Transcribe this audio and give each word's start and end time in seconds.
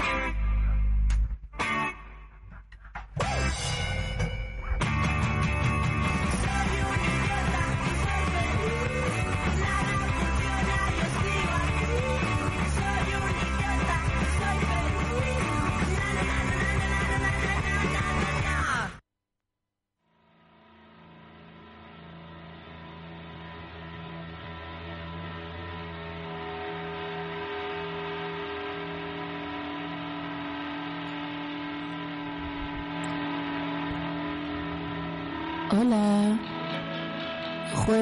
Hola. 0.00 0.47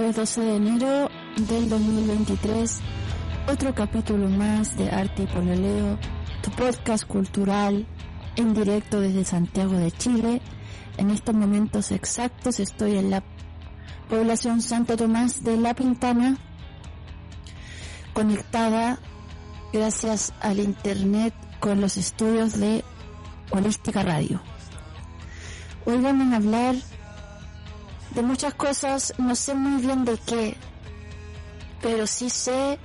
Jueves 0.07 0.37
12 0.37 0.41
de 0.41 0.57
enero 0.57 1.11
del 1.49 1.69
2023. 1.69 2.79
Otro 3.49 3.75
capítulo 3.75 4.29
más 4.29 4.77
de 4.77 4.89
Arte 4.89 5.25
y 5.25 5.27
Pololeo, 5.27 5.99
tu 6.43 6.51
podcast 6.53 7.05
cultural 7.05 7.85
en 8.37 8.55
directo 8.55 9.01
desde 9.01 9.25
Santiago 9.25 9.73
de 9.73 9.91
Chile. 9.91 10.41
En 10.97 11.11
estos 11.11 11.35
momentos 11.35 11.91
exactos 11.91 12.61
estoy 12.61 12.99
en 12.99 13.11
la 13.11 13.25
población 14.09 14.63
Santo 14.63 14.97
Tomás 14.97 15.43
de 15.43 15.57
La 15.57 15.75
Pintana, 15.75 16.37
conectada 18.15 19.01
gracias 19.73 20.33
al 20.41 20.61
internet 20.61 21.35
con 21.59 21.81
los 21.81 21.97
estudios 21.97 22.61
de 22.61 22.85
Holística 23.51 24.05
Radio. 24.05 24.41
Hoy 25.85 25.97
vamos 25.97 26.33
a 26.33 26.37
hablar 26.37 26.77
de 28.17 28.23
muchas 28.23 28.55
cosas, 28.55 29.13
no 29.19 29.35
sé 29.35 29.55
muy 29.55 29.83
bien 29.83 30.07
de 30.07 30.17
qué, 30.17 30.57
pero 31.83 32.07
sí 32.07 32.31
sé 32.31 32.79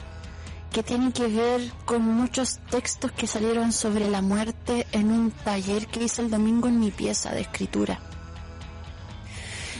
que 0.74 0.84
tiene 0.84 1.14
que 1.14 1.28
ver 1.28 1.72
con 1.86 2.02
muchos 2.02 2.60
textos 2.70 3.14
que 3.14 3.28
salieron 3.28 3.72
sobre 3.72 4.10
la 4.10 4.22
muerte 4.22 4.86
en 4.92 5.10
un 5.10 5.32
taller 5.32 5.88
que 5.88 6.04
hice 6.04 6.22
el 6.22 6.30
domingo 6.30 6.68
en 6.68 6.82
mi 6.82 6.92
pieza 6.92 7.32
de 7.32 7.42
escritura. 7.42 8.02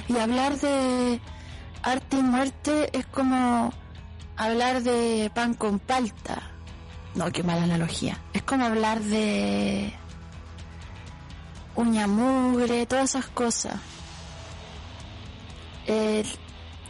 Y 0.08 0.18
hablar 0.18 0.58
de 0.58 1.20
arte 1.84 2.18
y 2.18 2.24
muerte 2.24 2.98
es 2.98 3.06
como 3.08 3.74
hablar 4.38 4.84
de 4.84 5.32
pan 5.36 5.54
con 5.54 5.80
palta. 5.80 6.44
No, 7.14 7.30
qué 7.34 7.44
mala 7.44 7.64
analogía. 7.64 8.18
Es 8.32 8.44
como 8.44 8.66
hablar 8.66 9.02
de 9.02 9.94
uña 11.76 12.08
mugre, 12.08 12.86
todas 12.86 13.10
esas 13.10 13.28
cosas. 13.28 13.74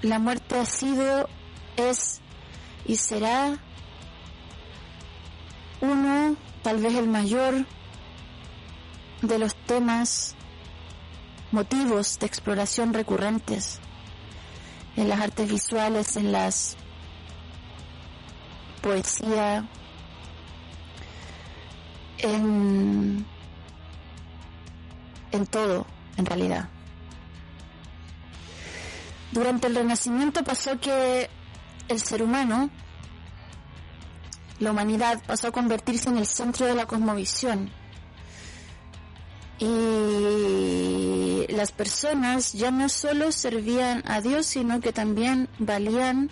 La 0.01 0.17
muerte 0.17 0.59
ha 0.59 0.65
sido, 0.65 1.29
es 1.75 2.21
y 2.85 2.95
será 2.95 3.57
uno, 5.79 6.35
tal 6.63 6.79
vez 6.79 6.95
el 6.95 7.07
mayor, 7.07 7.65
de 9.21 9.39
los 9.39 9.55
temas, 9.55 10.35
motivos 11.51 12.17
de 12.19 12.25
exploración 12.25 12.93
recurrentes 12.93 13.79
en 14.95 15.09
las 15.09 15.21
artes 15.21 15.49
visuales, 15.49 16.17
en 16.17 16.31
las 16.31 16.75
poesía, 18.81 19.67
en, 22.17 23.25
en 25.31 25.45
todo, 25.47 25.85
en 26.17 26.25
realidad. 26.25 26.69
Durante 29.31 29.67
el 29.67 29.75
Renacimiento 29.75 30.43
pasó 30.43 30.79
que 30.79 31.29
el 31.87 31.99
ser 32.01 32.21
humano, 32.21 32.69
la 34.59 34.71
humanidad, 34.71 35.21
pasó 35.25 35.47
a 35.47 35.51
convertirse 35.51 36.09
en 36.09 36.17
el 36.17 36.27
centro 36.27 36.65
de 36.65 36.75
la 36.75 36.85
cosmovisión. 36.85 37.69
Y 39.59 41.45
las 41.49 41.71
personas 41.71 42.53
ya 42.53 42.71
no 42.71 42.89
solo 42.89 43.31
servían 43.31 44.03
a 44.05 44.19
Dios, 44.19 44.47
sino 44.47 44.81
que 44.81 44.91
también 44.91 45.47
valían 45.59 46.29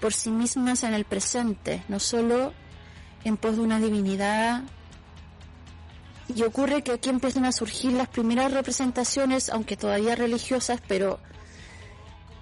por 0.00 0.12
sí 0.12 0.30
mismas 0.30 0.82
en 0.82 0.94
el 0.94 1.04
presente, 1.04 1.82
no 1.88 1.98
solo 1.98 2.52
en 3.24 3.36
pos 3.36 3.56
de 3.56 3.62
una 3.62 3.78
divinidad. 3.78 4.62
Y 6.34 6.42
ocurre 6.42 6.82
que 6.82 6.92
aquí 6.92 7.08
empiezan 7.08 7.46
a 7.46 7.52
surgir 7.52 7.92
las 7.92 8.08
primeras 8.08 8.52
representaciones, 8.52 9.48
aunque 9.48 9.76
todavía 9.76 10.14
religiosas, 10.14 10.82
pero 10.86 11.20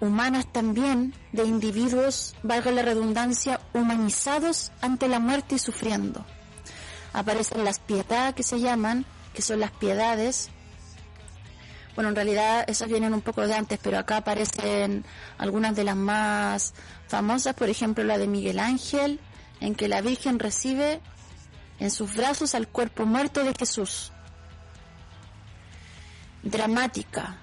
humanas 0.00 0.46
también, 0.52 1.14
de 1.32 1.44
individuos, 1.44 2.34
valga 2.42 2.70
la 2.70 2.82
redundancia, 2.82 3.60
humanizados 3.72 4.72
ante 4.80 5.08
la 5.08 5.18
muerte 5.18 5.56
y 5.56 5.58
sufriendo. 5.58 6.24
Aparecen 7.12 7.64
las 7.64 7.78
piedades 7.78 8.34
que 8.34 8.42
se 8.42 8.60
llaman, 8.60 9.06
que 9.34 9.42
son 9.42 9.60
las 9.60 9.70
piedades. 9.70 10.50
Bueno, 11.94 12.10
en 12.10 12.16
realidad 12.16 12.64
esas 12.68 12.88
vienen 12.88 13.14
un 13.14 13.22
poco 13.22 13.46
de 13.46 13.54
antes, 13.54 13.78
pero 13.82 13.98
acá 13.98 14.18
aparecen 14.18 15.04
algunas 15.38 15.74
de 15.74 15.84
las 15.84 15.96
más 15.96 16.74
famosas, 17.08 17.54
por 17.54 17.70
ejemplo 17.70 18.04
la 18.04 18.18
de 18.18 18.26
Miguel 18.26 18.58
Ángel, 18.58 19.18
en 19.60 19.74
que 19.74 19.88
la 19.88 20.02
Virgen 20.02 20.38
recibe 20.38 21.00
en 21.78 21.90
sus 21.90 22.14
brazos 22.14 22.54
al 22.54 22.68
cuerpo 22.68 23.06
muerto 23.06 23.44
de 23.44 23.54
Jesús. 23.54 24.12
Dramática, 26.42 27.38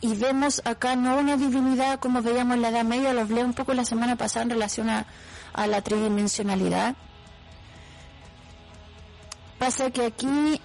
y 0.00 0.14
vemos 0.16 0.62
acá 0.64 0.96
no 0.96 1.18
una 1.18 1.36
divinidad 1.36 2.00
como 2.00 2.22
veíamos 2.22 2.56
en 2.56 2.62
la 2.62 2.70
Edad 2.70 2.84
Media, 2.84 3.12
lo 3.12 3.20
hablé 3.20 3.44
un 3.44 3.52
poco 3.52 3.74
la 3.74 3.84
semana 3.84 4.16
pasada 4.16 4.44
en 4.44 4.50
relación 4.50 4.88
a, 4.88 5.06
la 5.66 5.82
tridimensionalidad. 5.82 6.94
Pasa 9.58 9.90
que 9.90 10.06
aquí, 10.06 10.60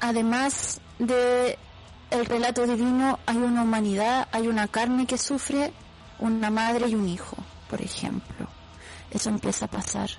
además 0.00 0.80
de 1.00 1.58
el 2.10 2.26
relato 2.26 2.64
divino, 2.66 3.18
hay 3.26 3.38
una 3.38 3.62
humanidad, 3.62 4.28
hay 4.30 4.46
una 4.46 4.68
carne 4.68 5.06
que 5.06 5.18
sufre, 5.18 5.72
una 6.20 6.50
madre 6.50 6.88
y 6.88 6.94
un 6.94 7.08
hijo, 7.08 7.36
por 7.68 7.80
ejemplo. 7.80 8.46
Eso 9.10 9.30
empieza 9.30 9.64
a 9.64 9.68
pasar. 9.68 10.10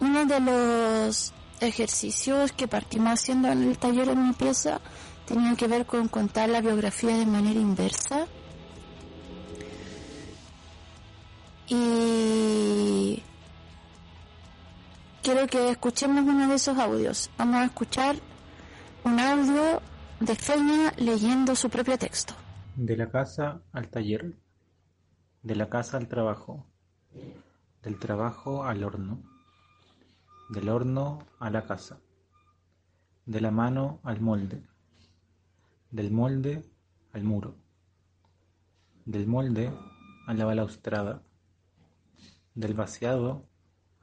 Uno 0.00 0.24
de 0.24 0.40
los 0.40 1.32
ejercicios 1.60 2.52
que 2.52 2.68
partimos 2.68 3.14
haciendo 3.14 3.48
en 3.48 3.64
el 3.64 3.76
taller 3.76 4.08
en 4.08 4.28
mi 4.28 4.32
pieza 4.32 4.80
tenían 5.28 5.56
que 5.56 5.68
ver 5.68 5.84
con 5.84 6.08
contar 6.08 6.48
la 6.48 6.62
biografía 6.62 7.16
de 7.16 7.26
manera 7.26 7.60
inversa. 7.60 8.26
Y 11.68 13.22
quiero 15.22 15.46
que 15.46 15.70
escuchemos 15.70 16.24
uno 16.24 16.48
de 16.48 16.54
esos 16.54 16.78
audios. 16.78 17.30
Vamos 17.36 17.56
a 17.56 17.64
escuchar 17.66 18.16
un 19.04 19.20
audio 19.20 19.82
de 20.20 20.34
Feña 20.34 20.94
leyendo 20.96 21.54
su 21.54 21.68
propio 21.68 21.98
texto. 21.98 22.32
De 22.76 22.96
la 22.96 23.10
casa 23.10 23.60
al 23.72 23.88
taller, 23.88 24.34
de 25.42 25.56
la 25.56 25.68
casa 25.68 25.98
al 25.98 26.08
trabajo, 26.08 26.66
del 27.82 27.98
trabajo 27.98 28.64
al 28.64 28.82
horno, 28.82 29.22
del 30.48 30.70
horno 30.70 31.18
a 31.38 31.50
la 31.50 31.66
casa, 31.66 31.98
de 33.26 33.40
la 33.42 33.50
mano 33.50 34.00
al 34.04 34.22
molde 34.22 34.67
del 35.90 36.10
molde 36.10 36.64
al 37.12 37.24
muro, 37.24 37.56
del 39.04 39.26
molde 39.26 39.72
a 40.26 40.34
la 40.34 40.44
balaustrada, 40.44 41.22
del 42.54 42.74
vaciado 42.74 43.48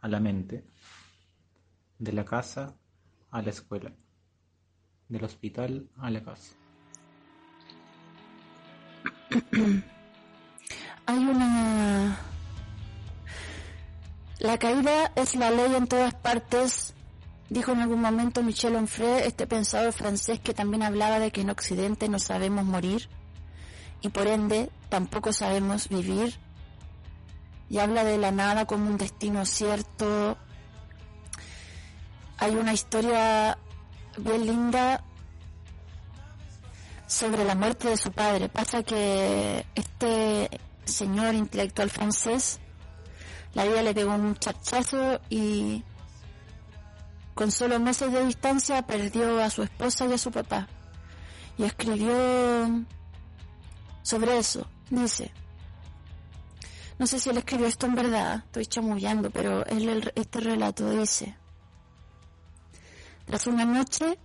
a 0.02 0.08
la 0.08 0.20
mente, 0.20 0.66
de 2.00 2.12
la 2.14 2.26
casa 2.26 2.76
a 3.32 3.42
la 3.42 3.50
escuela, 3.50 3.94
del 5.10 5.24
hospital 5.24 5.90
a 5.98 6.10
la 6.10 6.24
casa. 6.24 6.56
Hay 11.08 11.18
una 11.18 12.18
La 14.40 14.58
caída 14.58 15.12
es 15.16 15.36
la 15.36 15.50
ley 15.50 15.76
en 15.76 15.88
todas 15.88 16.14
partes, 16.14 16.94
dijo 17.50 17.71
en 17.71 17.80
algún 17.80 18.01
momento 18.01 18.42
Michel 18.44 18.75
Onfray, 18.75 19.24
este 19.24 19.47
pensador 19.47 19.94
francés 19.94 20.39
que 20.39 20.53
también 20.53 20.83
hablaba 20.83 21.19
de 21.19 21.31
que 21.31 21.42
en 21.42 21.50
Occidente 21.50 22.09
no 22.09 22.19
sabemos 22.19 22.65
morir 22.65 23.09
y 24.01 24.09
por 24.09 24.27
ende 24.27 24.69
tampoco 24.89 25.33
sabemos 25.33 25.89
vivir. 25.89 26.38
Y 27.69 27.80
habla 27.80 28.03
de 28.03 28.18
la 28.18 28.31
nada 28.31 28.65
como 28.65 28.88
un 28.88 28.97
destino 28.97 29.45
cierto. 29.45 30.38
Hay 32.38 32.56
una 32.56 32.74
historia 32.74 33.57
bien 34.18 34.45
linda 34.45 35.03
sobre 37.07 37.44
la 37.44 37.56
muerte 37.56 37.89
de 37.89 37.97
su 37.97 38.12
padre. 38.12 38.50
Pasa 38.50 38.83
que 38.83 39.65
este 39.74 40.50
señor 40.83 41.33
intelectual 41.33 41.89
francés, 41.89 42.59
la 43.56 43.63
vida 43.65 43.81
le 43.81 43.95
pegó 43.95 44.13
un 44.13 44.36
chachazo 44.36 45.19
y 45.30 45.83
con 47.36 47.52
solo 47.52 47.80
meses 47.80 48.12
de 48.12 48.26
distancia 48.26 48.82
perdió 48.88 49.44
a 49.44 49.50
su 49.50 49.62
esposa 49.62 50.06
y 50.08 50.14
a 50.14 50.18
su 50.18 50.32
papá. 50.32 50.68
Y 51.58 51.64
escribió 51.64 52.16
sobre 54.02 54.38
eso. 54.38 54.68
Dice, 54.90 55.32
no 56.98 57.06
sé 57.08 57.20
si 57.20 57.30
él 57.30 57.38
escribió 57.38 57.68
esto 57.68 57.88
en 57.88 57.96
verdad, 57.96 58.44
estoy 58.46 58.66
chamullando, 58.68 59.30
pero 59.30 59.66
él, 59.66 60.12
este 60.16 60.40
relato 60.40 60.90
dice, 60.92 61.36
tras 63.26 63.48
una 63.48 63.66
noche, 63.66 64.18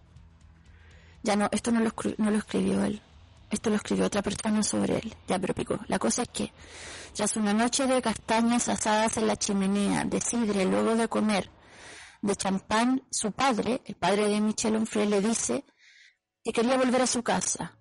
ya 1.22 1.34
no, 1.34 1.48
esto 1.50 1.72
no 1.72 1.80
lo, 1.80 1.92
no 2.18 2.30
lo 2.30 2.36
escribió 2.36 2.84
él, 2.84 3.00
esto 3.50 3.70
lo 3.70 3.76
escribió 3.76 4.04
otra 4.04 4.22
persona 4.22 4.62
sobre 4.62 4.98
él, 4.98 5.16
ya 5.26 5.38
pero 5.38 5.54
pico. 5.54 5.80
La 5.88 5.98
cosa 5.98 6.22
es 6.22 6.28
que, 6.28 6.52
tras 7.14 7.36
una 7.36 7.54
noche 7.54 7.86
de 7.86 8.02
castañas 8.02 8.68
asadas 8.68 9.16
en 9.16 9.26
la 9.26 9.36
chimenea, 9.36 10.04
de 10.04 10.20
sidre, 10.20 10.66
luego 10.66 10.94
de 10.94 11.08
comer, 11.08 11.50
de 12.22 12.36
champán, 12.36 13.02
su 13.10 13.32
padre, 13.32 13.82
el 13.84 13.94
padre 13.94 14.28
de 14.28 14.40
Michel 14.40 14.76
Onfray, 14.76 15.06
le 15.06 15.20
dice 15.20 15.64
que 16.42 16.52
quería 16.52 16.76
volver 16.76 17.02
a 17.02 17.06
su 17.06 17.22
casa. 17.22 17.78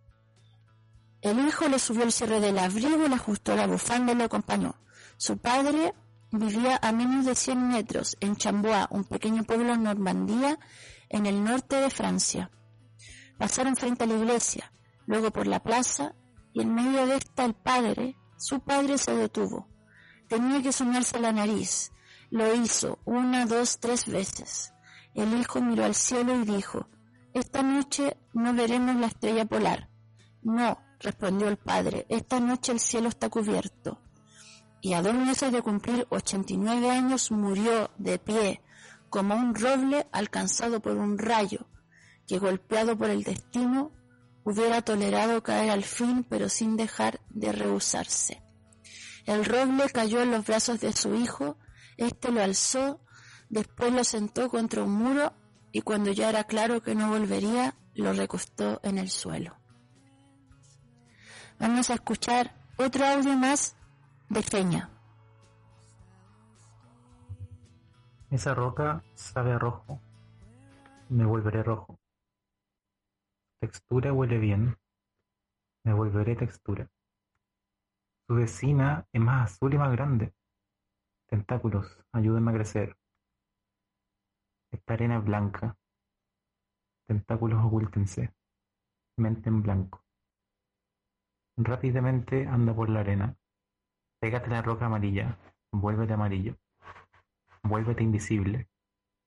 El 1.21 1.45
hijo 1.45 1.68
le 1.68 1.80
subió 1.80 2.03
el 2.03 2.12
cierre 2.12 2.39
del 2.39 2.59
abrigo, 2.59 3.07
le 3.07 3.15
ajustó 3.15 3.56
la 3.56 3.68
bufanda 3.68 4.13
y 4.13 4.15
lo 4.15 4.24
acompañó. 4.24 4.75
Su 5.18 5.38
padre 5.38 5.94
vivía 6.31 6.80
a 6.81 6.91
menos 6.91 7.25
de 7.25 7.36
100 7.36 7.68
metros, 7.68 8.18
en 8.21 8.36
Chambois, 8.36 8.88
un 8.91 9.03
pequeño 9.03 9.44
pueblo 9.44 9.74
en 9.74 9.83
Normandía, 9.83 10.57
en 11.09 11.25
el 11.25 11.44
norte 11.44 11.75
de 11.75 11.89
Francia. 11.89 12.51
Pasaron 13.38 13.75
frente 13.75 14.06
a 14.06 14.07
la 14.07 14.15
iglesia, 14.15 14.71
luego 15.06 15.31
por 15.31 15.47
la 15.47 15.62
plaza, 15.62 16.15
y 16.53 16.62
en 16.62 16.74
medio 16.74 17.06
de 17.06 17.18
esta 17.18 17.45
el 17.45 17.53
padre, 17.53 18.15
su 18.38 18.62
padre 18.62 18.97
se 18.97 19.15
detuvo. 19.15 19.68
Tenía 20.30 20.62
que 20.62 20.71
soñarse 20.71 21.19
la 21.19 21.31
nariz, 21.31 21.91
lo 22.31 22.54
hizo 22.54 23.00
una, 23.06 23.46
dos, 23.46 23.80
tres 23.80 24.06
veces. 24.06 24.74
El 25.14 25.38
hijo 25.40 25.62
miró 25.62 25.86
al 25.86 25.96
cielo 25.96 26.36
y 26.36 26.46
dijo, 26.46 26.88
Esta 27.34 27.64
noche 27.64 28.18
no 28.34 28.54
veremos 28.54 28.96
la 28.96 29.08
estrella 29.08 29.46
polar. 29.46 29.90
No, 30.42 30.78
respondió 31.00 31.48
el 31.48 31.58
padre, 31.58 32.06
esta 32.10 32.40
noche 32.40 32.72
el 32.72 32.80
cielo 32.80 33.10
está 33.10 33.30
cubierto. 33.30 34.00
Y 34.81 34.94
a 34.94 35.02
dos 35.02 35.14
meses 35.14 35.52
de 35.52 35.62
cumplir 35.62 36.08
89 36.10 36.90
años 36.90 37.31
murió 37.31 37.90
de 37.98 38.18
pie, 38.18 38.62
como 39.10 39.36
un 39.36 39.56
roble 39.56 40.08
alcanzado 40.12 40.80
por 40.80 40.96
un 40.96 41.18
rayo, 41.18 41.68
que 42.28 42.40
golpeado 42.40 42.98
por 42.98 43.10
el 43.10 43.24
destino 43.24 43.92
hubiera 44.44 44.82
tolerado 44.82 45.44
caer 45.44 45.70
al 45.72 45.84
fin, 45.84 46.24
pero 46.24 46.48
sin 46.48 46.78
dejar 46.78 47.20
de 47.30 47.52
rehusarse. 47.52 48.42
El 49.25 49.46
roble 49.46 49.90
cayó 49.90 50.22
en 50.22 50.32
los 50.32 50.46
brazos 50.46 50.80
de 50.80 50.94
su 50.94 51.14
hijo, 51.16 51.58
este 52.00 52.31
lo 52.31 52.42
alzó, 52.42 53.01
después 53.50 53.94
lo 53.94 54.04
sentó 54.04 54.50
contra 54.50 54.84
un 54.84 54.92
muro 54.92 55.34
y 55.72 55.81
cuando 55.81 56.12
ya 56.12 56.30
era 56.30 56.46
claro 56.46 56.81
que 56.81 56.96
no 56.96 57.10
volvería, 57.10 57.75
lo 57.94 58.13
recostó 58.13 58.80
en 58.84 58.98
el 58.98 59.10
suelo. 59.10 59.57
Vamos 61.60 61.90
a 61.90 61.96
escuchar 61.96 62.56
otro 62.78 63.06
audio 63.06 63.36
más 63.36 63.75
de 64.30 64.42
Feña. 64.42 64.90
Esa 68.31 68.54
roca 68.54 69.04
sabe 69.16 69.51
a 69.51 69.60
rojo. 69.60 70.00
Me 71.10 71.25
volveré 71.25 71.63
rojo. 71.63 72.00
Textura 73.60 74.13
huele 74.13 74.38
bien. 74.38 74.78
Me 75.84 75.94
volveré 75.94 76.36
textura. 76.36 76.88
Su 78.28 78.36
vecina 78.36 79.06
es 79.12 79.19
más 79.19 79.51
azul 79.51 79.74
y 79.74 79.78
más 79.78 79.92
grande. 79.92 80.34
Tentáculos, 81.30 82.04
ayúdenme 82.12 82.50
a 82.50 82.56
crecer. 82.56 82.98
Esta 84.72 84.94
arena 84.96 85.20
es 85.20 85.24
blanca. 85.24 85.78
Tentáculos 87.08 87.64
ocultense. 87.64 88.34
Mente 89.18 89.50
en 89.50 89.62
blanco. 89.62 90.04
Rápidamente 91.56 92.48
anda 92.48 92.74
por 92.74 92.90
la 92.90 93.02
arena. 93.02 93.38
Pégate 94.20 94.50
la 94.50 94.64
roca 94.64 94.88
amarilla. 94.88 95.38
Vuélvete 95.72 96.14
amarillo. 96.14 96.56
Vuélvete 97.62 98.02
invisible. 98.02 98.68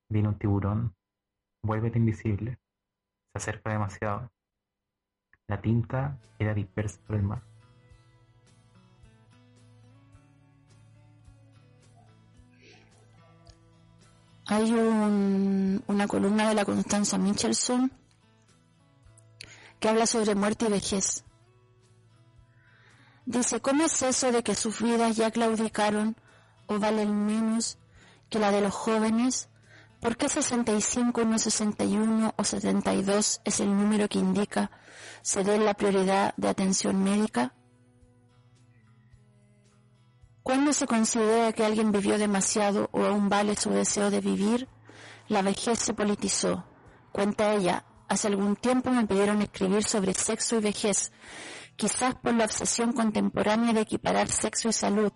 Viene 0.09 0.29
un 0.29 0.39
tiburón. 0.39 0.97
Vuélvete 1.63 1.99
invisible. 1.99 2.59
Se 3.33 3.39
acerca 3.39 3.71
demasiado. 3.71 4.33
La 5.47 5.61
tinta 5.61 6.19
queda 6.37 6.53
dispersa 6.53 7.01
por 7.07 7.15
el 7.15 7.23
mar. 7.23 7.52
Hay 14.47 14.73
una 14.73 16.07
columna 16.09 16.49
de 16.49 16.55
la 16.55 16.65
Constanza 16.65 17.17
Michelson 17.17 17.93
que 19.79 19.89
habla 19.89 20.07
sobre 20.07 20.35
muerte 20.35 20.67
y 20.67 20.71
vejez. 20.71 21.25
Dice, 23.25 23.61
¿cómo 23.61 23.85
es 23.85 24.03
eso 24.03 24.33
de 24.33 24.43
que 24.43 24.57
sus 24.57 24.81
vidas 24.83 25.17
ya 25.17 25.31
claudicaron 25.31 26.17
o 26.67 26.79
valen 26.79 27.27
menos 27.27 27.79
que 28.31 28.41
la 28.41 28.51
de 28.51 28.61
los 28.61 28.75
jóvenes? 28.75 29.49
¿Por 30.01 30.17
qué 30.17 30.29
65 30.29 31.25
no 31.25 31.39
61 31.39 32.35
o 32.37 32.45
72 32.45 33.41
es 33.45 33.61
el 33.61 33.69
número 33.69 34.09
que 34.09 34.19
indica 34.19 34.73
ceder 35.23 35.61
la 35.61 35.75
prioridad 35.75 36.35
de 36.37 36.49
atención 36.49 37.05
médica? 37.05 37.55
¿Cuándo 40.43 40.73
se 40.73 40.89
considera 40.89 41.53
que 41.53 41.65
alguien 41.65 41.93
vivió 41.93 42.19
demasiado 42.19 42.89
o 42.93 43.05
aún 43.05 43.29
vale 43.29 43.55
su 43.55 43.71
deseo 43.71 44.11
de 44.11 44.21
vivir? 44.21 44.69
La 45.29 45.41
vejez 45.41 45.79
se 45.79 45.95
politizó. 45.95 46.65
Cuenta 47.13 47.55
ella, 47.55 47.85
hace 48.09 48.27
algún 48.27 48.57
tiempo 48.57 48.91
me 48.91 49.07
pidieron 49.07 49.41
escribir 49.41 49.85
sobre 49.85 50.15
sexo 50.15 50.57
y 50.57 50.61
vejez, 50.61 51.13
quizás 51.77 52.17
por 52.17 52.35
la 52.35 52.45
obsesión 52.45 52.93
contemporánea 52.93 53.73
de 53.73 53.83
equiparar 53.83 54.29
sexo 54.29 54.69
y 54.69 54.73
salud 54.73 55.13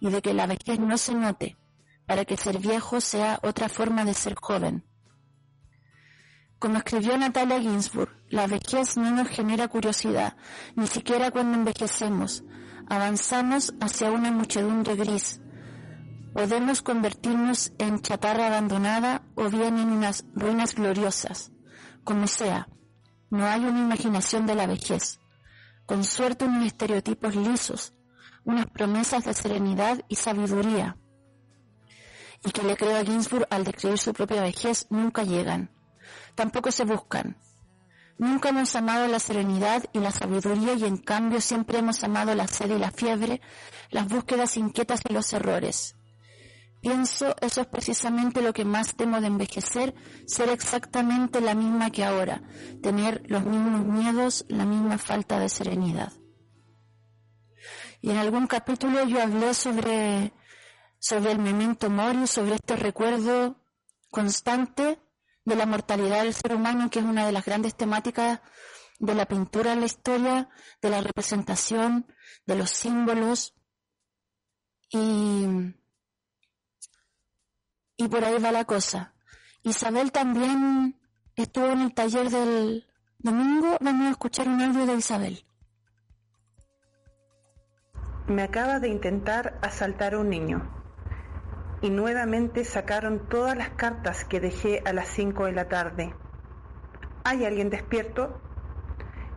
y 0.00 0.08
de 0.08 0.22
que 0.22 0.32
la 0.32 0.46
vejez 0.46 0.78
no 0.80 0.96
se 0.96 1.14
note, 1.14 1.58
para 2.06 2.24
que 2.24 2.38
ser 2.38 2.58
viejo 2.58 3.02
sea 3.02 3.38
otra 3.42 3.68
forma 3.68 4.06
de 4.06 4.14
ser 4.14 4.34
joven. 4.40 4.84
Como 6.58 6.78
escribió 6.78 7.18
Natalia 7.18 7.60
Ginsburg, 7.60 8.10
la 8.28 8.46
vejez 8.46 8.96
no 8.96 9.10
nos 9.10 9.28
genera 9.28 9.68
curiosidad, 9.68 10.36
ni 10.74 10.86
siquiera 10.86 11.30
cuando 11.30 11.56
envejecemos, 11.56 12.44
avanzamos 12.90 13.72
hacia 13.80 14.10
una 14.10 14.32
muchedumbre 14.32 14.96
gris. 14.96 15.40
Podemos 16.34 16.82
convertirnos 16.82 17.72
en 17.78 18.00
chatarra 18.00 18.48
abandonada 18.48 19.22
o 19.36 19.48
bien 19.48 19.78
en 19.78 19.90
unas 19.90 20.24
ruinas 20.34 20.74
gloriosas. 20.74 21.52
Como 22.02 22.26
sea, 22.26 22.68
no 23.30 23.46
hay 23.46 23.64
una 23.64 23.80
imaginación 23.80 24.44
de 24.44 24.56
la 24.56 24.66
vejez. 24.66 25.20
Con 25.86 26.02
suerte 26.02 26.44
unos 26.44 26.66
estereotipos 26.66 27.36
lisos, 27.36 27.94
unas 28.44 28.66
promesas 28.66 29.24
de 29.24 29.34
serenidad 29.34 30.04
y 30.08 30.16
sabiduría. 30.16 30.96
Y 32.44 32.50
que 32.50 32.64
le 32.64 32.76
creo 32.76 32.96
a 32.96 33.04
Ginsburg 33.04 33.46
al 33.50 33.64
describir 33.64 33.98
su 33.98 34.12
propia 34.12 34.42
vejez 34.42 34.88
nunca 34.90 35.22
llegan. 35.22 35.70
Tampoco 36.34 36.72
se 36.72 36.84
buscan 36.84 37.36
Nunca 38.20 38.50
hemos 38.50 38.76
amado 38.76 39.08
la 39.08 39.18
serenidad 39.18 39.82
y 39.94 39.98
la 39.98 40.10
sabiduría 40.10 40.74
y 40.74 40.84
en 40.84 40.98
cambio 40.98 41.40
siempre 41.40 41.78
hemos 41.78 42.04
amado 42.04 42.34
la 42.34 42.46
sed 42.46 42.68
y 42.68 42.78
la 42.78 42.90
fiebre, 42.90 43.40
las 43.88 44.08
búsquedas 44.08 44.58
inquietas 44.58 45.00
y 45.08 45.14
los 45.14 45.32
errores. 45.32 45.96
Pienso, 46.82 47.34
eso 47.40 47.62
es 47.62 47.66
precisamente 47.68 48.42
lo 48.42 48.52
que 48.52 48.66
más 48.66 48.94
temo 48.94 49.22
de 49.22 49.28
envejecer, 49.28 49.94
ser 50.26 50.50
exactamente 50.50 51.40
la 51.40 51.54
misma 51.54 51.88
que 51.88 52.04
ahora, 52.04 52.42
tener 52.82 53.22
los 53.26 53.42
mismos 53.42 53.86
miedos, 53.86 54.44
la 54.48 54.66
misma 54.66 54.98
falta 54.98 55.38
de 55.38 55.48
serenidad. 55.48 56.12
Y 58.02 58.10
en 58.10 58.18
algún 58.18 58.46
capítulo 58.46 59.02
yo 59.06 59.22
hablé 59.22 59.54
sobre, 59.54 60.34
sobre 60.98 61.32
el 61.32 61.38
memento 61.38 61.88
mori, 61.88 62.26
sobre 62.26 62.56
este 62.56 62.76
recuerdo 62.76 63.56
constante 64.10 64.98
de 65.44 65.56
la 65.56 65.66
mortalidad 65.66 66.22
del 66.22 66.34
ser 66.34 66.54
humano, 66.54 66.90
que 66.90 67.00
es 67.00 67.04
una 67.04 67.26
de 67.26 67.32
las 67.32 67.44
grandes 67.44 67.74
temáticas 67.76 68.40
de 68.98 69.14
la 69.14 69.26
pintura 69.26 69.72
en 69.72 69.80
la 69.80 69.86
historia, 69.86 70.48
de 70.82 70.90
la 70.90 71.00
representación, 71.00 72.06
de 72.46 72.56
los 72.56 72.70
símbolos. 72.70 73.54
Y 74.90 75.74
Y 77.96 78.08
por 78.08 78.24
ahí 78.24 78.38
va 78.38 78.50
la 78.50 78.64
cosa. 78.64 79.12
Isabel 79.62 80.10
también 80.10 80.98
estuvo 81.36 81.66
en 81.66 81.82
el 81.82 81.92
taller 81.92 82.30
del 82.30 82.86
domingo. 83.18 83.76
Vamos 83.78 84.06
a 84.06 84.10
escuchar 84.12 84.48
un 84.48 84.62
audio 84.62 84.86
de 84.86 84.94
Isabel. 84.94 85.44
Me 88.26 88.42
acaba 88.42 88.80
de 88.80 88.88
intentar 88.88 89.58
asaltar 89.60 90.16
un 90.16 90.30
niño. 90.30 90.79
Y 91.82 91.90
nuevamente 91.90 92.64
sacaron 92.64 93.20
todas 93.28 93.56
las 93.56 93.70
cartas 93.70 94.24
que 94.24 94.40
dejé 94.40 94.82
a 94.84 94.92
las 94.92 95.08
5 95.08 95.46
de 95.46 95.52
la 95.52 95.68
tarde. 95.68 96.14
¿Hay 97.24 97.44
alguien 97.44 97.70
despierto? 97.70 98.38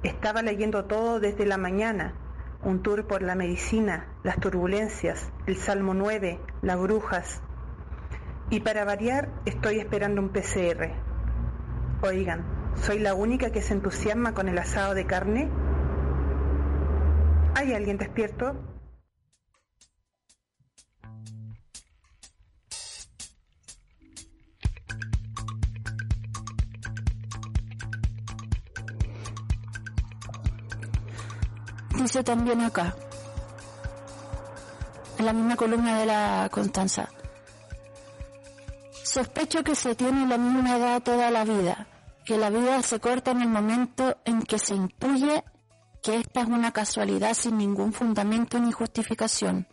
Estaba 0.03 0.41
leyendo 0.41 0.85
todo 0.85 1.21
desde 1.21 1.45
la 1.45 1.57
mañana. 1.57 2.15
Un 2.61 2.83
tour 2.83 3.07
por 3.07 3.21
la 3.21 3.35
medicina, 3.35 4.07
las 4.23 4.37
turbulencias, 4.39 5.31
el 5.45 5.55
Salmo 5.55 5.93
9, 5.93 6.39
las 6.61 6.79
brujas. 6.79 7.41
Y 8.49 8.59
para 8.59 8.83
variar, 8.83 9.29
estoy 9.45 9.79
esperando 9.79 10.21
un 10.21 10.29
PCR. 10.29 10.91
Oigan, 12.01 12.43
¿soy 12.75 12.99
la 12.99 13.13
única 13.13 13.51
que 13.51 13.61
se 13.61 13.73
entusiasma 13.73 14.33
con 14.33 14.49
el 14.49 14.57
asado 14.57 14.93
de 14.93 15.05
carne? 15.05 15.49
¿Hay 17.55 17.73
alguien 17.73 17.97
despierto? 17.97 18.72
Dice 32.03 32.21
también 32.21 32.59
acá, 32.59 32.93
en 35.17 35.25
la 35.25 35.31
misma 35.31 35.55
columna 35.55 35.97
de 35.99 36.05
la 36.05 36.49
Constanza. 36.51 37.07
Sospecho 39.05 39.63
que 39.63 39.73
se 39.73 39.95
tiene 39.95 40.27
la 40.27 40.37
misma 40.37 40.75
edad 40.75 41.01
toda 41.01 41.31
la 41.31 41.45
vida, 41.45 41.87
que 42.25 42.37
la 42.37 42.49
vida 42.49 42.81
se 42.81 42.99
corta 42.99 43.31
en 43.31 43.41
el 43.41 43.47
momento 43.47 44.17
en 44.25 44.41
que 44.41 44.59
se 44.59 44.75
intuye 44.75 45.45
que 46.03 46.17
esta 46.17 46.41
es 46.41 46.47
una 46.47 46.73
casualidad 46.73 47.33
sin 47.35 47.57
ningún 47.57 47.93
fundamento 47.93 48.59
ni 48.59 48.73
justificación, 48.73 49.65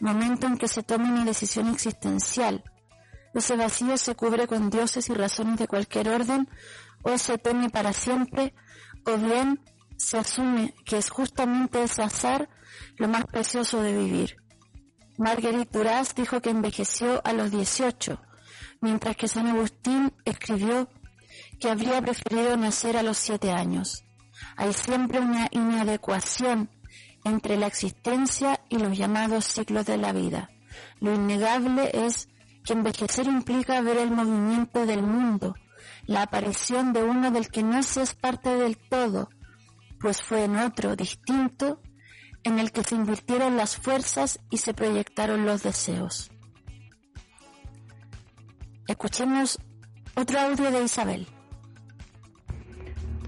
momento 0.00 0.46
en 0.46 0.58
que 0.58 0.68
se 0.68 0.82
toma 0.82 1.08
una 1.08 1.24
decisión 1.24 1.68
existencial. 1.68 2.62
Ese 3.32 3.56
vacío 3.56 3.96
se 3.96 4.14
cubre 4.14 4.46
con 4.46 4.68
dioses 4.68 5.08
y 5.08 5.14
razones 5.14 5.56
de 5.56 5.66
cualquier 5.66 6.10
orden, 6.10 6.46
o 7.04 7.16
se 7.16 7.38
teme 7.38 7.70
para 7.70 7.94
siempre, 7.94 8.52
o 9.06 9.16
bien 9.16 9.58
se 9.98 10.16
asume 10.16 10.74
que 10.86 10.96
es 10.96 11.10
justamente 11.10 11.82
ese 11.82 12.02
azar 12.02 12.48
lo 12.96 13.08
más 13.08 13.26
precioso 13.26 13.82
de 13.82 13.96
vivir. 13.96 14.36
Marguerite 15.18 15.76
Duras 15.76 16.14
dijo 16.14 16.40
que 16.40 16.50
envejeció 16.50 17.20
a 17.24 17.32
los 17.32 17.50
18, 17.50 18.20
mientras 18.80 19.16
que 19.16 19.28
San 19.28 19.48
Agustín 19.48 20.12
escribió 20.24 20.88
que 21.58 21.68
habría 21.68 22.00
preferido 22.00 22.56
nacer 22.56 22.96
a 22.96 23.02
los 23.02 23.18
7 23.18 23.50
años. 23.50 24.04
Hay 24.56 24.72
siempre 24.72 25.18
una 25.18 25.48
inadecuación 25.50 26.70
entre 27.24 27.56
la 27.56 27.66
existencia 27.66 28.60
y 28.68 28.78
los 28.78 28.96
llamados 28.96 29.44
ciclos 29.44 29.84
de 29.86 29.96
la 29.96 30.12
vida. 30.12 30.50
Lo 31.00 31.12
innegable 31.12 31.90
es 31.92 32.28
que 32.64 32.74
envejecer 32.74 33.26
implica 33.26 33.80
ver 33.80 33.96
el 33.96 34.12
movimiento 34.12 34.86
del 34.86 35.02
mundo, 35.02 35.54
la 36.06 36.22
aparición 36.22 36.92
de 36.92 37.02
uno 37.02 37.32
del 37.32 37.48
que 37.48 37.64
no 37.64 37.82
se 37.82 38.02
es 38.02 38.14
parte 38.14 38.50
del 38.50 38.76
todo, 38.76 39.28
pues 40.00 40.22
fue 40.22 40.44
en 40.44 40.56
otro 40.56 40.96
distinto 40.96 41.80
en 42.44 42.58
el 42.58 42.72
que 42.72 42.84
se 42.84 42.94
invirtieron 42.94 43.56
las 43.56 43.76
fuerzas 43.76 44.40
y 44.50 44.58
se 44.58 44.74
proyectaron 44.74 45.44
los 45.44 45.62
deseos. 45.62 46.30
Escuchemos 48.86 49.58
otro 50.14 50.40
audio 50.40 50.70
de 50.70 50.82
Isabel. 50.82 51.26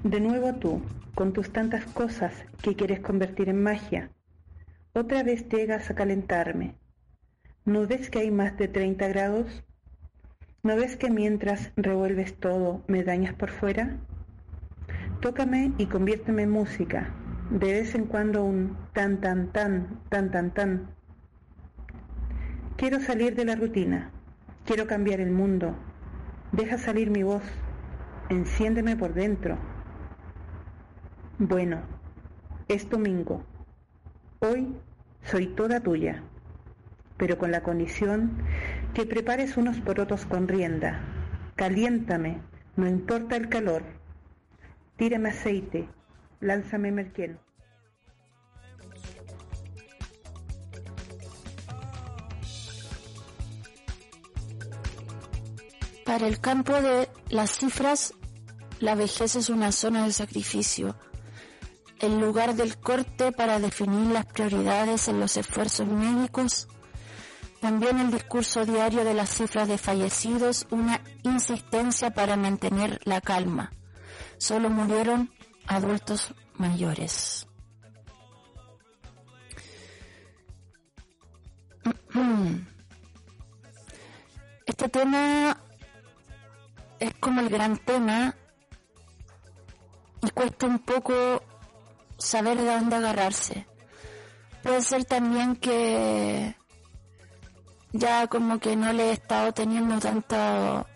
De 0.02 0.20
nuevo 0.20 0.54
tú, 0.54 0.80
con 1.14 1.32
tus 1.32 1.52
tantas 1.52 1.84
cosas 1.86 2.32
que 2.62 2.74
quieres 2.74 3.00
convertir 3.00 3.48
en 3.48 3.62
magia. 3.62 4.10
Otra 4.94 5.22
vez 5.22 5.46
llegas 5.48 5.90
a 5.90 5.94
calentarme. 5.94 6.76
¿No 7.66 7.86
ves 7.86 8.08
que 8.08 8.20
hay 8.20 8.30
más 8.30 8.56
de 8.56 8.68
30 8.68 9.06
grados? 9.08 9.64
¿No 10.62 10.76
ves 10.76 10.96
que 10.96 11.10
mientras 11.10 11.72
revuelves 11.76 12.34
todo 12.40 12.82
me 12.88 13.04
dañas 13.04 13.34
por 13.34 13.50
fuera? 13.50 13.98
Tócame 15.20 15.72
y 15.76 15.84
conviérteme 15.84 16.44
en 16.44 16.50
música. 16.50 17.10
De 17.50 17.72
vez 17.74 17.94
en 17.94 18.06
cuando 18.06 18.42
un 18.42 18.74
tan 18.94 19.20
tan 19.20 19.52
tan 19.52 20.00
tan 20.08 20.30
tan 20.30 20.50
tan. 20.54 20.94
Quiero 22.78 23.00
salir 23.00 23.34
de 23.34 23.44
la 23.44 23.54
rutina. 23.54 24.12
Quiero 24.64 24.86
cambiar 24.86 25.20
el 25.20 25.30
mundo. 25.30 25.76
Deja 26.52 26.78
salir 26.78 27.10
mi 27.10 27.22
voz. 27.22 27.42
Enciéndeme 28.30 28.96
por 28.96 29.12
dentro. 29.12 29.58
Bueno, 31.38 31.82
es 32.68 32.88
domingo. 32.88 33.44
Hoy 34.38 34.74
soy 35.24 35.48
toda 35.48 35.80
tuya, 35.80 36.22
pero 37.18 37.36
con 37.36 37.50
la 37.50 37.62
condición 37.62 38.38
que 38.94 39.04
prepares 39.04 39.58
unos 39.58 39.80
porotos 39.80 40.24
con 40.24 40.48
rienda. 40.48 40.98
Caliéntame, 41.56 42.40
no 42.76 42.88
importa 42.88 43.36
el 43.36 43.50
calor 43.50 44.00
Tírame 45.00 45.30
aceite, 45.30 45.88
lánzame 46.40 46.92
merquén. 46.92 47.40
Para 56.04 56.26
el 56.26 56.38
campo 56.38 56.75
de 56.83 57.09
las 57.30 57.50
cifras, 57.50 58.12
la 58.78 58.95
vejez 58.95 59.37
es 59.37 59.49
una 59.49 59.73
zona 59.73 60.04
de 60.04 60.12
sacrificio, 60.12 60.95
el 62.00 62.21
lugar 62.21 62.54
del 62.54 62.76
corte 62.76 63.33
para 63.33 63.59
definir 63.59 64.12
las 64.12 64.26
prioridades 64.26 65.09
en 65.09 65.19
los 65.19 65.38
esfuerzos 65.38 65.88
médicos, 65.88 66.69
también 67.62 68.00
el 68.00 68.11
discurso 68.11 68.66
diario 68.66 69.02
de 69.04 69.14
las 69.14 69.30
cifras 69.30 69.66
de 69.66 69.78
fallecidos, 69.78 70.66
una 70.71 71.00
insistencia 71.23 72.11
para 72.11 72.37
mantener 72.37 73.00
la 73.04 73.23
calma 73.23 73.73
solo 74.40 74.70
murieron 74.70 75.30
adultos 75.66 76.35
mayores. 76.54 77.47
Este 84.66 84.88
tema 84.88 85.59
es 86.99 87.14
como 87.20 87.42
el 87.42 87.50
gran 87.50 87.76
tema 87.76 88.35
y 90.23 90.30
cuesta 90.30 90.66
un 90.66 90.78
poco 90.78 91.42
saber 92.16 92.56
de 92.56 92.64
dónde 92.64 92.97
agarrarse. 92.97 93.66
Puede 94.62 94.80
ser 94.80 95.04
también 95.04 95.56
que 95.56 96.56
ya 97.92 98.26
como 98.26 98.59
que 98.59 98.75
no 98.75 98.92
le 98.92 99.11
he 99.11 99.12
estado 99.12 99.52
teniendo 99.52 99.99
tanto 99.99 100.87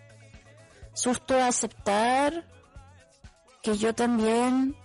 susto 0.95 1.37
a 1.37 1.49
aceptar 1.49 2.54
que 3.65 3.79
yo 3.79 3.95
también 3.95 4.77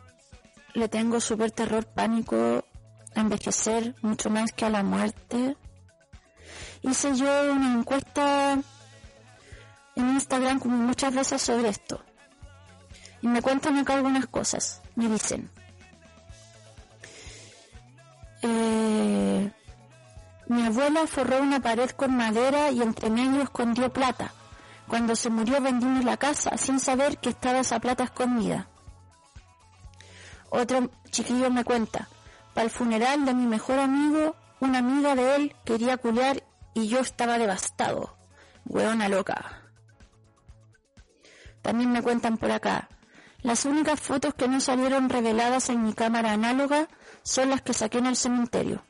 le 0.74 0.88
tengo 0.88 1.20
súper 1.20 1.52
terror, 1.52 1.86
pánico 1.86 2.64
a 3.14 3.20
envejecer, 3.20 3.94
mucho 4.02 4.30
más 4.30 4.54
que 4.54 4.66
a 4.66 4.70
la 4.70 4.84
muerte. 4.84 5.58
Hice 6.82 7.14
yo 7.16 7.52
una 7.52 7.74
encuesta 7.74 8.58
en 9.98 10.10
Instagram 10.12 10.60
como 10.60 10.78
muchas 10.78 11.14
veces 11.14 11.42
sobre 11.42 11.68
esto. 11.68 12.02
Y 13.22 13.28
me 13.28 13.42
cuentan 13.42 13.78
acá 13.78 13.96
algunas 13.96 14.28
cosas. 14.28 14.82
Me 14.96 15.10
dicen, 15.10 15.52
eh, 18.42 19.52
mi 20.48 20.66
abuela 20.66 21.06
forró 21.06 21.42
una 21.42 21.60
pared 21.60 21.90
con 21.90 22.16
madera 22.16 22.72
y 22.72 22.82
entre 22.82 23.10
medio 23.10 23.42
escondió 23.42 23.92
plata. 23.92 24.32
Cuando 24.88 25.18
se 25.18 25.30
murió 25.30 25.62
vendimos 25.62 26.06
la 26.06 26.16
casa 26.16 26.58
sin 26.58 26.80
saber 26.80 27.18
que 27.18 27.30
estaba 27.30 27.60
esa 27.60 27.80
plata 27.80 28.06
escondida. 28.06 28.69
Otro 30.50 30.90
chiquillo 31.10 31.50
me 31.50 31.64
cuenta, 31.64 32.08
para 32.54 32.66
el 32.66 32.70
funeral 32.70 33.26
de 33.26 33.34
mi 33.34 33.46
mejor 33.46 33.80
amigo, 33.80 34.36
una 34.60 34.80
amiga 34.80 35.16
de 35.16 35.36
él 35.36 35.56
quería 35.66 35.98
culiar 35.98 36.44
y 36.74 36.88
yo 36.88 37.00
estaba 37.00 37.38
devastado. 37.38 38.18
Hueona 38.66 39.10
loca. 39.10 39.64
También 41.62 41.92
me 41.92 42.02
cuentan 42.02 42.38
por 42.38 42.52
acá, 42.52 42.90
las 43.42 43.66
únicas 43.66 44.00
fotos 44.00 44.34
que 44.34 44.48
no 44.48 44.60
salieron 44.60 45.10
reveladas 45.10 45.70
en 45.70 45.84
mi 45.84 45.94
cámara 45.94 46.34
análoga 46.34 46.88
son 47.24 47.50
las 47.50 47.62
que 47.62 47.74
saqué 47.74 48.00
en 48.00 48.08
el 48.08 48.16
cementerio. 48.16 48.84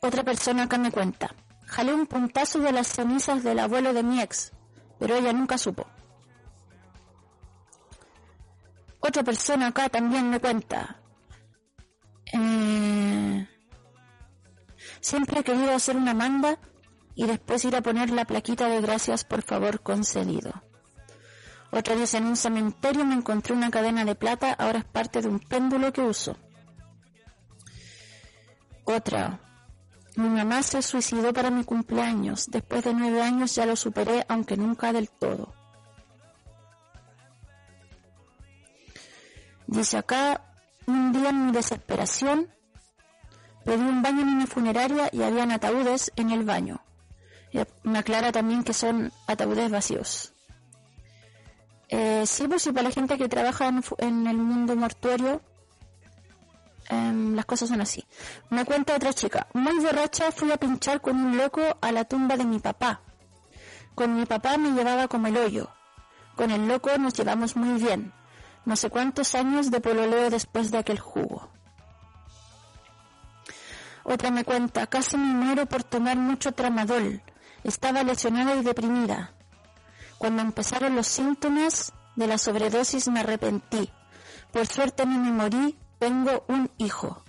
Otra 0.00 0.22
persona 0.22 0.64
acá 0.64 0.78
me 0.78 0.92
cuenta, 0.92 1.34
Jalé 1.68 1.92
un 1.92 2.06
puntazo 2.06 2.60
de 2.60 2.72
las 2.72 2.88
cenizas 2.88 3.44
del 3.44 3.58
abuelo 3.58 3.92
de 3.92 4.02
mi 4.02 4.22
ex, 4.22 4.52
pero 4.98 5.14
ella 5.14 5.34
nunca 5.34 5.58
supo. 5.58 5.86
Otra 9.00 9.22
persona 9.22 9.68
acá 9.68 9.88
también 9.88 10.28
me 10.30 10.40
cuenta. 10.40 11.00
Eh, 12.32 12.68
Siempre 15.00 15.40
he 15.40 15.44
querido 15.44 15.74
hacer 15.74 15.96
una 15.96 16.14
manda 16.14 16.58
y 17.14 17.26
después 17.26 17.64
ir 17.64 17.76
a 17.76 17.82
poner 17.82 18.10
la 18.10 18.24
plaquita 18.24 18.68
de 18.68 18.80
gracias 18.80 19.24
por 19.24 19.42
favor 19.42 19.80
concedido. 19.80 20.62
Otra 21.70 21.94
vez 21.94 22.14
en 22.14 22.26
un 22.26 22.36
cementerio 22.36 23.04
me 23.04 23.14
encontré 23.14 23.54
una 23.54 23.70
cadena 23.70 24.04
de 24.04 24.14
plata, 24.14 24.52
ahora 24.52 24.80
es 24.80 24.84
parte 24.84 25.20
de 25.20 25.28
un 25.28 25.38
péndulo 25.38 25.92
que 25.92 26.00
uso. 26.00 26.36
Otra. 28.84 29.40
Mi 30.16 30.28
mamá 30.28 30.62
se 30.62 30.82
suicidó 30.82 31.32
para 31.32 31.50
mi 31.50 31.62
cumpleaños. 31.62 32.46
Después 32.48 32.82
de 32.84 32.94
nueve 32.94 33.22
años 33.22 33.54
ya 33.54 33.66
lo 33.66 33.76
superé, 33.76 34.24
aunque 34.28 34.56
nunca 34.56 34.92
del 34.92 35.10
todo. 35.10 35.54
Dice 39.68 39.98
acá, 39.98 40.40
un 40.86 41.12
día 41.12 41.28
en 41.28 41.44
mi 41.44 41.52
desesperación, 41.52 42.48
pedí 43.66 43.82
un 43.82 44.00
baño 44.00 44.22
en 44.22 44.28
una 44.28 44.46
funeraria 44.46 45.10
y 45.12 45.22
habían 45.22 45.52
ataúdes 45.52 46.10
en 46.16 46.30
el 46.30 46.42
baño. 46.42 46.80
Me 47.82 47.98
aclara 47.98 48.32
también 48.32 48.64
que 48.64 48.72
son 48.72 49.12
ataúdes 49.26 49.70
vacíos. 49.70 50.32
Eh, 51.90 52.24
sí, 52.26 52.48
pues 52.48 52.62
sí, 52.62 52.72
para 52.72 52.88
la 52.88 52.94
gente 52.94 53.18
que 53.18 53.28
trabaja 53.28 53.68
en, 53.98 54.26
el 54.26 54.38
mundo 54.38 54.74
mortuorio, 54.74 55.42
em, 56.88 57.34
las 57.34 57.44
cosas 57.44 57.68
son 57.68 57.82
así. 57.82 58.06
Me 58.48 58.64
cuenta 58.64 58.96
otra 58.96 59.12
chica. 59.12 59.48
Muy 59.52 59.78
borracha 59.80 60.32
fui 60.32 60.50
a 60.50 60.56
pinchar 60.56 61.02
con 61.02 61.14
un 61.14 61.36
loco 61.36 61.60
a 61.82 61.92
la 61.92 62.04
tumba 62.04 62.38
de 62.38 62.46
mi 62.46 62.58
papá. 62.58 63.02
Con 63.94 64.16
mi 64.16 64.24
papá 64.24 64.56
me 64.56 64.70
llevaba 64.70 65.08
como 65.08 65.26
el 65.26 65.36
hoyo. 65.36 65.68
Con 66.36 66.50
el 66.52 66.66
loco 66.66 66.96
nos 66.96 67.12
llevamos 67.12 67.54
muy 67.54 67.78
bien. 67.78 68.14
No 68.64 68.76
sé 68.76 68.90
cuántos 68.90 69.34
años 69.34 69.70
de 69.70 69.80
pololeo 69.80 70.30
después 70.30 70.70
de 70.70 70.78
aquel 70.78 70.98
jugo. 70.98 71.48
Otra 74.04 74.30
me 74.30 74.44
cuenta, 74.44 74.86
casi 74.86 75.16
me 75.16 75.34
muero 75.34 75.66
por 75.66 75.84
tomar 75.84 76.16
mucho 76.16 76.52
tramadol. 76.52 77.22
Estaba 77.64 78.02
lesionada 78.02 78.54
y 78.56 78.62
deprimida. 78.62 79.32
Cuando 80.16 80.42
empezaron 80.42 80.96
los 80.96 81.06
síntomas 81.06 81.92
de 82.16 82.26
la 82.26 82.38
sobredosis 82.38 83.08
me 83.08 83.20
arrepentí. 83.20 83.90
Por 84.52 84.66
suerte 84.66 85.04
no 85.04 85.18
me 85.18 85.30
morí, 85.30 85.78
tengo 85.98 86.44
un 86.48 86.70
hijo. 86.78 87.22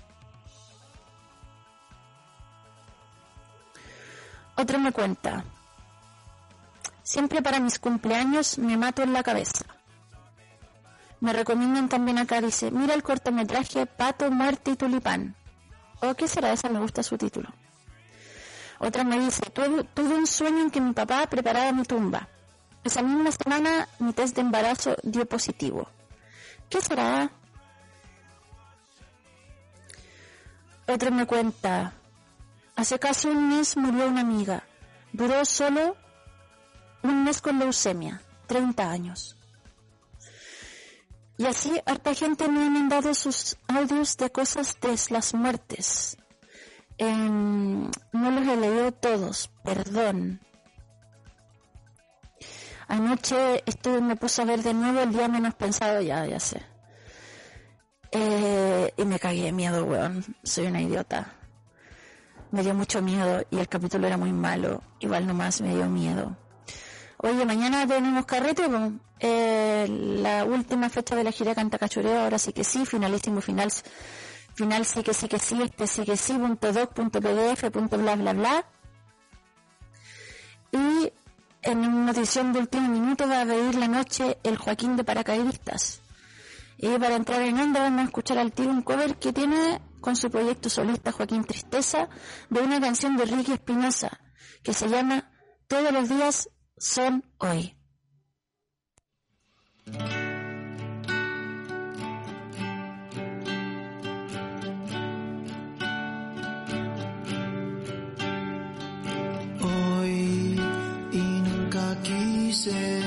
Otro 4.56 4.78
me 4.80 4.92
cuenta, 4.92 5.46
siempre 7.02 7.42
para 7.42 7.60
mis 7.60 7.80
cumpleaños 7.80 8.58
me 8.58 8.76
mato 8.76 9.04
en 9.04 9.14
la 9.14 9.24
cabeza. 9.24 9.66
Me 11.22 11.34
recomiendan 11.34 11.90
también 11.90 12.18
acá, 12.18 12.40
dice, 12.40 12.72
mira 12.72 12.94
el 12.94 13.04
cortometraje 13.04 13.86
Pato, 13.86 14.32
Muerte 14.32 14.72
y 14.72 14.76
Tulipán. 14.76 15.36
¿O 16.02 16.14
qué 16.16 16.28
será 16.28 16.54
esa? 16.54 16.70
Me 16.70 16.80
gusta 16.80 17.04
su 17.04 17.18
título. 17.18 17.50
Otra 18.80 19.04
me 19.04 19.20
dice, 19.20 19.42
tuve, 19.50 20.14
un 20.14 20.28
sueño 20.28 20.60
en 20.60 20.72
que 20.72 20.80
mi 20.80 20.94
papá 20.94 21.28
preparaba 21.28 21.74
mi 21.74 21.84
tumba. 21.84 22.30
Esa 22.84 23.02
misma 23.02 23.32
semana 23.32 23.90
mi 24.00 24.14
test 24.14 24.36
de 24.36 24.42
embarazo 24.42 24.96
dio 25.04 25.26
positivo. 25.26 25.90
¿Qué 26.70 26.80
será? 26.80 27.30
Otro 30.88 31.12
me 31.12 31.26
cuenta, 31.26 31.94
hace 32.78 32.98
casi 32.98 33.28
un 33.28 33.50
mes 33.50 33.76
murió 33.76 34.08
una 34.08 34.22
amiga. 34.22 34.64
Duró 35.12 35.44
solo 35.44 35.98
un 37.04 37.26
mes 37.26 37.42
con 37.42 37.60
leucemia, 37.60 38.22
30 38.48 38.90
años. 38.90 39.39
Y 41.40 41.46
así 41.46 41.72
harta 41.86 42.14
gente 42.14 42.50
me 42.50 42.66
ha 42.66 42.70
mandado 42.70 43.14
sus 43.14 43.56
audios 43.70 44.18
de 44.18 44.30
cosas 44.30 44.78
de 44.82 45.00
las 45.10 45.34
muertes. 45.34 46.18
Em, 46.98 47.90
no 48.12 48.32
los 48.32 48.46
he 48.46 48.58
leído 48.58 48.92
todos, 48.92 49.50
perdón. 49.64 50.42
Anoche 52.90 53.64
estuve, 53.66 54.02
me 54.02 54.18
puse 54.18 54.42
a 54.42 54.46
ver 54.46 54.62
de 54.62 54.74
nuevo 54.74 55.00
el 55.00 55.14
día 55.14 55.30
menos 55.30 55.56
pensado, 55.56 56.02
ya, 56.02 56.26
ya 56.26 56.42
sé. 56.42 56.62
Eh, 58.12 58.94
y 58.98 59.06
me 59.06 59.18
cagué 59.18 59.44
de 59.44 59.54
miedo, 59.54 59.86
weón. 59.86 60.26
Soy 60.44 60.68
una 60.68 60.82
idiota. 60.82 61.36
Me 62.52 62.64
dio 62.64 62.74
mucho 62.74 63.02
miedo 63.02 63.46
y 63.50 63.60
el 63.60 63.70
capítulo 63.70 64.08
era 64.08 64.18
muy 64.18 64.34
malo. 64.34 64.84
Igual 65.00 65.26
nomás 65.26 65.62
me 65.62 65.74
dio 65.74 65.88
miedo. 65.88 66.36
Oye, 67.22 67.46
mañana 67.46 67.86
tenemos 67.86 68.26
carrete, 68.26 68.64
eh, 69.20 69.86
la 69.90 70.46
última 70.46 70.90
fecha 70.90 71.18
de 71.18 71.26
la 71.26 71.34
gira 71.34 71.54
Canta 71.54 71.78
Cachureo, 71.78 72.22
ahora 72.22 72.40
sí 72.40 72.54
que 72.54 72.64
sí, 72.64 72.86
finalísimo 72.86 73.42
final, 73.42 73.70
final 74.56 74.86
sí 74.86 75.04
que 75.04 75.14
sí 75.14 75.28
que 75.28 75.38
sí, 75.38 75.62
este 75.62 75.86
sí 75.86 76.06
que 76.06 76.16
sí, 76.16 76.32
punto 76.36 76.72
doc, 76.72 76.94
punto 76.94 77.20
pdf, 77.20 77.72
punto 77.72 77.98
bla 77.98 78.16
bla 78.16 78.32
bla. 78.32 78.66
Y 80.72 81.12
en 81.62 81.80
una 81.80 82.12
edición 82.12 82.54
de 82.54 82.60
último 82.60 82.88
minuto 82.88 83.28
va 83.28 83.42
a 83.42 83.44
venir 83.44 83.76
la 83.76 83.90
noche 83.90 84.38
el 84.44 84.56
Joaquín 84.56 84.96
de 84.96 85.04
Paracaidistas. 85.04 86.02
Y 86.78 86.88
para 87.00 87.16
entrar 87.16 87.42
en 87.42 87.60
onda 87.60 87.82
vamos 87.82 88.00
a 88.00 88.06
escuchar 88.06 88.38
al 88.38 88.54
tío 88.54 88.70
un 88.70 88.82
cover 88.82 89.18
que 89.18 89.34
tiene 89.34 89.82
con 90.00 90.16
su 90.16 90.32
proyecto 90.32 90.70
solista 90.70 91.12
Joaquín 91.12 91.44
Tristeza 91.44 92.08
de 92.50 92.62
una 92.62 92.80
canción 92.80 93.18
de 93.18 93.26
Ricky 93.26 93.52
Espinosa 93.52 94.22
que 94.64 94.74
se 94.74 94.88
llama 94.88 95.30
Todos 95.68 95.92
los 95.92 96.08
días 96.08 96.50
son 96.80 97.24
hoy. 97.38 97.76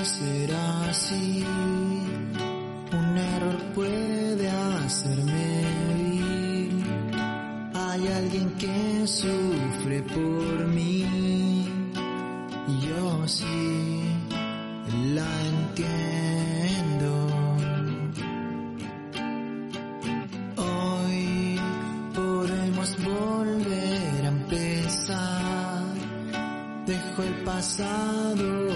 ser 0.04 0.50
así. 0.88 1.44
Un 2.92 3.18
error 3.18 3.58
puede 3.74 4.48
hacerme 4.48 5.64
vivir. 5.94 6.84
Hay 7.74 8.08
alguien 8.08 8.50
que 8.56 9.06
sufre 9.06 10.02
por 10.02 10.66
mí. 10.68 10.91
Sí 13.26 14.02
la 15.14 15.30
entiendo. 15.46 17.28
Hoy 20.56 21.60
podemos 22.14 22.96
volver 23.04 24.24
a 24.24 24.28
empezar. 24.28 25.84
Dejo 26.86 27.22
el 27.22 27.34
pasado 27.44 28.71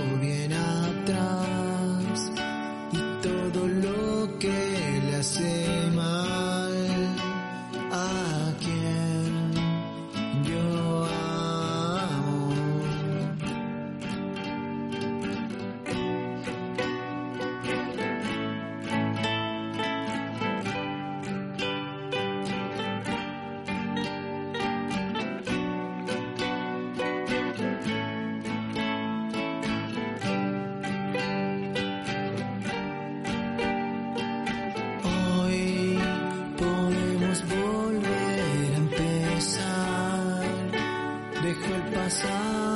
dejo 41.47 41.75
el 41.77 41.83
pasado. 41.93 42.76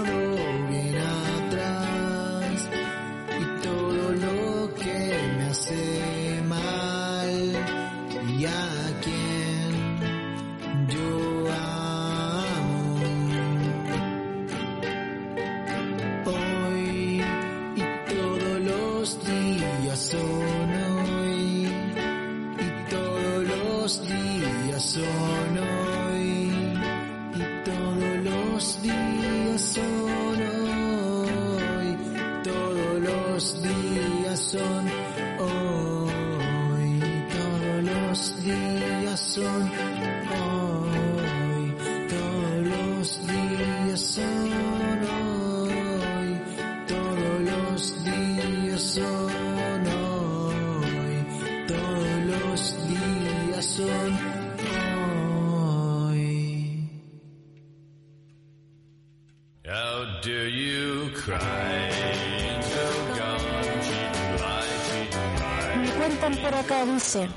Dice, 67.00 67.30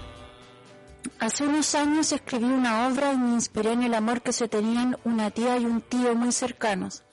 hace 1.20 1.46
unos 1.46 1.74
años 1.74 2.12
escribí 2.12 2.44
una 2.44 2.86
obra 2.86 3.14
y 3.14 3.18
me 3.18 3.30
inspiré 3.30 3.72
en 3.72 3.84
el 3.84 3.94
amor 3.94 4.22
que 4.22 4.34
se 4.34 4.50
tenían 4.50 4.98
una 5.06 5.32
tía 5.32 5.58
y 5.58 5.66
un 5.66 5.80
tío 5.80 6.16
muy 6.16 6.34
cercanos. 6.34 7.04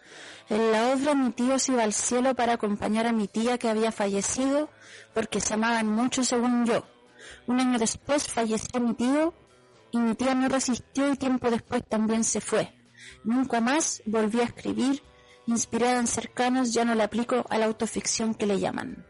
En 0.49 0.73
la 0.73 0.89
obra 0.89 1.15
mi 1.15 1.31
tío 1.31 1.61
se 1.61 1.71
iba 1.71 1.85
al 1.85 1.93
cielo 1.93 2.35
para 2.35 2.55
acompañar 2.55 3.07
a 3.07 3.13
mi 3.13 3.29
tía 3.29 3.57
que 3.57 3.69
había 3.69 3.93
fallecido 3.93 4.69
porque 5.15 5.41
se 5.41 5.55
amaban 5.55 5.87
mucho 5.87 6.25
según 6.25 6.67
yo. 6.67 6.85
Un 7.47 7.61
año 7.61 7.79
después 7.79 8.27
falleció 8.27 8.81
mi 8.81 8.95
tío 8.95 9.33
y 9.93 9.99
mi 9.99 10.17
tía 10.17 10.35
no 10.35 10.49
resistió 10.49 11.13
y 11.13 11.17
tiempo 11.17 11.53
después 11.53 11.85
también 11.89 12.25
se 12.25 12.41
fue. 12.41 12.75
Nunca 13.23 13.61
más 13.61 14.03
volví 14.07 14.41
a 14.41 14.45
escribir, 14.45 15.05
inspirada 15.47 16.01
en 16.01 16.09
cercanos 16.09 16.75
ya 16.75 16.85
no 16.85 16.97
le 16.97 17.05
aplico 17.05 17.47
a 17.49 17.59
la 17.59 17.67
autoficción 17.67 18.35
que 18.35 18.47
le 18.47 18.59
llaman. 18.59 19.07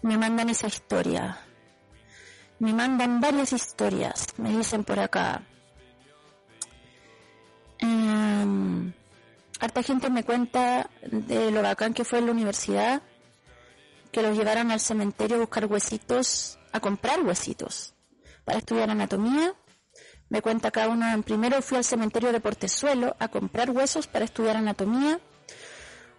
Me 0.00 0.16
mandan 0.16 0.48
esa 0.48 0.68
historia. 0.68 1.44
Me 2.60 2.72
mandan 2.72 3.20
varias 3.20 3.52
historias, 3.52 4.26
me 4.36 4.50
dicen 4.50 4.82
por 4.82 4.98
acá. 4.98 5.42
Em, 7.78 8.92
harta 9.60 9.82
gente 9.84 10.10
me 10.10 10.24
cuenta 10.24 10.90
de 11.02 11.52
lo 11.52 11.62
bacán 11.62 11.94
que 11.94 12.04
fue 12.04 12.18
en 12.18 12.26
la 12.26 12.32
universidad, 12.32 13.02
que 14.10 14.22
los 14.22 14.36
llevaron 14.36 14.72
al 14.72 14.80
cementerio 14.80 15.36
a 15.36 15.40
buscar 15.40 15.66
huesitos, 15.66 16.58
a 16.72 16.80
comprar 16.80 17.22
huesitos, 17.22 17.94
para 18.44 18.58
estudiar 18.58 18.90
anatomía. 18.90 19.54
Me 20.28 20.42
cuenta 20.42 20.72
cada 20.72 20.88
uno, 20.88 21.06
en 21.06 21.22
primero 21.22 21.62
fui 21.62 21.76
al 21.76 21.84
cementerio 21.84 22.32
de 22.32 22.40
Portezuelo 22.40 23.14
a 23.20 23.28
comprar 23.28 23.70
huesos 23.70 24.08
para 24.08 24.24
estudiar 24.24 24.56
anatomía. 24.56 25.20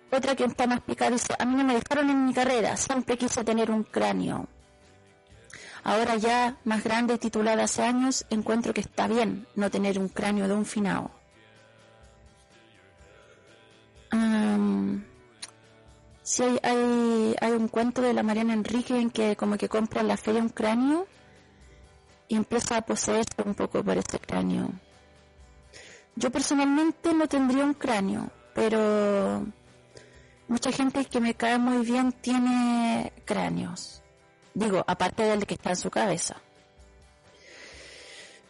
Otra 0.10 0.36
que 0.36 0.46
está 0.46 0.68
más 0.68 0.82
picada 0.82 1.12
dice, 1.12 1.34
a 1.38 1.46
mí 1.46 1.56
no 1.56 1.66
me 1.66 1.76
dejaron 1.76 2.10
en 2.10 2.26
mi 2.26 2.34
carrera, 2.34 2.78
siempre 2.78 3.18
quise 3.18 3.44
tener 3.44 3.70
un 3.70 3.84
cráneo. 3.84 4.48
Ahora 5.84 6.16
ya, 6.18 6.58
más 6.66 6.84
grande 6.84 7.16
y 7.16 7.18
titulada 7.18 7.64
hace 7.64 7.84
años, 7.84 8.26
encuentro 8.30 8.74
que 8.74 8.82
está 8.82 9.08
bien 9.08 9.48
no 9.56 9.70
tener 9.70 9.98
un 10.00 10.10
cráneo 10.10 10.48
de 10.48 10.54
un 10.54 10.66
finao. 10.66 11.12
Um, 14.12 15.04
hay, 16.40 16.60
hay, 16.64 17.36
hay, 17.40 17.52
un 17.52 17.68
cuento 17.68 18.02
de 18.02 18.14
la 18.14 18.24
Mariana 18.24 18.54
Enrique 18.54 19.00
en 19.00 19.12
que 19.12 19.36
como 19.36 19.58
que 19.58 19.70
compra 19.70 20.02
en 20.02 20.08
la 20.08 20.18
feria 20.18 20.42
un 20.42 20.50
cráneo 20.50 21.08
y 22.28 22.36
empieza 22.36 22.78
a 22.78 22.82
poseerse 22.82 23.42
un 23.44 23.56
poco 23.56 23.84
por 23.84 23.98
ese 23.98 24.20
cráneo. 24.20 24.70
Yo 26.16 26.32
personalmente 26.32 27.14
no 27.14 27.28
tendría 27.28 27.64
un 27.64 27.74
cráneo, 27.74 28.30
pero 28.54 29.46
mucha 30.48 30.72
gente 30.72 31.06
que 31.06 31.20
me 31.20 31.34
cae 31.34 31.58
muy 31.58 31.86
bien 31.86 32.12
tiene 32.12 33.14
cráneos. 33.26 34.04
Digo, 34.54 34.84
aparte 34.88 35.24
del 35.24 35.46
que 35.46 35.54
está 35.54 35.72
en 35.72 35.76
su 35.76 35.90
cabeza. 35.90 36.36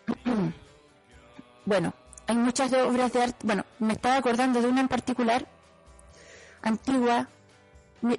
bueno, 1.66 1.94
hay 2.28 2.36
muchas 2.36 2.72
obras 2.74 3.14
de 3.14 3.24
arte. 3.24 3.38
Bueno, 3.44 3.66
me 3.80 3.94
estaba 3.94 4.18
acordando 4.18 4.62
de 4.62 4.68
una 4.68 4.82
en 4.82 4.88
particular, 4.88 5.48
antigua, 6.62 7.28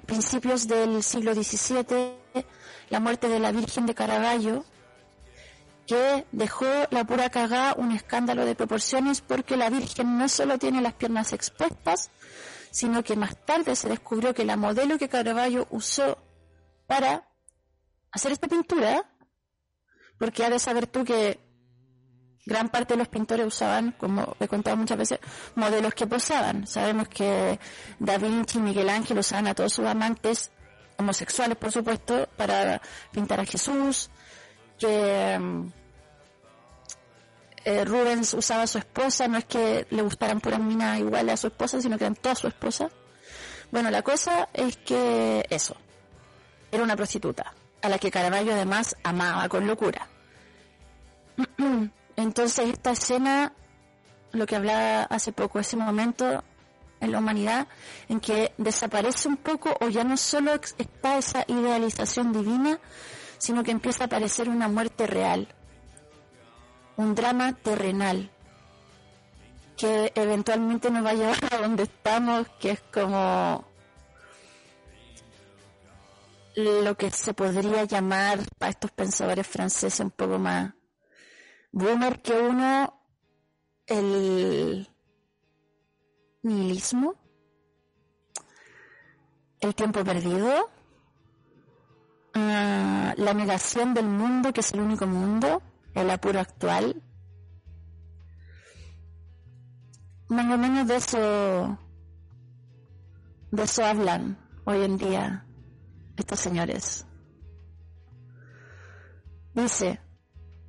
principios 0.05 0.67
del 0.67 1.01
siglo 1.03 1.33
XVII, 1.33 2.45
la 2.89 2.99
muerte 2.99 3.27
de 3.27 3.39
la 3.39 3.51
Virgen 3.51 3.85
de 3.85 3.95
Caravaggio, 3.95 4.65
que 5.87 6.25
dejó 6.31 6.65
la 6.91 7.03
pura 7.03 7.29
cagada 7.29 7.75
un 7.77 7.91
escándalo 7.91 8.45
de 8.45 8.55
proporciones 8.55 9.21
porque 9.21 9.57
la 9.57 9.69
Virgen 9.69 10.17
no 10.17 10.29
solo 10.29 10.57
tiene 10.57 10.81
las 10.81 10.93
piernas 10.93 11.33
expuestas, 11.33 12.11
sino 12.69 13.03
que 13.03 13.15
más 13.15 13.35
tarde 13.45 13.75
se 13.75 13.89
descubrió 13.89 14.33
que 14.33 14.45
la 14.45 14.55
modelo 14.55 14.97
que 14.97 15.09
Caravaggio 15.09 15.67
usó 15.71 16.17
para 16.87 17.27
hacer 18.11 18.31
esta 18.31 18.47
pintura, 18.47 19.05
porque 20.17 20.43
ha 20.43 20.49
de 20.49 20.59
saber 20.59 20.87
tú 20.87 21.03
que 21.03 21.39
gran 22.45 22.69
parte 22.69 22.93
de 22.93 22.99
los 22.99 23.07
pintores 23.07 23.45
usaban, 23.45 23.91
como 23.93 24.35
he 24.39 24.47
contado 24.47 24.77
muchas 24.77 24.97
veces, 24.97 25.19
modelos 25.55 25.93
que 25.93 26.07
posaban. 26.07 26.67
Sabemos 26.67 27.07
que 27.07 27.59
Da 27.99 28.17
Vinci 28.17 28.57
y 28.57 28.61
Miguel 28.61 28.89
Ángel 28.89 29.19
usaban 29.19 29.47
a 29.47 29.55
todos 29.55 29.73
sus 29.73 29.85
amantes, 29.85 30.51
homosexuales 30.97 31.57
por 31.57 31.71
supuesto, 31.71 32.27
para 32.37 32.81
pintar 33.11 33.39
a 33.39 33.45
Jesús, 33.45 34.09
que 34.77 35.39
eh, 37.63 37.85
Rubens 37.85 38.33
usaba 38.33 38.63
a 38.63 38.67
su 38.67 38.79
esposa, 38.79 39.27
no 39.27 39.37
es 39.37 39.45
que 39.45 39.85
le 39.89 40.01
gustaran 40.01 40.41
puras 40.41 40.59
minas 40.59 40.99
iguales 40.99 41.33
a 41.33 41.37
su 41.37 41.47
esposa, 41.47 41.81
sino 41.81 41.97
que 41.97 42.05
eran 42.05 42.15
todas 42.15 42.39
su 42.39 42.47
esposa. 42.47 42.89
Bueno, 43.71 43.89
la 43.89 44.01
cosa 44.01 44.49
es 44.53 44.77
que 44.77 45.45
eso, 45.49 45.77
era 46.71 46.83
una 46.83 46.95
prostituta, 46.95 47.53
a 47.81 47.89
la 47.89 47.97
que 47.97 48.11
Caravaggio 48.11 48.53
además 48.53 48.95
amaba 49.03 49.47
con 49.49 49.67
locura. 49.67 50.07
Entonces 52.15 52.69
esta 52.69 52.91
escena, 52.91 53.53
lo 54.31 54.45
que 54.45 54.55
hablaba 54.55 55.03
hace 55.03 55.31
poco, 55.31 55.59
ese 55.59 55.77
momento 55.77 56.43
en 56.99 57.11
la 57.11 57.19
humanidad 57.19 57.67
en 58.09 58.19
que 58.19 58.53
desaparece 58.57 59.27
un 59.27 59.37
poco 59.37 59.75
o 59.81 59.89
ya 59.89 60.03
no 60.03 60.17
solo 60.17 60.53
está 60.53 61.17
esa 61.17 61.43
idealización 61.47 62.31
divina, 62.31 62.79
sino 63.37 63.63
que 63.63 63.71
empieza 63.71 64.03
a 64.03 64.07
aparecer 64.07 64.49
una 64.49 64.67
muerte 64.67 65.07
real, 65.07 65.47
un 66.95 67.15
drama 67.15 67.53
terrenal 67.53 68.29
que 69.75 70.11
eventualmente 70.13 70.91
nos 70.91 71.03
va 71.03 71.09
a 71.09 71.13
llevar 71.15 71.53
a 71.53 71.57
donde 71.57 71.83
estamos, 71.83 72.47
que 72.59 72.71
es 72.71 72.81
como 72.93 73.65
lo 76.55 76.97
que 76.97 77.11
se 77.11 77.33
podría 77.33 77.85
llamar 77.85 78.39
para 78.57 78.71
estos 78.71 78.91
pensadores 78.91 79.47
franceses 79.47 79.99
un 79.99 80.11
poco 80.11 80.37
más 80.37 80.73
boomer 81.71 82.21
que 82.21 82.33
uno 82.33 83.01
el 83.87 84.87
nihilismo, 86.43 87.15
el 89.59 89.75
tiempo 89.75 90.03
perdido, 90.03 90.69
uh, 92.35 92.39
la 93.15 93.33
negación 93.35 93.93
del 93.93 94.07
mundo 94.07 94.53
que 94.53 94.61
es 94.61 94.73
el 94.73 94.81
único 94.81 95.07
mundo, 95.07 95.61
el 95.93 96.09
apuro 96.09 96.39
actual. 96.39 97.01
Más 100.29 100.53
o 100.53 100.57
menos 100.57 100.87
de 100.87 100.95
eso, 100.95 101.77
de 103.51 103.63
eso 103.63 103.85
hablan 103.85 104.37
hoy 104.63 104.83
en 104.83 104.97
día 104.97 105.45
estos 106.17 106.39
señores. 106.39 107.05
Dice 109.53 109.99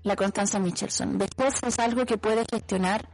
la 0.02 0.16
Constanza 0.16 0.58
Michelson, 0.58 1.18
después 1.18 1.54
es 1.62 1.78
algo 1.78 2.04
que 2.04 2.18
puede 2.18 2.44
gestionar 2.50 3.08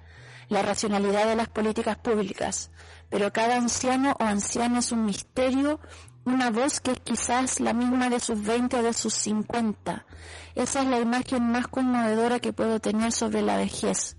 la 0.48 0.62
racionalidad 0.62 1.26
de 1.26 1.36
las 1.36 1.48
políticas 1.48 1.98
públicas, 1.98 2.70
pero 3.10 3.32
cada 3.32 3.56
anciano 3.56 4.16
o 4.18 4.24
anciana 4.24 4.78
es 4.78 4.92
un 4.92 5.04
misterio, 5.04 5.80
una 6.24 6.50
voz 6.50 6.80
que 6.80 6.92
es 6.92 7.00
quizás 7.00 7.60
la 7.60 7.74
misma 7.74 8.08
de 8.08 8.20
sus 8.20 8.42
20 8.42 8.76
o 8.76 8.82
de 8.82 8.92
sus 8.92 9.14
50. 9.14 10.06
Esa 10.54 10.82
es 10.82 10.88
la 10.88 11.00
imagen 11.00 11.50
más 11.50 11.68
conmovedora 11.68 12.40
que 12.40 12.52
puedo 12.52 12.80
tener 12.80 13.12
sobre 13.12 13.42
la 13.42 13.56
vejez. 13.56 14.16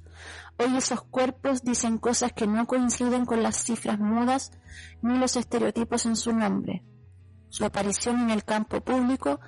Hoy 0.57 0.75
esos 0.75 1.01
cuerpos 1.01 1.63
dicen 1.63 1.97
cosas 1.97 2.33
que 2.33 2.45
no 2.45 2.67
coinciden 2.67 3.25
con 3.25 3.41
las 3.41 3.63
cifras 3.63 3.97
mudas 3.97 4.51
ni 5.01 5.17
los 5.17 5.35
estereotipos 5.35 6.05
en 6.05 6.15
su 6.15 6.33
nombre. 6.33 6.83
Su 7.49 7.65
aparición 7.65 8.21
en 8.21 8.29
el 8.29 8.43
campo 8.43 8.81
público 8.81 9.39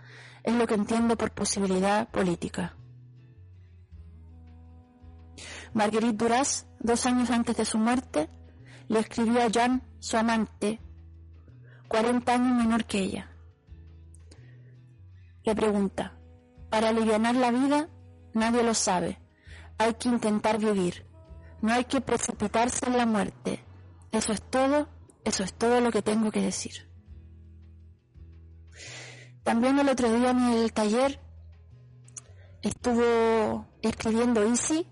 es 0.44 0.54
lo 0.54 0.68
que 0.68 0.74
entiendo 0.74 1.16
por 1.18 1.32
posibilidad 1.32 2.10
política. 2.10 2.76
Marguerite 5.74 6.18
Duras, 6.18 6.68
dos 6.80 7.06
años 7.06 7.30
antes 7.30 7.56
de 7.56 7.66
su 7.66 7.78
muerte, 7.78 8.30
le 8.88 9.00
escribió 9.00 9.42
a 9.42 9.48
Jean, 9.48 9.82
su 10.00 10.18
amante, 10.18 10.82
40 11.88 12.34
años 12.34 12.56
menor 12.56 12.86
que 12.86 13.00
ella. 13.00 13.32
Le 15.44 15.56
pregunta, 15.56 16.18
para 16.70 16.90
aliviar 16.90 17.36
la 17.36 17.52
vida, 17.52 17.90
nadie 18.34 18.64
lo 18.64 18.74
sabe. 18.74 19.20
Hay 19.78 19.94
que 19.96 20.10
intentar 20.10 20.58
vivir. 20.58 21.06
No 21.62 21.74
hay 21.74 21.86
que 21.86 22.02
precipitarse 22.02 22.86
en 22.88 22.98
la 22.98 23.06
muerte. 23.06 23.64
Eso 24.12 24.34
es 24.34 24.42
todo, 24.42 24.90
eso 25.24 25.44
es 25.44 25.54
todo 25.54 25.80
lo 25.80 25.92
que 25.92 26.02
tengo 26.02 26.32
que 26.32 26.42
decir. 26.42 26.91
También 29.44 29.80
el 29.80 29.90
otro 29.90 30.12
día 30.14 30.32
en 30.32 30.40
el 30.40 30.72
taller 30.72 31.20
estuvo 32.62 33.66
escribiendo 33.82 34.46
Isi, 34.48 34.86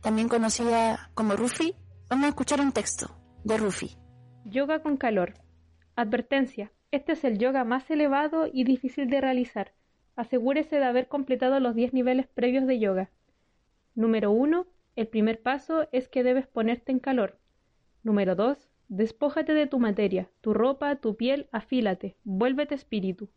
también 0.00 0.28
conocida 0.28 1.10
como 1.14 1.36
Rufi. 1.36 1.74
Vamos 2.10 2.26
a 2.26 2.28
escuchar 2.28 2.60
un 2.60 2.72
texto 2.72 3.16
de 3.44 3.56
Rufi. 3.56 3.96
Yoga 4.44 4.82
con 4.82 4.96
calor. 4.96 5.34
Advertencia. 5.96 6.72
Este 6.90 7.12
es 7.12 7.24
el 7.24 7.38
yoga 7.38 7.64
más 7.64 7.90
elevado 7.90 8.48
y 8.52 8.64
difícil 8.64 9.08
de 9.08 9.20
realizar. 9.20 9.72
Asegúrese 10.16 10.76
de 10.76 10.84
haber 10.84 11.08
completado 11.08 11.58
los 11.60 11.74
10 11.74 11.94
niveles 11.94 12.26
previos 12.26 12.66
de 12.66 12.78
yoga. 12.78 13.10
Número 13.94 14.30
1. 14.30 14.66
El 14.96 15.08
primer 15.08 15.40
paso 15.40 15.88
es 15.92 16.08
que 16.08 16.22
debes 16.22 16.46
ponerte 16.46 16.92
en 16.92 16.98
calor. 16.98 17.38
Número 18.02 18.34
2. 18.34 18.68
Despójate 18.88 19.54
de 19.54 19.66
tu 19.66 19.78
materia, 19.78 20.30
tu 20.40 20.52
ropa, 20.52 20.96
tu 20.96 21.16
piel, 21.16 21.48
afílate, 21.52 22.16
vuélvete 22.24 22.74
espíritu. 22.74 23.30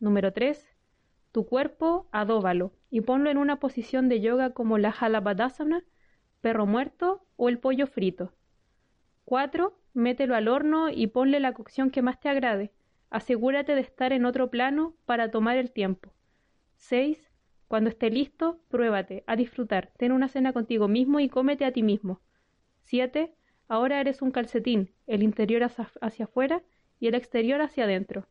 Número 0.00 0.32
3. 0.32 0.66
Tu 1.32 1.46
cuerpo, 1.46 2.08
adóbalo 2.10 2.72
y 2.90 3.02
ponlo 3.02 3.30
en 3.30 3.38
una 3.38 3.60
posición 3.60 4.08
de 4.08 4.20
yoga 4.20 4.50
como 4.50 4.78
la 4.78 4.90
Halabadasana, 4.90 5.84
perro 6.40 6.66
muerto 6.66 7.24
o 7.36 7.48
el 7.48 7.58
pollo 7.58 7.86
frito. 7.86 8.32
4. 9.26 9.78
Mételo 9.94 10.34
al 10.34 10.48
horno 10.48 10.88
y 10.90 11.06
ponle 11.06 11.38
la 11.38 11.52
cocción 11.52 11.90
que 11.90 12.02
más 12.02 12.18
te 12.18 12.28
agrade. 12.28 12.72
Asegúrate 13.10 13.74
de 13.74 13.80
estar 13.80 14.12
en 14.12 14.24
otro 14.24 14.50
plano 14.50 14.94
para 15.04 15.30
tomar 15.30 15.56
el 15.56 15.70
tiempo. 15.70 16.12
6. 16.76 17.30
Cuando 17.68 17.90
esté 17.90 18.10
listo, 18.10 18.60
pruébate 18.68 19.22
a 19.28 19.36
disfrutar. 19.36 19.92
Ten 19.96 20.10
una 20.10 20.26
cena 20.26 20.52
contigo 20.52 20.88
mismo 20.88 21.20
y 21.20 21.28
cómete 21.28 21.64
a 21.64 21.72
ti 21.72 21.84
mismo. 21.84 22.20
7. 22.82 23.36
Ahora 23.70 24.00
eres 24.00 24.20
un 24.20 24.32
calcetín, 24.32 24.90
el 25.06 25.22
interior 25.22 25.62
hacia, 25.62 26.24
afuera 26.24 26.60
y 26.98 27.06
el 27.06 27.14
exterior 27.14 27.60
hacia 27.60 27.84
adentro. 27.84 28.26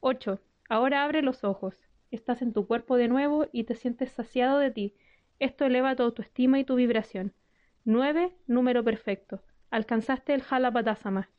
8. 0.00 0.38
Ahora 0.68 1.04
abre 1.04 1.22
los 1.22 1.42
ojos. 1.42 1.74
Estás 2.10 2.42
en 2.42 2.52
tu 2.52 2.66
cuerpo 2.66 2.98
de 2.98 3.08
nuevo 3.08 3.46
y 3.50 3.64
te 3.64 3.76
sientes 3.76 4.12
saciado 4.12 4.58
de 4.58 4.70
ti. 4.70 4.94
Esto 5.38 5.64
eleva 5.64 5.96
tu 5.96 6.02
autoestima 6.02 6.58
y 6.58 6.64
tu 6.64 6.74
vibración. 6.74 7.32
9. 7.86 8.36
Número 8.46 8.84
perfecto. 8.84 9.40
Alcanzaste 9.70 10.34
el 10.34 10.42
Halapadasama. 10.50 11.30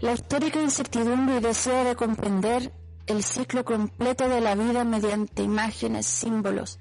La 0.00 0.12
histórica 0.12 0.62
incertidumbre 0.62 1.38
y 1.38 1.40
deseo 1.40 1.82
de 1.82 1.96
comprender 1.96 2.70
el 3.06 3.22
ciclo 3.22 3.64
completo 3.64 4.28
de 4.28 4.40
la 4.40 4.54
vida 4.54 4.84
mediante 4.84 5.42
imágenes, 5.42 6.06
símbolos, 6.06 6.80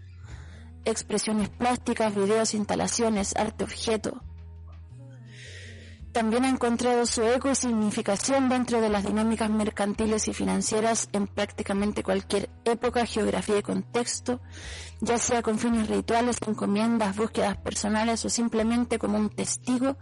expresiones 0.84 1.50
plásticas, 1.50 2.16
videos, 2.16 2.54
instalaciones, 2.54 3.36
arte, 3.36 3.64
objeto. 3.64 4.22
También 6.12 6.46
ha 6.46 6.50
encontrado 6.50 7.06
su 7.06 7.24
eco 7.24 7.52
y 7.52 7.56
significación 7.56 8.48
dentro 8.48 8.80
de 8.80 8.88
las 8.88 9.04
dinámicas 9.04 9.50
mercantiles 9.50 10.30
y 10.30 10.34
financieras 10.34 11.10
en 11.12 11.28
prácticamente 11.28 12.04
cualquier 12.04 12.50
época, 12.64 13.06
geografía 13.06 13.58
y 13.58 13.62
contexto, 13.62 14.40
ya 15.02 15.18
sea 15.18 15.42
con 15.42 15.60
fines 15.60 15.90
rituales, 15.90 16.38
encomiendas, 16.48 17.18
búsquedas 17.18 17.58
personales 17.58 18.24
o 18.24 18.30
simplemente 18.30 18.98
como 18.98 19.18
un 19.18 19.30
testigo 19.30 19.98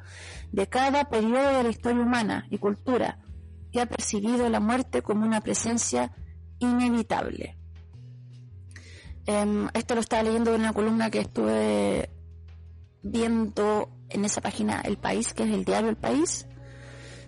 de 0.52 0.68
cada 0.68 1.10
periodo 1.10 1.58
de 1.58 1.64
la 1.64 1.70
historia 1.70 2.04
humana 2.04 2.46
y 2.52 2.60
cultura 2.60 3.18
que 3.74 3.82
ha 3.82 3.88
percibido 3.88 4.48
la 4.50 4.60
muerte 4.60 5.02
como 5.02 5.26
una 5.26 5.42
presencia 5.42 6.12
inevitable. 6.60 7.58
Em, 9.26 9.68
esto 9.74 9.96
lo 9.96 10.02
estaba 10.02 10.22
leyendo 10.22 10.54
en 10.54 10.62
una 10.62 10.74
columna 10.74 11.10
que 11.10 11.20
estuve 11.20 12.10
viendo 13.02 13.90
en 14.10 14.26
esa 14.26 14.42
página 14.42 14.82
El 14.82 14.98
País, 14.98 15.34
que 15.34 15.44
es 15.44 15.50
el 15.50 15.66
diario 15.66 15.90
El 15.90 15.98
País, 15.98 16.46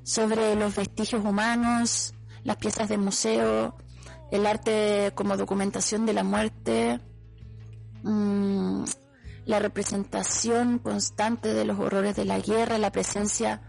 sobre 0.04 0.56
los 0.56 0.76
vestigios 0.76 1.26
humanos, 1.26 2.14
las 2.44 2.58
piezas 2.58 2.90
de 2.90 2.98
museo, 2.98 3.76
el 4.32 4.46
arte 4.46 5.14
como 5.16 5.38
documentación 5.38 6.06
de 6.06 6.14
la 6.14 6.24
muerte, 6.24 7.00
mm, 8.04 8.84
la 9.46 9.60
representación 9.60 10.78
constante 10.78 11.56
de 11.56 11.66
los 11.66 11.80
horrores 11.80 12.16
de 12.16 12.26
la 12.26 12.40
guerra, 12.40 12.78
la 12.78 12.92
presencia 12.92 13.62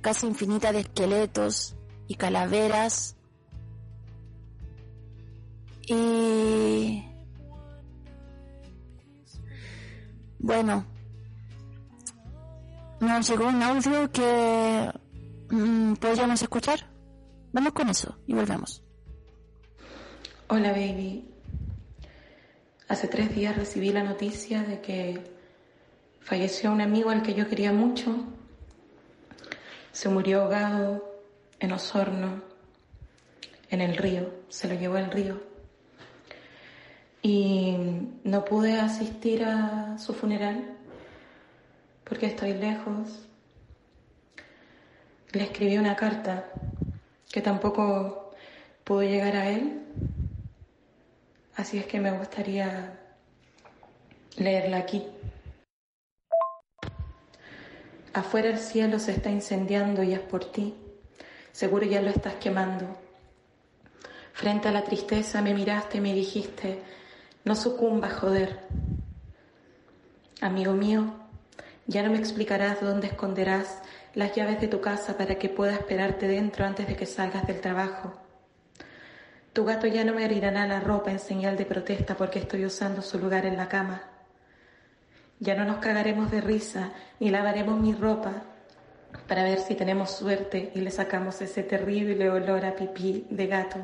casi 0.00 0.26
infinita 0.26 0.72
de 0.72 0.80
esqueletos 0.80 1.77
y 2.08 2.14
calaveras. 2.16 3.16
Y 5.86 7.04
bueno, 10.38 10.84
nos 13.00 13.28
llegó 13.28 13.46
un 13.46 13.62
audio 13.62 14.10
que 14.10 14.90
mm, 15.50 15.94
podríamos 15.94 16.42
escuchar. 16.42 16.90
Vamos 17.52 17.72
con 17.72 17.88
eso 17.88 18.18
y 18.26 18.34
volvemos. 18.34 18.82
Hola 20.48 20.72
baby. 20.72 21.24
Hace 22.88 23.06
tres 23.08 23.34
días 23.34 23.56
recibí 23.56 23.92
la 23.92 24.02
noticia 24.02 24.62
de 24.62 24.80
que 24.80 25.22
falleció 26.20 26.72
un 26.72 26.80
amigo 26.80 27.10
al 27.10 27.22
que 27.22 27.34
yo 27.34 27.48
quería 27.48 27.72
mucho. 27.72 28.24
Se 29.92 30.08
murió 30.08 30.42
ahogado 30.42 31.07
en 31.60 31.72
Osorno, 31.72 32.42
en 33.70 33.80
el 33.80 33.96
río. 33.96 34.32
Se 34.48 34.68
lo 34.68 34.74
llevó 34.74 34.96
el 34.96 35.10
río. 35.10 35.40
Y 37.22 37.76
no 38.24 38.44
pude 38.44 38.78
asistir 38.80 39.44
a 39.44 39.98
su 39.98 40.14
funeral 40.14 40.76
porque 42.04 42.26
estoy 42.26 42.54
lejos. 42.54 43.28
Le 45.32 45.42
escribí 45.42 45.76
una 45.76 45.96
carta 45.96 46.50
que 47.30 47.42
tampoco 47.42 48.32
pudo 48.84 49.02
llegar 49.02 49.36
a 49.36 49.50
él, 49.50 49.82
así 51.56 51.76
es 51.76 51.86
que 51.86 52.00
me 52.00 52.10
gustaría 52.12 52.98
leerla 54.38 54.78
aquí. 54.78 55.04
Afuera 58.14 58.48
el 58.48 58.58
cielo 58.58 58.98
se 58.98 59.12
está 59.12 59.30
incendiando 59.30 60.02
y 60.02 60.14
es 60.14 60.20
por 60.20 60.50
ti. 60.50 60.74
Seguro 61.58 61.84
ya 61.84 62.00
lo 62.00 62.10
estás 62.10 62.34
quemando. 62.34 62.86
Frente 64.32 64.68
a 64.68 64.70
la 64.70 64.84
tristeza 64.84 65.42
me 65.42 65.54
miraste 65.54 65.98
y 65.98 66.00
me 66.00 66.14
dijiste, 66.14 66.80
no 67.44 67.56
sucumba, 67.56 68.10
joder. 68.10 68.60
Amigo 70.40 70.74
mío, 70.74 71.14
ya 71.88 72.04
no 72.04 72.12
me 72.12 72.18
explicarás 72.18 72.80
dónde 72.80 73.08
esconderás 73.08 73.82
las 74.14 74.36
llaves 74.36 74.60
de 74.60 74.68
tu 74.68 74.80
casa 74.80 75.16
para 75.18 75.34
que 75.34 75.48
pueda 75.48 75.72
esperarte 75.72 76.28
dentro 76.28 76.64
antes 76.64 76.86
de 76.86 76.94
que 76.94 77.06
salgas 77.06 77.44
del 77.48 77.60
trabajo. 77.60 78.14
Tu 79.52 79.64
gato 79.64 79.88
ya 79.88 80.04
no 80.04 80.14
me 80.14 80.24
abrirá 80.24 80.52
la 80.52 80.78
ropa 80.78 81.10
en 81.10 81.18
señal 81.18 81.56
de 81.56 81.66
protesta 81.66 82.16
porque 82.16 82.38
estoy 82.38 82.66
usando 82.66 83.02
su 83.02 83.18
lugar 83.18 83.46
en 83.46 83.56
la 83.56 83.68
cama. 83.68 84.02
Ya 85.40 85.56
no 85.56 85.64
nos 85.64 85.78
cagaremos 85.78 86.30
de 86.30 86.40
risa 86.40 86.92
ni 87.18 87.30
lavaremos 87.30 87.80
mi 87.80 87.94
ropa 87.94 88.44
para 89.26 89.42
ver 89.42 89.58
si 89.58 89.74
tenemos 89.74 90.10
suerte 90.10 90.72
y 90.74 90.80
le 90.80 90.90
sacamos 90.90 91.40
ese 91.40 91.62
terrible 91.62 92.30
olor 92.30 92.64
a 92.64 92.74
pipí 92.74 93.26
de 93.30 93.46
gato. 93.46 93.78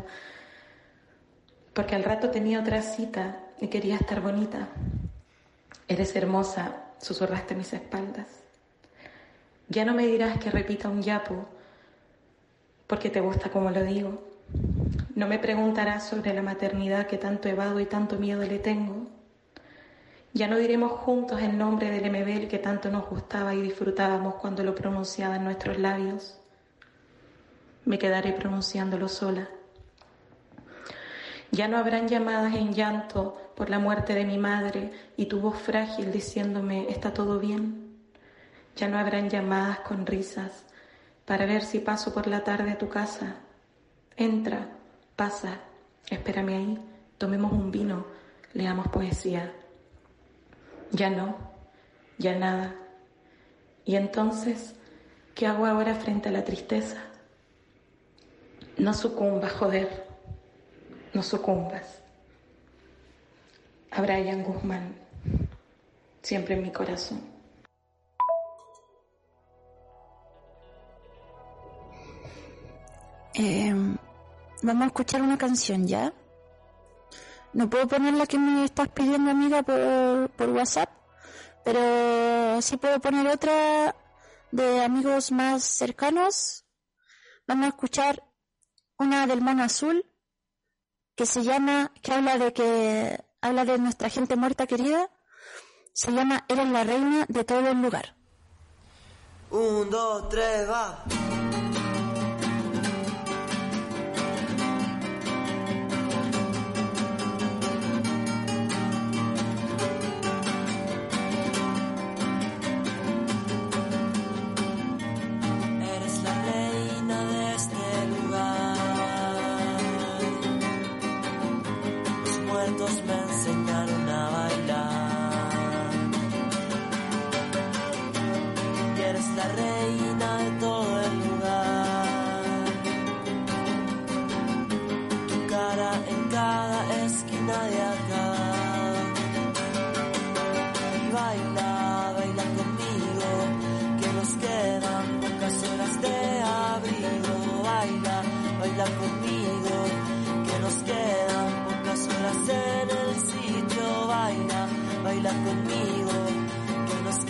Porque 1.73 1.95
al 1.95 2.05
rato 2.05 2.31
tenía 2.31 2.61
otra 2.61 2.83
cita 2.83 3.41
y 3.61 3.69
quería 3.69 3.97
estar 3.97 4.21
bonita. 4.21 4.69
Eres 5.89 6.15
hermosa, 6.17 6.85
susurraste 6.99 7.55
mis 7.55 7.73
espaldas. 7.73 8.27
Ya 9.69 9.85
no 9.85 9.95
me 9.95 10.07
dirás 10.07 10.39
que 10.39 10.51
repita 10.51 10.89
un 10.89 11.03
yapo 11.03 11.47
porque 12.87 13.11
te 13.11 13.21
gusta 13.21 13.51
como 13.51 13.71
lo 13.71 13.83
digo. 13.83 14.23
No 15.15 15.27
me 15.27 15.39
preguntarás 15.39 16.09
sobre 16.09 16.35
la 16.35 16.43
maternidad 16.43 17.07
que 17.07 17.19
tanto 17.19 17.49
evado 17.49 17.81
y 17.81 17.87
tanto 17.87 18.19
miedo 18.19 18.43
le 18.43 18.59
tengo. 18.59 19.07
Ya 20.37 20.49
no 20.49 20.59
diremos 20.59 20.91
juntos 20.91 21.41
el 21.41 21.57
nombre 21.57 21.93
del 21.93 22.11
MBL 22.11 22.49
que 22.49 22.59
tanto 22.59 22.91
nos 22.91 23.09
gustaba 23.09 23.55
y 23.55 23.63
disfrutábamos 23.63 24.35
cuando 24.35 24.65
lo 24.65 24.75
pronunciaba 24.75 25.37
en 25.37 25.45
nuestros 25.45 25.79
labios. 25.79 26.41
Me 27.85 28.01
quedaré 28.01 28.33
pronunciándolo 28.33 29.07
sola. 29.07 29.49
Ya 31.53 31.69
no 31.69 31.79
habrán 31.79 32.09
llamadas 32.09 32.53
en 32.57 32.75
llanto 32.75 33.53
por 33.55 33.71
la 33.71 33.79
muerte 33.79 34.13
de 34.13 34.25
mi 34.25 34.37
madre 34.37 34.91
y 35.17 35.27
tu 35.27 35.39
voz 35.39 35.57
frágil 35.57 36.11
diciéndome 36.11 36.91
está 36.91 37.15
todo 37.15 37.39
bien. 37.39 37.95
Ya 38.75 38.89
no 38.89 38.99
habrán 38.99 39.31
llamadas 39.31 39.79
con 39.81 40.05
risas 40.05 40.65
para 41.27 41.47
ver 41.47 41.63
si 41.63 41.79
paso 41.79 42.13
por 42.13 42.27
la 42.27 42.43
tarde 42.43 42.73
a 42.73 42.79
tu 42.79 42.89
casa. 42.89 43.37
Entra, 44.17 44.67
pasa, 45.15 45.61
espérame 46.11 46.49
ahí, 46.49 46.79
tomemos 47.19 47.53
un 47.53 47.71
vino, 47.71 48.05
leamos 48.53 48.89
poesía. 48.89 49.53
Ya 50.95 51.11
no, 51.11 51.37
ya 52.17 52.35
nada. 52.35 52.75
Y 53.85 53.97
entonces, 53.97 54.75
¿qué 55.35 55.47
hago 55.47 55.67
ahora 55.67 55.95
frente 55.95 56.31
a 56.31 56.33
la 56.33 56.45
tristeza? 56.45 56.97
No 58.79 58.95
sucumba, 58.95 59.49
joder 59.51 60.15
no 61.15 61.23
sucumbas. 61.23 62.03
A 63.93 64.03
Brian 64.03 64.43
Guzmán, 64.43 64.95
siempre 66.21 66.57
en 66.57 66.63
mi 66.63 66.73
corazón. 66.73 67.21
Em, 73.35 73.97
vamos 74.63 74.83
a 74.83 74.87
escuchar 74.87 75.23
una 75.23 75.39
canción 75.39 75.87
ya. 75.87 76.13
No 77.55 77.71
puedo 77.71 77.87
poner 77.87 78.15
la 78.15 78.27
que 78.27 78.37
me 78.37 78.65
estás 78.65 78.89
pidiendo, 78.89 79.31
amiga, 79.31 79.63
por, 79.63 80.29
por 80.31 80.49
WhatsApp, 80.51 80.91
pero 81.65 82.61
sí 82.61 82.77
puedo 82.77 82.99
poner 83.01 83.29
otra 83.29 83.95
de 84.51 84.85
amigos 84.85 85.31
más 85.31 85.63
cercanos. 85.63 86.65
Vamos 87.47 87.67
a 87.67 87.69
escuchar 87.69 88.23
una 88.99 89.27
del 89.29 89.41
mono 89.41 89.63
azul 89.63 90.05
que 91.15 91.27
se 91.27 91.45
llama, 91.45 91.93
que 92.03 92.13
habla 92.13 92.39
de 92.39 92.53
que 92.53 93.25
habla 93.41 93.65
de 93.65 93.79
nuestra 93.79 94.09
gente 94.11 94.35
muerta 94.35 94.67
querida. 94.67 95.09
Se 95.93 96.11
llama 96.11 96.45
Eres 96.49 96.69
la 96.69 96.83
reina 96.83 97.25
de 97.29 97.45
todo 97.45 97.69
el 97.69 97.81
lugar. 97.81 98.17
Un, 99.51 99.89
dos, 99.91 100.29
tres, 100.29 100.69
va. 100.69 101.05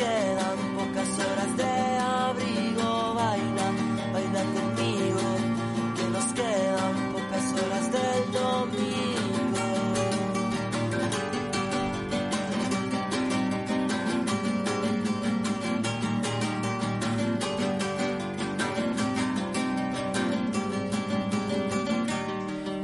Quedan 0.05 0.59
pocas 0.79 1.11
horas 1.27 1.53
de 1.57 1.73
abrigo. 2.23 2.90
Baila, 3.21 3.67
baila 4.12 4.43
conmigo, 4.57 5.27
que 5.97 6.05
nos 6.14 6.27
quedan 6.38 6.95
pocas 7.14 7.47
horas 7.61 7.87
del 7.97 8.25
domingo. 8.33 8.95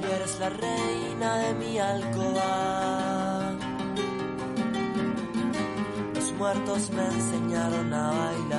y 0.03 0.13
eres 0.15 0.39
la 0.41 0.49
reina 0.51 1.37
de 1.39 1.55
mi 1.55 1.79
alcoba. 1.79 2.70
Muertos 6.53 6.91
me 6.91 7.07
enseñaron 7.07 7.95
a 7.95 8.11
bailar. 8.11 8.50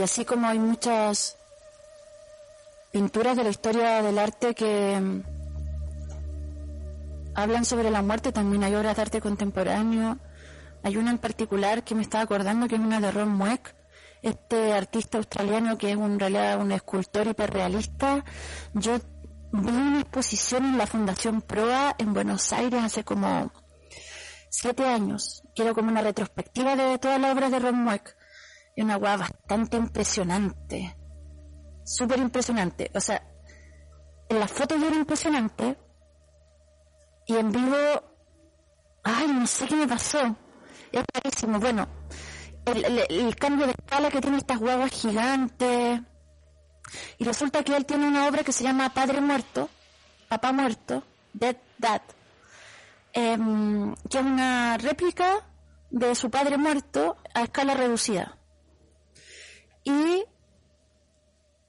Y 0.00 0.02
así 0.02 0.24
como 0.24 0.48
hay 0.48 0.58
muchas 0.58 1.36
pinturas 2.90 3.36
de 3.36 3.44
la 3.44 3.50
historia 3.50 4.00
del 4.00 4.18
arte 4.18 4.54
que 4.54 4.98
mm, 4.98 5.22
hablan 7.34 7.66
sobre 7.66 7.90
la 7.90 8.00
muerte, 8.00 8.32
también 8.32 8.64
hay 8.64 8.74
obras 8.74 8.96
de 8.96 9.02
arte 9.02 9.20
contemporáneo. 9.20 10.16
Hay 10.82 10.96
una 10.96 11.10
en 11.10 11.18
particular 11.18 11.84
que 11.84 11.94
me 11.94 12.00
estaba 12.00 12.24
acordando 12.24 12.66
que 12.66 12.76
es 12.76 12.80
una 12.80 12.98
de 12.98 13.10
Ron 13.10 13.28
Mueck, 13.28 13.74
este 14.22 14.72
artista 14.72 15.18
australiano 15.18 15.76
que 15.76 15.92
es 15.92 15.98
en 15.98 16.18
realidad 16.18 16.58
un 16.58 16.72
escultor 16.72 17.26
hiperrealista. 17.26 18.24
Yo 18.72 18.98
vi 19.52 19.70
una 19.70 20.00
exposición 20.00 20.64
en 20.64 20.78
la 20.78 20.86
Fundación 20.86 21.42
Proa 21.42 21.94
en 21.98 22.14
Buenos 22.14 22.54
Aires 22.54 22.82
hace 22.82 23.04
como 23.04 23.52
siete 24.48 24.86
años, 24.86 25.42
que 25.54 25.62
era 25.64 25.74
como 25.74 25.90
una 25.90 26.00
retrospectiva 26.00 26.74
de 26.74 26.96
todas 26.96 27.20
las 27.20 27.34
obras 27.34 27.50
de 27.50 27.58
Ron 27.58 27.84
Mueck. 27.84 28.16
Y 28.76 28.82
una 28.82 28.96
guava 28.96 29.28
bastante 29.28 29.76
impresionante. 29.76 30.96
Súper 31.84 32.18
impresionante. 32.18 32.90
O 32.94 33.00
sea, 33.00 33.22
en 34.28 34.38
las 34.38 34.50
fotos 34.50 34.82
era 34.82 34.96
impresionante. 34.96 35.76
Y 37.26 37.36
en 37.36 37.52
vivo, 37.52 37.76
ay, 39.02 39.28
no 39.28 39.46
sé 39.46 39.66
qué 39.66 39.76
me 39.76 39.88
pasó. 39.88 40.36
Es 40.92 41.04
rarísimo. 41.12 41.58
Bueno, 41.60 41.86
el 42.66 43.36
cambio 43.36 43.66
de 43.66 43.72
escala 43.72 44.10
que 44.10 44.20
tiene 44.20 44.38
estas 44.38 44.58
guaguas 44.58 44.90
gigantes. 44.90 46.00
Y 47.18 47.24
resulta 47.24 47.62
que 47.62 47.76
él 47.76 47.86
tiene 47.86 48.08
una 48.08 48.26
obra 48.26 48.42
que 48.42 48.52
se 48.52 48.64
llama 48.64 48.92
Padre 48.92 49.20
Muerto, 49.20 49.68
Papá 50.28 50.52
Muerto, 50.52 51.02
Dead 51.32 51.56
Dad, 51.78 52.02
em, 53.12 53.94
que 54.08 54.18
es 54.18 54.24
una 54.24 54.76
réplica 54.78 55.46
de 55.90 56.14
su 56.14 56.30
padre 56.30 56.56
muerto 56.56 57.16
a 57.34 57.42
escala 57.42 57.74
reducida. 57.74 58.36
Y 59.90 60.24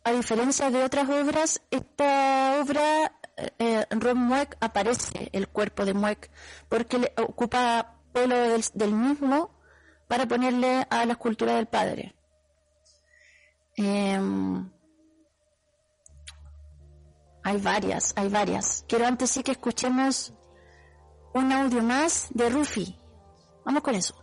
a 0.04 0.12
diferencia 0.12 0.70
de 0.70 0.84
otras 0.84 1.10
obras, 1.10 1.62
esta 1.72 2.62
obra, 2.62 3.14
eh, 3.58 3.86
Ron 3.90 4.18
Mueck, 4.18 4.58
aparece 4.60 5.30
el 5.32 5.48
cuerpo 5.48 5.86
de 5.86 5.94
Mueck, 5.94 6.30
porque 6.70 7.00
le 7.00 7.14
ocupa 7.18 7.96
pelo 8.14 8.36
del, 8.36 8.64
del 8.74 8.94
mismo 8.94 9.52
para 10.08 10.28
ponerle 10.28 10.86
a 10.90 11.06
la 11.06 11.14
escultura 11.14 11.56
del 11.56 11.68
padre. 11.68 12.16
Em, 13.76 14.69
hay 17.44 17.58
varias, 17.58 18.13
hay 18.15 18.30
varias. 18.30 18.86
Quiero 18.88 19.08
antes 19.08 19.32
sí 19.32 19.42
que 19.42 19.54
escuchemos 19.54 20.34
un 21.34 21.52
audio 21.52 21.82
más 21.82 22.28
de 22.32 22.50
Rufi. 22.50 22.98
Vamos 23.65 23.82
con 23.82 23.96
eso. 23.96 24.21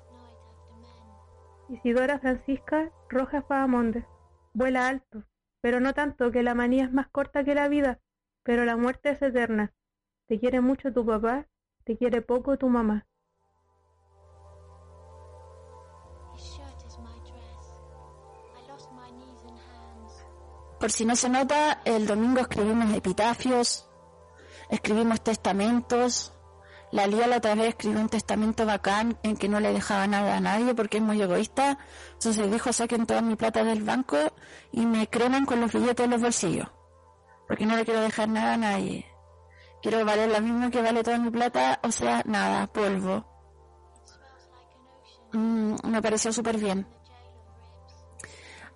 Isidora 1.68 2.18
Francisca 2.18 2.90
Rojas 3.10 3.44
Bahamonde. 3.46 4.06
Vuela 4.54 4.88
alto, 4.88 5.24
pero 5.60 5.80
no 5.80 5.92
tanto 5.92 6.30
que 6.30 6.42
la 6.42 6.54
manía 6.54 6.84
es 6.84 6.92
más 6.92 7.08
corta 7.08 7.44
que 7.44 7.54
la 7.54 7.68
vida, 7.68 8.00
pero 8.42 8.64
la 8.64 8.76
muerte 8.76 9.10
es 9.10 9.20
eterna. 9.20 9.74
Te 10.26 10.40
quiere 10.40 10.60
mucho 10.60 10.92
tu 10.92 11.04
papá, 11.04 11.46
te 11.84 11.96
quiere 11.96 12.22
poco 12.22 12.56
tu 12.56 12.68
mamá. 12.68 13.06
Por 20.80 20.90
si 20.92 21.04
no 21.04 21.16
se 21.16 21.28
nota, 21.28 21.82
el 21.84 22.06
domingo 22.06 22.40
escribimos 22.40 22.94
epitafios, 22.94 23.90
escribimos 24.70 25.22
testamentos. 25.22 26.38
La 26.91 27.07
Lía 27.07 27.26
la 27.26 27.36
otra 27.36 27.55
vez 27.55 27.68
escribió 27.68 28.01
un 28.01 28.09
testamento 28.09 28.64
bacán 28.64 29.18
en 29.22 29.36
que 29.36 29.49
no 29.49 29.61
le 29.61 29.72
dejaba 29.72 30.07
nada 30.07 30.36
a 30.36 30.41
nadie 30.41 30.74
porque 30.74 30.97
es 30.97 31.03
muy 31.03 31.20
egoísta. 31.20 31.78
Entonces 32.14 32.51
dijo, 32.51 32.72
saquen 32.72 33.07
toda 33.07 33.20
mi 33.20 33.36
plata 33.36 33.62
del 33.62 33.82
banco 33.82 34.16
y 34.72 34.86
me 34.86 35.07
creman 35.09 35.45
con 35.45 35.61
los 35.61 35.72
billetes 35.72 36.05
en 36.05 36.11
los 36.11 36.22
bolsillos. 36.22 36.68
Porque 37.47 37.66
no 37.66 37.76
le 37.76 37.84
quiero 37.84 38.01
dejar 38.01 38.28
nada 38.28 38.55
a 38.55 38.57
nadie. 38.57 39.07
Quiero 39.82 40.05
valer 40.05 40.30
lo 40.30 40.41
mismo 40.41 40.70
que 40.70 40.82
vale 40.82 41.05
toda 41.05 41.18
mi 41.18 41.30
plata, 41.30 41.78
o 41.82 41.93
sea, 41.93 42.22
nada, 42.24 42.66
polvo. 42.66 43.24
Mm, 45.32 45.74
me 45.84 46.03
pareció 46.03 46.32
súper 46.32 46.57
bien. 46.57 46.86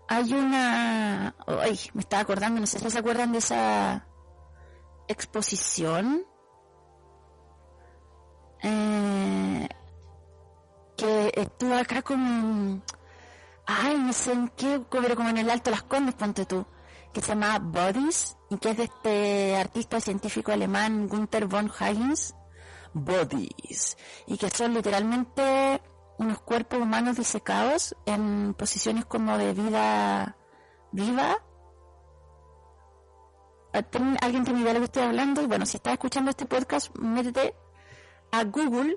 Hay 0.09 0.35
una... 0.35 1.35
Ay, 1.47 1.81
me 1.95 2.03
estaba 2.03 2.23
acordando, 2.23 2.61
no 2.61 2.67
sé 2.67 2.79
si 2.79 2.91
se 2.91 2.99
acuerdan 2.99 3.33
de 3.33 3.39
esa 3.39 4.07
exposición 5.09 6.27
estuvo 11.37 11.75
acá 11.75 12.03
como, 12.03 12.81
ay, 13.67 13.99
no 13.99 14.13
sé 14.13 14.33
en 14.33 14.49
qué, 14.49 14.81
pero 14.91 15.17
como 15.17 15.29
en 15.31 15.39
el 15.39 15.51
Alto 15.51 15.71
Las 15.71 15.83
Condes, 15.83 16.15
ponte 16.15 16.47
tú, 16.47 16.65
que 17.13 17.21
se 17.21 17.29
llama 17.29 17.59
Bodies, 17.59 18.37
y 18.51 18.59
que 18.59 18.71
es 18.71 18.77
de 18.77 18.85
este 18.85 19.57
artista 19.57 20.01
científico 20.01 20.53
alemán 20.53 21.09
Gunther 21.09 21.47
von 21.47 21.71
Hagens, 21.79 22.35
Bodies, 22.93 23.97
y 24.27 24.37
que 24.39 24.51
son 24.51 24.75
literalmente 24.75 25.81
unos 26.19 26.41
cuerpos 26.41 26.79
humanos 26.81 27.17
disecados 27.17 27.97
en 28.07 28.55
posiciones 28.55 29.05
como 29.07 29.37
de 29.39 29.55
vida 29.55 30.37
viva. 30.93 31.37
Ah, 33.73 33.83
¿Ten- 33.83 34.19
¿Alguien 34.21 34.45
tiene 34.45 34.61
idea 34.61 34.75
de 34.75 34.81
lo 34.81 34.81
que 34.81 34.85
estoy 34.85 35.03
hablando? 35.05 35.49
Bueno, 35.49 35.65
si 35.65 35.79
estás 35.79 35.95
escuchando 35.95 36.31
este 36.31 36.45
podcast, 36.45 36.95
métete 36.99 37.55
a 38.33 38.45
Google 38.45 38.97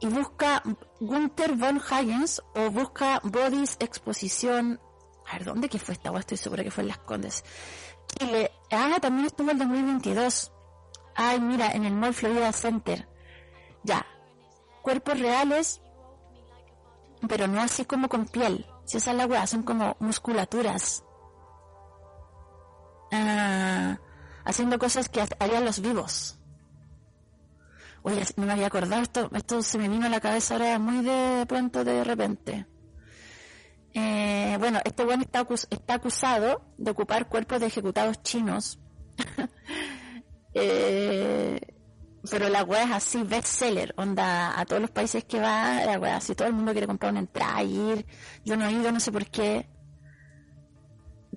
y 0.00 0.08
busca 0.08 0.62
Gunther 1.00 1.54
von 1.54 1.80
Hagens 1.88 2.42
o 2.54 2.70
busca 2.70 3.20
Bodies 3.22 3.76
Exposición. 3.78 4.80
A 5.30 5.34
ver, 5.34 5.44
¿dónde 5.44 5.68
que 5.68 5.78
fue 5.78 5.94
esta? 5.94 6.10
Estoy 6.18 6.36
segura 6.36 6.64
que 6.64 6.70
fue 6.70 6.82
en 6.82 6.88
Las 6.88 6.98
Condes. 6.98 7.44
Chile. 8.18 8.50
Ah, 8.70 8.98
también 9.00 9.26
estuvo 9.26 9.50
el 9.50 9.58
2022. 9.58 10.52
Ay, 11.14 11.40
mira, 11.40 11.70
en 11.72 11.84
el 11.84 11.92
Mall 11.94 12.14
Florida 12.14 12.52
Center. 12.52 13.08
Ya. 13.84 14.04
Cuerpos 14.82 15.20
reales, 15.20 15.80
pero 17.28 17.46
no 17.46 17.60
así 17.60 17.84
como 17.84 18.08
con 18.08 18.26
piel. 18.26 18.66
Si 18.84 18.96
esa 18.96 19.12
es 19.12 19.16
la 19.16 19.26
weá, 19.26 19.46
son 19.46 19.62
como 19.62 19.96
musculaturas. 20.00 21.04
Ah, 23.12 23.98
haciendo 24.44 24.78
cosas 24.78 25.08
que 25.08 25.20
ha- 25.20 25.28
harían 25.38 25.64
los 25.64 25.80
vivos. 25.80 26.38
Oye, 28.02 28.22
no 28.36 28.46
me 28.46 28.52
había 28.52 28.66
acordado 28.66 29.00
esto, 29.02 29.30
esto 29.34 29.62
se 29.62 29.78
me 29.78 29.88
vino 29.88 30.06
a 30.06 30.08
la 30.08 30.20
cabeza 30.20 30.54
ahora 30.54 30.78
muy 30.78 31.04
de 31.04 31.44
pronto, 31.46 31.84
de 31.84 32.02
repente. 32.04 32.66
Eh, 33.94 34.56
bueno, 34.58 34.80
este 34.84 35.04
bueno 35.04 35.22
está, 35.22 35.40
acus- 35.46 35.66
está 35.70 35.94
acusado 35.94 36.64
de 36.78 36.90
ocupar 36.90 37.28
cuerpos 37.28 37.60
de 37.60 37.66
ejecutados 37.66 38.22
chinos. 38.22 38.78
Eh, 40.54 41.58
pero 42.30 42.48
la 42.50 42.62
wea 42.62 42.84
es 42.84 42.90
así, 42.90 43.22
bestseller, 43.22 43.94
onda, 43.96 44.58
a 44.60 44.66
todos 44.66 44.82
los 44.82 44.90
países 44.90 45.24
que 45.24 45.40
va, 45.40 45.82
la 45.86 45.98
wea 45.98 46.16
así, 46.16 46.34
todo 46.34 46.46
el 46.46 46.52
mundo 46.54 46.72
quiere 46.72 46.86
comprar 46.86 47.10
una 47.12 47.20
entrada, 47.20 47.62
ir. 47.62 48.06
Yo 48.44 48.54
no 48.56 48.66
he 48.66 48.72
ido, 48.72 48.92
no 48.92 49.00
sé 49.00 49.10
por 49.10 49.24
qué. 49.30 49.68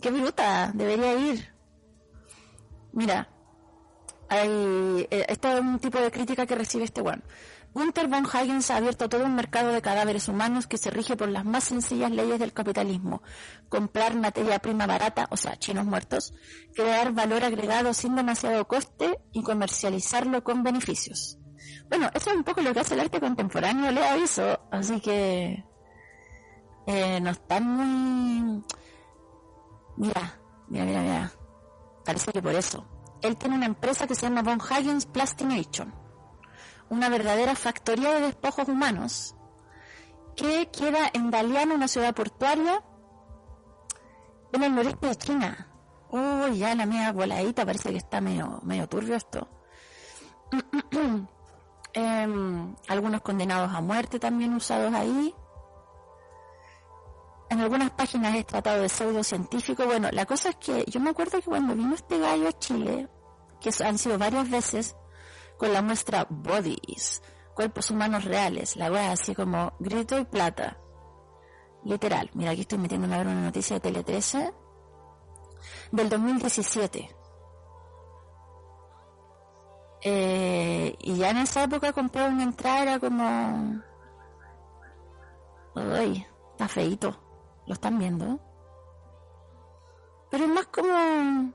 Qué 0.01 0.11
bruta, 0.11 0.71
debería 0.75 1.13
ir. 1.17 1.53
Mira, 2.91 3.29
hay, 4.29 5.07
eh, 5.09 5.25
este 5.29 5.53
es 5.53 5.61
un 5.61 5.79
tipo 5.79 5.99
de 5.99 6.11
crítica 6.11 6.45
que 6.45 6.55
recibe 6.55 6.83
este 6.83 7.01
one. 7.01 7.21
Gunther 7.75 8.07
von 8.07 8.25
Hagens 8.25 8.71
ha 8.71 8.77
abierto 8.77 9.09
todo 9.09 9.25
un 9.25 9.35
mercado 9.35 9.73
de 9.73 9.81
cadáveres 9.81 10.29
humanos 10.29 10.65
que 10.65 10.77
se 10.77 10.91
rige 10.91 11.17
por 11.17 11.27
las 11.27 11.43
más 11.43 11.65
sencillas 11.65 12.09
leyes 12.09 12.39
del 12.39 12.53
capitalismo. 12.53 13.21
Comprar 13.67 14.15
materia 14.15 14.59
prima 14.59 14.87
barata, 14.87 15.27
o 15.29 15.35
sea, 15.35 15.57
chinos 15.57 15.85
muertos, 15.85 16.33
crear 16.73 17.11
valor 17.11 17.43
agregado 17.43 17.93
sin 17.93 18.15
demasiado 18.15 18.65
coste 18.65 19.19
y 19.33 19.43
comercializarlo 19.43 20.41
con 20.41 20.63
beneficios. 20.63 21.37
Bueno, 21.89 22.09
eso 22.13 22.29
es 22.29 22.37
un 22.37 22.45
poco 22.45 22.61
lo 22.61 22.73
que 22.73 22.79
hace 22.79 22.93
el 22.93 23.01
arte 23.01 23.19
contemporáneo, 23.19 23.91
le 23.91 24.07
aviso, 24.07 24.57
así 24.71 25.01
que 25.01 25.65
eh, 26.87 27.19
no 27.19 27.29
están 27.31 27.63
muy... 27.67 28.63
Mira, 29.97 30.39
mira, 30.69 30.85
mira, 30.85 31.01
mira. 31.01 31.31
Parece 32.05 32.31
que 32.31 32.41
por 32.41 32.55
eso. 32.55 32.85
Él 33.21 33.37
tiene 33.37 33.55
una 33.55 33.65
empresa 33.65 34.07
que 34.07 34.15
se 34.15 34.23
llama 34.23 34.41
Von 34.41 34.59
Hagens 34.61 35.05
Plastination 35.05 36.05
una 36.89 37.09
verdadera 37.09 37.55
factoría 37.55 38.13
de 38.13 38.21
despojos 38.21 38.67
humanos 38.67 39.35
que 40.35 40.69
queda 40.69 41.09
en 41.13 41.31
Dalian, 41.31 41.71
una 41.71 41.87
ciudad 41.87 42.13
portuaria 42.13 42.83
en 44.51 44.63
el 44.63 44.75
noreste 44.75 45.07
de 45.07 45.15
China. 45.15 45.67
Oh, 46.09 46.47
ya 46.47 46.75
la 46.75 46.85
media 46.85 47.11
voladita, 47.11 47.65
parece 47.65 47.91
que 47.91 47.97
está 47.97 48.21
medio, 48.21 48.59
medio 48.63 48.87
turbio 48.87 49.15
esto. 49.15 49.47
Em, 51.97 52.75
algunos 52.89 53.21
condenados 53.21 53.73
a 53.73 53.79
muerte 53.79 54.19
también 54.19 54.53
usados 54.53 54.93
ahí. 54.93 55.33
En 57.49 57.61
algunas 57.61 57.91
páginas 57.91 58.35
es 58.35 58.45
tratado 58.45 58.81
de 58.81 58.89
pseudocientífico. 58.89 59.85
Bueno, 59.85 60.09
la 60.11 60.25
cosa 60.25 60.49
es 60.49 60.55
que 60.55 60.85
yo 60.87 60.99
me 60.99 61.11
acuerdo 61.11 61.39
que 61.39 61.45
cuando 61.45 61.75
vino 61.75 61.93
este 61.93 62.19
gallo 62.19 62.47
a 62.47 62.59
Chile, 62.59 63.07
que 63.61 63.71
han 63.83 63.97
sido 63.97 64.17
varias 64.17 64.49
veces, 64.49 64.95
con 65.57 65.71
la 65.71 65.81
muestra 65.81 66.27
Bodies, 66.29 67.21
cuerpos 67.53 67.91
humanos 67.91 68.25
reales, 68.25 68.75
la 68.75 68.91
wea 68.91 69.11
así 69.11 69.33
como 69.35 69.73
grito 69.79 70.17
y 70.19 70.25
plata. 70.25 70.77
Literal, 71.83 72.29
mira 72.33 72.51
aquí 72.51 72.61
estoy 72.61 72.79
ver 72.79 72.99
una 72.99 73.41
noticia 73.41 73.75
de 73.75 73.79
Tele 73.79 74.03
13 74.03 74.53
del 75.91 76.09
2017. 76.09 77.15
Eh, 80.01 80.95
y 80.99 81.15
ya 81.15 81.31
en 81.31 81.37
esa 81.37 81.63
época 81.63 81.93
compré 81.93 82.27
una 82.27 82.43
entrada, 82.43 82.81
era 82.81 82.99
como... 82.99 83.81
Uy, 85.75 86.25
está 86.51 86.67
feito. 86.67 87.24
¿Lo 87.67 87.73
están 87.73 87.97
viendo? 87.97 88.39
Pero 90.29 90.45
es 90.45 90.49
más 90.49 90.67
como 90.67 91.53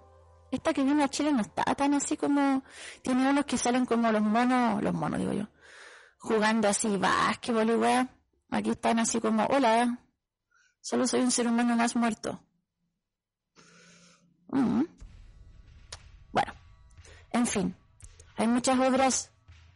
esta 0.51 0.73
que 0.73 0.83
viene 0.83 1.05
a 1.05 1.09
Chile 1.09 1.33
no 1.33 1.41
está 1.43 1.65
tan 1.75 1.95
así 1.95 2.17
como 2.17 2.63
tiene 3.03 3.29
unos 3.31 3.45
que 3.45 3.57
salen 3.57 3.87
como 3.87 4.11
los 4.11 4.23
monos, 4.23 4.83
los 4.83 4.95
monos 4.95 5.21
digo 5.21 5.33
yo, 5.33 5.49
jugando 6.19 6.69
así 6.69 6.97
básquetbol 6.97 7.71
y 7.71 7.75
weá. 7.75 8.09
Aquí 8.51 8.71
están 8.71 8.99
así 8.99 9.21
como, 9.21 9.45
hola, 9.47 10.01
solo 10.81 11.07
soy 11.07 11.21
un 11.21 11.31
ser 11.31 11.47
humano 11.47 11.77
más 11.77 11.95
muerto. 11.95 12.41
Mm. 14.49 14.83
Bueno, 16.33 16.53
en 17.31 17.47
fin, 17.47 17.77
hay 18.37 18.49
muchas 18.49 18.79
obras 18.81 19.31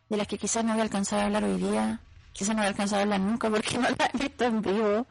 de 0.08 0.16
las 0.16 0.26
que 0.26 0.38
quizás 0.38 0.64
no 0.64 0.72
voy 0.72 0.80
a 0.80 0.84
alcanzar 0.84 1.20
a 1.20 1.24
hablar 1.26 1.44
hoy 1.44 1.56
día, 1.56 2.00
quizás 2.32 2.50
no 2.50 2.62
voy 2.62 2.66
a 2.66 2.68
alcanzar 2.70 2.98
a 2.98 3.02
hablar 3.02 3.20
nunca 3.20 3.48
porque 3.48 3.78
no 3.78 3.88
las 3.88 4.14
he 4.14 4.18
visto 4.18 4.44
en 4.44 4.60
vivo. 4.60 5.06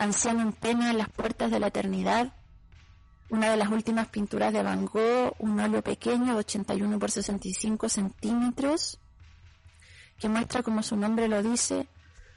Anciano 0.00 0.42
en 0.42 0.52
pena 0.52 0.90
en 0.90 0.98
las 0.98 1.08
puertas 1.08 1.50
de 1.50 1.58
la 1.58 1.66
eternidad, 1.66 2.32
una 3.30 3.50
de 3.50 3.56
las 3.56 3.68
últimas 3.68 4.06
pinturas 4.06 4.52
de 4.52 4.62
Van 4.62 4.86
Gogh, 4.86 5.34
un 5.40 5.58
óleo 5.58 5.82
pequeño 5.82 6.34
de 6.34 6.38
81 6.38 7.00
por 7.00 7.10
65 7.10 7.88
centímetros, 7.88 9.00
que 10.20 10.28
muestra, 10.28 10.62
como 10.62 10.84
su 10.84 10.94
nombre 10.96 11.26
lo 11.26 11.42
dice, 11.42 11.88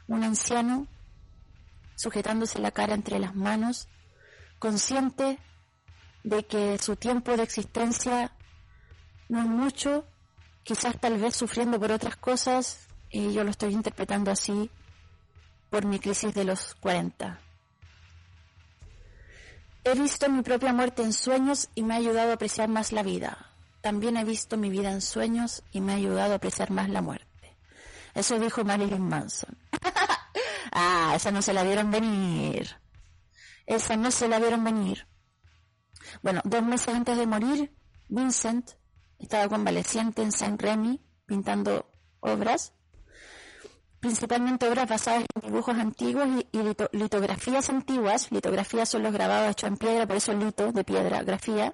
un 0.08 0.24
anciano 0.24 0.88
sujetándose 1.96 2.58
la 2.58 2.72
cara 2.72 2.96
entre 2.96 3.20
las 3.20 3.36
manos, 3.36 3.88
consciente 4.58 5.38
de 6.24 6.44
que 6.48 6.80
su 6.80 6.96
tiempo 6.96 7.38
de 7.38 7.44
existencia 7.44 8.32
no 9.30 9.40
es 9.40 9.46
mucho, 9.46 10.04
quizás 10.64 11.00
tal 11.00 11.20
vez 11.20 11.36
sufriendo 11.36 11.80
por 11.80 11.92
otras 11.92 12.16
cosas, 12.16 12.88
y 13.12 13.34
yo 13.34 13.44
lo 13.44 13.52
estoy 13.52 13.74
interpretando 13.74 14.32
así 14.32 14.72
por 15.70 15.86
mi 15.86 16.00
crisis 16.00 16.34
de 16.34 16.44
los 16.44 16.74
40. 16.76 17.40
He 19.84 19.96
visto 19.96 20.30
mi 20.30 20.44
propia 20.44 20.74
muerte 20.74 21.02
en 21.02 21.12
sueños 21.12 21.70
y 21.74 21.84
me 21.84 21.96
ha 21.96 21.98
ayudado 21.98 22.32
a 22.32 22.34
apreciar 22.34 22.70
más 22.70 22.92
la 22.92 23.02
vida. 23.02 23.52
También 23.82 24.16
he 24.16 24.24
visto 24.24 24.56
mi 24.56 24.70
vida 24.70 24.92
en 24.92 25.02
sueños 25.02 25.64
y 25.72 25.82
me 25.82 25.94
ha 25.94 25.96
ayudado 25.96 26.34
a 26.34 26.36
apreciar 26.36 26.70
más 26.70 26.90
la 26.90 27.02
muerte. 27.02 27.58
Eso 28.14 28.40
dijo 28.40 28.64
Marilyn 28.64 29.02
Manson. 29.02 29.58
ah, 30.72 31.14
esa 31.16 31.32
no 31.32 31.42
se 31.42 31.54
la 31.54 31.64
vieron 31.64 31.90
venir. 31.90 32.76
Esa 33.66 33.96
no 33.96 34.12
se 34.12 34.28
la 34.28 34.38
vieron 34.38 34.64
venir. 34.64 35.08
Bueno, 36.22 36.42
dos 36.44 36.62
meses 36.62 36.94
antes 36.94 37.18
de 37.18 37.26
morir, 37.26 37.76
Vincent 38.08 38.72
estaba 39.18 39.48
convaleciente 39.48 40.22
en 40.22 40.32
Saint 40.32 40.62
Remy 40.62 41.02
pintando 41.26 41.90
obras 42.20 42.74
principalmente 44.02 44.68
obras 44.68 44.90
basadas 44.90 45.24
en 45.34 45.42
dibujos 45.42 45.78
antiguos 45.78 46.28
y, 46.28 46.58
y 46.58 46.64
lito, 46.64 46.90
litografías 46.92 47.70
antiguas. 47.70 48.32
Litografías 48.32 48.90
son 48.90 49.04
los 49.04 49.14
grabados 49.14 49.52
hechos 49.52 49.70
en 49.70 49.78
piedra, 49.78 50.06
por 50.08 50.18
eso 50.18 50.34
lito 50.34 50.72
de 50.74 50.84
piedra, 50.84 51.24
grafía. 51.24 51.74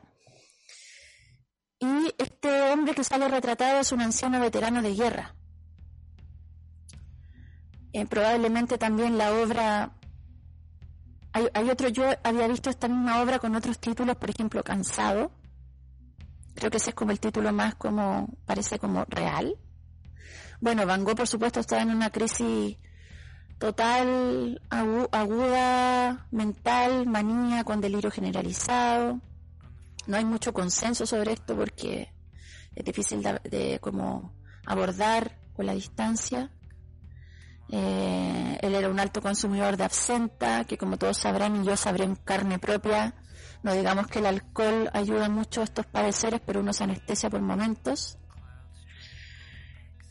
Y 1.80 2.14
este 2.18 2.72
hombre 2.72 2.94
que 2.94 3.04
sale 3.04 3.28
retratado 3.28 3.80
es 3.80 3.92
un 3.92 4.02
anciano 4.02 4.40
veterano 4.40 4.82
de 4.82 4.94
guerra. 4.94 5.36
Eh, 7.94 8.06
probablemente 8.06 8.78
también 8.78 9.18
la 9.18 9.32
obra... 9.32 9.94
Hay, 11.34 11.48
hay 11.54 11.70
otro, 11.70 11.88
yo 11.88 12.04
había 12.24 12.48
visto 12.48 12.70
esta 12.70 12.88
misma 12.88 13.22
obra 13.22 13.40
con 13.40 13.56
otros 13.56 13.80
títulos, 13.80 14.18
por 14.18 14.30
ejemplo, 14.30 14.64
Cansado. 14.64 15.32
Creo 16.56 16.72
que 16.72 16.78
ese 16.78 16.90
es 16.90 16.96
como 16.96 17.12
el 17.12 17.20
título 17.20 17.54
más 17.54 17.76
como, 17.76 18.28
parece 18.46 18.80
como 18.80 19.06
real. 19.06 19.56
Bueno, 20.60 20.86
Van 20.86 21.04
Gogh, 21.04 21.16
por 21.16 21.28
supuesto, 21.28 21.60
estaba 21.60 21.84
en 21.84 21.92
una 21.92 22.10
crisis 22.10 22.78
total, 23.60 24.62
aguda, 24.70 26.28
mental, 26.32 27.06
manía, 27.06 27.64
con 27.64 27.80
delirio 27.80 28.10
generalizado. 28.10 29.20
No 30.08 30.18
hay 30.18 30.26
mucho 30.26 30.54
consenso 30.54 31.06
sobre 31.06 31.34
esto 31.34 31.56
porque 31.56 32.12
es 32.74 32.86
difícil 32.86 33.22
de, 33.22 33.40
de 33.44 33.80
como 33.80 34.34
abordar 34.66 35.38
con 35.56 35.66
la 35.66 35.74
distancia. 35.74 36.50
Eh, 37.70 38.58
él 38.62 38.76
era 38.76 38.90
un 38.90 39.00
alto 39.00 39.22
consumidor 39.22 39.78
de 39.78 39.84
absenta, 39.84 40.64
que 40.66 40.78
como 40.78 40.98
todos 40.98 41.18
sabrán 41.18 41.62
y 41.62 41.66
yo 41.66 41.76
sabré 41.76 42.06
en 42.06 42.16
carne 42.16 42.60
propia, 42.60 43.14
no 43.64 43.74
digamos 43.74 44.08
que 44.08 44.20
el 44.20 44.26
alcohol 44.26 44.90
ayuda 44.94 45.30
mucho 45.30 45.62
a 45.62 45.66
estos 45.66 45.86
padeceres, 45.86 46.42
pero 46.46 46.62
uno 46.62 46.74
se 46.74 46.86
anestesia 46.86 47.30
por 47.30 47.42
momentos. 47.42 48.18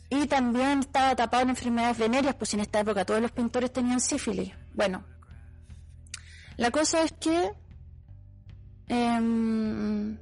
Y 0.09 0.27
también 0.27 0.79
estaba 0.79 1.15
tapado 1.15 1.43
en 1.43 1.49
enfermedades 1.49 1.97
venéreas, 1.97 2.35
pues 2.35 2.53
en 2.53 2.61
esta 2.61 2.79
época 2.79 3.05
todos 3.05 3.21
los 3.21 3.31
pintores 3.31 3.73
tenían 3.73 3.99
sífilis. 3.99 4.53
Bueno, 4.73 5.03
la 6.55 6.71
cosa 6.71 7.03
es 7.03 7.11
que, 7.13 7.51
em, 8.87 10.17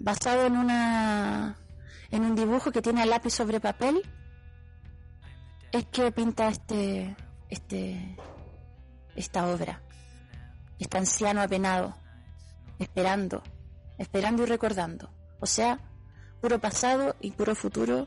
basado 0.00 0.46
en 0.46 0.56
una 0.56 1.56
en 2.10 2.24
un 2.24 2.34
dibujo 2.34 2.72
que 2.72 2.82
tiene 2.82 3.04
lápiz 3.06 3.34
sobre 3.34 3.60
papel, 3.60 4.02
es 5.72 5.84
que 5.86 6.10
pinta 6.10 6.48
este, 6.48 7.14
este, 7.50 8.16
esta 9.14 9.46
obra. 9.46 9.82
Este 10.78 10.96
anciano 10.96 11.42
apenado, 11.42 11.96
esperando, 12.78 13.42
esperando 13.98 14.44
y 14.44 14.46
recordando. 14.46 15.10
O 15.40 15.46
sea, 15.46 15.80
puro 16.40 16.58
pasado 16.58 17.16
y 17.20 17.32
puro 17.32 17.54
futuro 17.54 18.06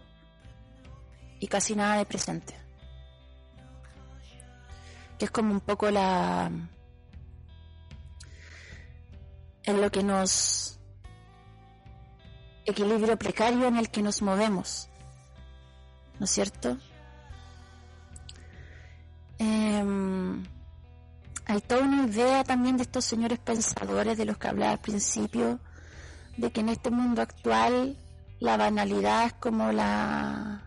y 1.40 1.48
casi 1.48 1.76
nada 1.76 1.98
de 1.98 2.06
presente. 2.06 2.56
Que 5.18 5.26
es 5.26 5.32
como 5.32 5.52
un 5.52 5.60
poco 5.60 5.90
la... 5.90 6.52
en 9.64 9.82
lo 9.82 9.92
que 9.92 10.04
nos... 10.04 10.80
equilibrio 12.66 13.18
precario 13.18 13.68
en 13.68 13.78
el 13.78 13.90
que 13.90 14.02
nos 14.02 14.22
movemos. 14.22 14.88
¿No 16.20 16.26
es 16.26 16.32
cierto? 16.32 16.78
Eh, 19.40 19.84
hay 21.48 21.62
toda 21.62 21.82
una 21.82 22.06
idea 22.06 22.44
también 22.44 22.78
de 22.78 22.84
estos 22.84 23.04
señores 23.04 23.40
pensadores 23.40 24.18
de 24.18 24.26
los 24.26 24.38
que 24.38 24.48
hablaba 24.48 24.74
al 24.74 24.80
principio, 24.80 25.60
de 26.38 26.52
que 26.52 26.62
en 26.62 26.70
este 26.70 26.92
mundo 26.92 27.22
actual 27.24 27.98
la 28.42 28.58
banalidad 28.58 29.28
es 29.28 29.34
como 29.34 29.72
la 29.72 30.64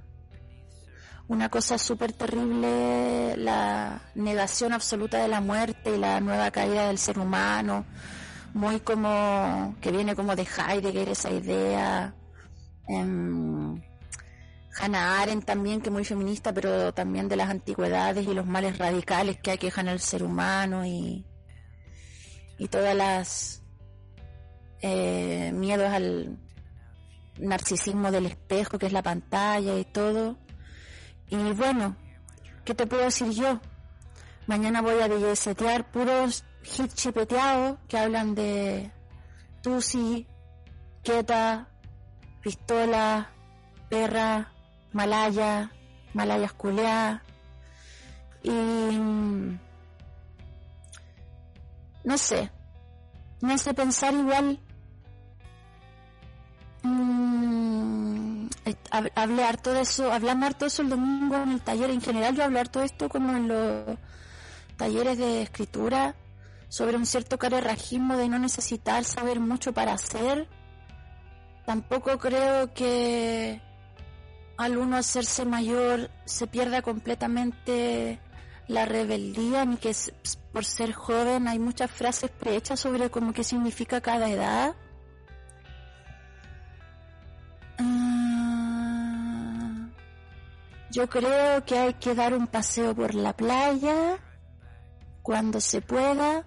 una 1.26 1.48
cosa 1.48 1.76
súper 1.76 2.12
terrible, 2.12 3.36
la 3.36 4.00
negación 4.14 4.72
absoluta 4.72 5.18
de 5.20 5.26
la 5.28 5.40
muerte 5.40 5.96
y 5.96 5.98
la 5.98 6.20
nueva 6.20 6.50
caída 6.52 6.86
del 6.86 6.98
ser 6.98 7.18
humano, 7.18 7.84
muy 8.52 8.78
como 8.78 9.74
que 9.80 9.90
viene 9.90 10.14
como 10.14 10.36
de 10.36 10.46
Heidegger 10.46 11.08
esa 11.08 11.30
idea. 11.30 12.14
em, 12.88 13.82
Hannah 14.80 15.22
Arendt 15.22 15.44
también, 15.44 15.80
que 15.80 15.90
muy 15.90 16.04
feminista, 16.04 16.52
pero 16.52 16.92
también 16.92 17.28
de 17.28 17.36
las 17.36 17.48
antigüedades 17.50 18.26
y 18.26 18.34
los 18.34 18.46
males 18.46 18.78
radicales 18.78 19.38
que 19.40 19.52
aquejan 19.52 19.88
al 19.88 20.00
ser 20.00 20.22
humano 20.22 20.84
y, 20.86 21.24
y 22.58 22.68
todas 22.68 22.94
las 22.94 23.62
eh, 24.82 25.52
miedos 25.54 25.92
al 25.92 26.38
narcisismo 27.38 28.10
del 28.10 28.26
espejo, 28.26 28.78
que 28.78 28.86
es 28.86 28.92
la 28.92 29.02
pantalla 29.02 29.78
y 29.78 29.84
todo. 29.84 30.36
Y 31.28 31.36
bueno, 31.52 31.96
¿qué 32.64 32.74
te 32.74 32.86
puedo 32.86 33.04
decir 33.04 33.30
yo? 33.30 33.60
Mañana 34.46 34.82
voy 34.82 35.00
a 35.00 35.36
setear 35.36 35.90
puros 35.90 36.44
hits 36.62 36.94
chipeteados 36.94 37.78
que 37.88 37.98
hablan 37.98 38.34
de 38.34 38.90
Tusi, 39.62 40.26
Quieta, 41.02 41.68
Pistola, 42.42 43.30
Perra, 43.88 44.52
Malaya, 44.92 45.70
Malaya 46.12 46.48
culeadas. 46.50 47.22
Y 48.42 48.50
mm, 48.50 49.58
no 52.04 52.18
sé, 52.18 52.50
no 53.40 53.56
sé 53.56 53.72
pensar 53.72 54.12
igual. 54.12 54.60
Mm, 56.84 58.48
hab- 58.90 59.12
hablé 59.14 59.44
harto 59.44 59.72
de 59.72 59.80
eso, 59.82 60.12
hablamos 60.12 60.44
harto 60.46 60.64
de 60.64 60.68
eso 60.68 60.82
el 60.82 60.90
domingo 60.90 61.36
en 61.36 61.52
el 61.52 61.60
taller. 61.60 61.90
En 61.90 62.00
general, 62.00 62.36
yo 62.36 62.44
hablé 62.44 62.60
harto 62.60 62.80
de 62.80 62.86
esto 62.86 63.08
como 63.08 63.30
en 63.34 63.48
los 63.48 63.98
talleres 64.76 65.18
de 65.18 65.42
escritura 65.42 66.14
sobre 66.68 66.96
un 66.96 67.06
cierto 67.06 67.38
carerrajismo 67.38 68.16
de 68.16 68.28
no 68.28 68.38
necesitar 68.38 69.04
saber 69.04 69.40
mucho 69.40 69.72
para 69.72 69.92
hacer. 69.94 70.48
Tampoco 71.64 72.18
creo 72.18 72.74
que 72.74 73.62
al 74.58 74.76
uno 74.76 74.96
hacerse 74.96 75.44
mayor 75.44 76.10
se 76.26 76.46
pierda 76.46 76.82
completamente 76.82 78.20
la 78.68 78.84
rebeldía, 78.86 79.64
ni 79.64 79.76
que 79.76 79.94
por 80.52 80.64
ser 80.64 80.92
joven 80.92 81.48
hay 81.48 81.58
muchas 81.58 81.90
frases 81.90 82.30
prehechas 82.30 82.80
sobre 82.80 83.10
cómo 83.10 83.32
qué 83.32 83.42
significa 83.44 84.00
cada 84.00 84.28
edad. 84.28 84.74
Ah, 87.78 89.34
yo 90.90 91.08
creo 91.08 91.64
que 91.64 91.78
hay 91.78 91.94
que 91.94 92.14
dar 92.14 92.34
un 92.34 92.46
paseo 92.46 92.94
por 92.94 93.14
la 93.14 93.34
playa 93.34 94.18
cuando 95.22 95.60
se 95.60 95.80
pueda 95.80 96.46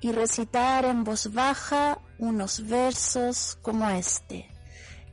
y 0.00 0.12
recitar 0.12 0.84
en 0.84 1.04
voz 1.04 1.32
baja 1.32 1.98
unos 2.18 2.66
versos 2.66 3.58
como 3.62 3.88
este. 3.90 4.48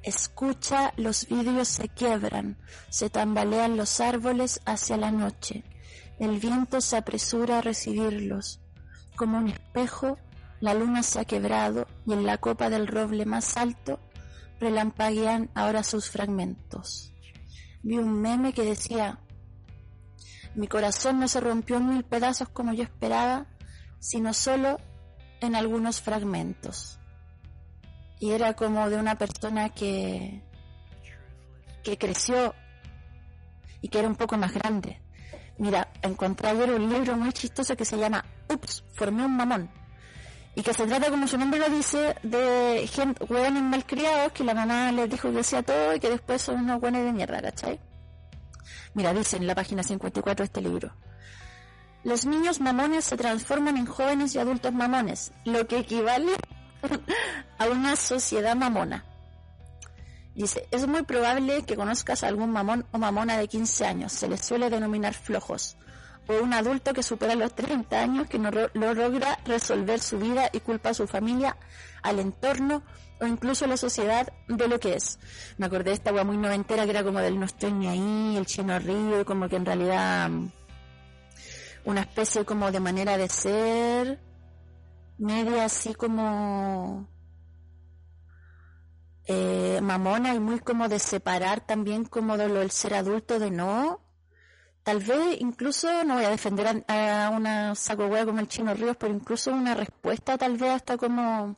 Escucha, 0.04 0.94
los 0.98 1.28
vidrios 1.28 1.68
se 1.68 1.90
quiebran, 1.90 2.58
se 2.90 3.10
tambalean 3.10 3.76
los 3.76 4.00
árboles 4.00 4.62
hacia 4.66 4.98
la 4.98 5.12
noche. 5.12 5.64
El 6.20 6.40
viento 6.40 6.80
se 6.80 6.98
apresura 6.98 7.58
a 7.58 7.62
recibirlos. 7.62 8.62
Como 9.16 9.40
un 9.40 9.50
espejo, 9.50 10.18
la 10.62 10.74
luna 10.74 11.02
se 11.02 11.20
ha 11.20 11.26
quebrado 11.26 11.88
y 12.06 12.14
en 12.14 12.26
la 12.26 12.38
copa 12.38 12.70
del 12.70 12.88
roble 12.88 13.26
más 13.26 13.58
alto 13.58 14.00
relampaguean 14.60 15.50
ahora 15.56 15.84
sus 15.84 16.10
fragmentos. 16.10 17.14
Vi 17.84 17.98
un 17.98 18.22
meme 18.22 18.54
que 18.54 18.64
decía, 18.64 19.20
mi 20.56 20.68
corazón 20.68 21.20
no 21.20 21.28
se 21.28 21.40
rompió 21.40 21.78
en 21.78 21.90
mil 21.90 22.04
pedazos 22.04 22.50
como 22.50 22.74
yo 22.74 22.84
esperaba, 22.84 23.48
sino 24.00 24.34
solo 24.34 24.80
en 25.42 25.56
algunos 25.56 26.02
fragmentos 26.02 27.00
y 28.20 28.32
era 28.32 28.54
como 28.54 28.90
de 28.90 28.98
una 28.98 29.18
persona 29.18 29.70
que 29.70 30.42
que 31.84 31.98
creció 31.98 32.56
y 33.82 33.90
que 33.90 34.00
era 34.00 34.08
un 34.08 34.16
poco 34.16 34.38
más 34.38 34.54
grande. 34.54 35.00
Mira, 35.60 35.92
encontré 36.02 36.50
ayer 36.50 36.72
un 36.72 36.90
libro 36.90 37.16
muy 37.16 37.32
chistoso 37.32 37.78
que 37.78 37.86
se 37.86 37.98
llama 37.98 38.26
Ups, 38.50 38.84
formé 38.94 39.24
un 39.24 39.38
mamón. 39.38 39.70
Y 40.56 40.64
que 40.64 40.74
se 40.74 40.88
trata, 40.88 41.10
como 41.10 41.28
su 41.28 41.38
nombre 41.38 41.60
lo 41.60 41.70
dice, 41.70 42.16
de 42.24 42.90
gente, 42.92 43.24
hueones 43.26 43.62
malcriados 43.62 44.32
que 44.32 44.44
la 44.44 44.54
mamá 44.54 44.92
les 44.94 45.10
dijo 45.10 45.32
que 45.32 45.42
hacía 45.42 45.62
todo 45.62 45.94
y 45.94 46.00
que 46.00 46.10
después 46.10 46.42
son 46.42 46.62
unos 46.62 46.82
hueones 46.82 47.04
de 47.04 47.12
mierda, 47.12 47.42
¿cachai? 47.42 47.80
Mira, 48.94 49.14
dice 49.14 49.36
en 49.36 49.48
la 49.48 49.56
página 49.56 49.84
54 49.84 50.44
de 50.44 50.46
este 50.46 50.62
libro. 50.62 50.96
Los 52.06 52.26
niños 52.26 52.62
mamones 52.62 53.04
se 53.04 53.18
transforman 53.18 53.76
en 53.76 53.86
jóvenes 53.86 54.34
y 54.36 54.40
adultos 54.40 54.72
mamones, 54.72 55.34
lo 55.44 55.68
que 55.68 55.80
equivale 55.80 56.32
a 57.58 57.68
una 57.68 57.98
sociedad 57.98 58.56
mamona. 58.56 59.04
Dice, 60.36 60.68
es 60.72 60.88
muy 60.88 61.04
probable 61.04 61.64
que 61.64 61.76
conozcas 61.76 62.24
a 62.24 62.28
algún 62.28 62.52
mamón 62.52 62.86
o 62.92 62.98
mamona 62.98 63.38
de 63.38 63.48
15 63.48 63.86
años, 63.86 64.12
se 64.14 64.28
les 64.28 64.42
suele 64.46 64.70
denominar 64.70 65.14
flojos, 65.14 65.78
o 66.28 66.44
un 66.44 66.54
adulto 66.54 66.94
que 66.94 67.04
supera 67.04 67.36
los 67.36 67.54
30 67.54 68.00
años 68.00 68.28
que 68.28 68.40
no 68.40 68.50
no 68.74 68.94
logra 68.94 69.40
resolver 69.46 70.00
su 70.00 70.18
vida 70.18 70.50
y 70.52 70.60
culpa 70.60 70.90
a 70.90 70.94
su 70.94 71.08
familia, 71.08 71.58
al 72.02 72.20
entorno 72.20 72.84
o 73.20 73.26
incluso 73.26 73.66
a 73.66 73.68
la 73.68 73.78
sociedad 73.78 74.32
de 74.48 74.68
lo 74.68 74.80
que 74.80 74.96
es. 74.96 75.20
Me 75.58 75.66
acordé 75.66 75.86
de 75.86 75.94
esta 75.94 76.14
wea 76.14 76.24
muy 76.24 76.38
noventera 76.38 76.84
que 76.84 76.92
era 76.92 77.04
como 77.04 77.20
del 77.20 77.40
no 77.40 77.46
estoy 77.46 77.72
ni 77.72 77.88
ahí, 77.88 78.38
el 78.38 78.46
chino 78.46 78.78
río, 78.80 79.26
como 79.26 79.48
que 79.48 79.56
en 79.56 79.66
realidad 79.66 80.30
mm, 80.30 80.52
una 81.86 82.02
especie 82.02 82.46
como 82.46 82.72
de 82.72 82.80
manera 82.80 83.18
de 83.18 83.30
ser 83.30 84.20
media 85.18 85.66
así 85.66 85.94
como 85.94 87.08
eh, 89.28 89.80
mamona 89.82 90.36
y 90.36 90.40
muy 90.40 90.60
como 90.60 90.90
de 90.90 91.00
separar 91.00 91.66
también 91.66 92.06
como 92.06 92.38
de 92.38 92.48
lo 92.48 92.60
del 92.60 92.72
ser 92.72 92.94
adulto 92.96 93.40
de 93.40 93.52
no. 93.52 94.05
Tal 94.86 95.00
vez 95.00 95.42
incluso, 95.42 96.04
no 96.04 96.14
voy 96.14 96.26
a 96.26 96.30
defender 96.30 96.86
a, 96.88 97.32
una 97.36 97.74
saco 97.74 98.06
hueá 98.06 98.24
como 98.24 98.40
el 98.40 98.48
Chino 98.48 98.72
Ríos, 98.76 98.96
pero 98.96 99.12
incluso 99.12 99.52
una 99.52 99.74
respuesta 99.74 100.38
tal 100.38 100.58
vez 100.58 100.74
hasta 100.74 100.96
como 100.96 101.58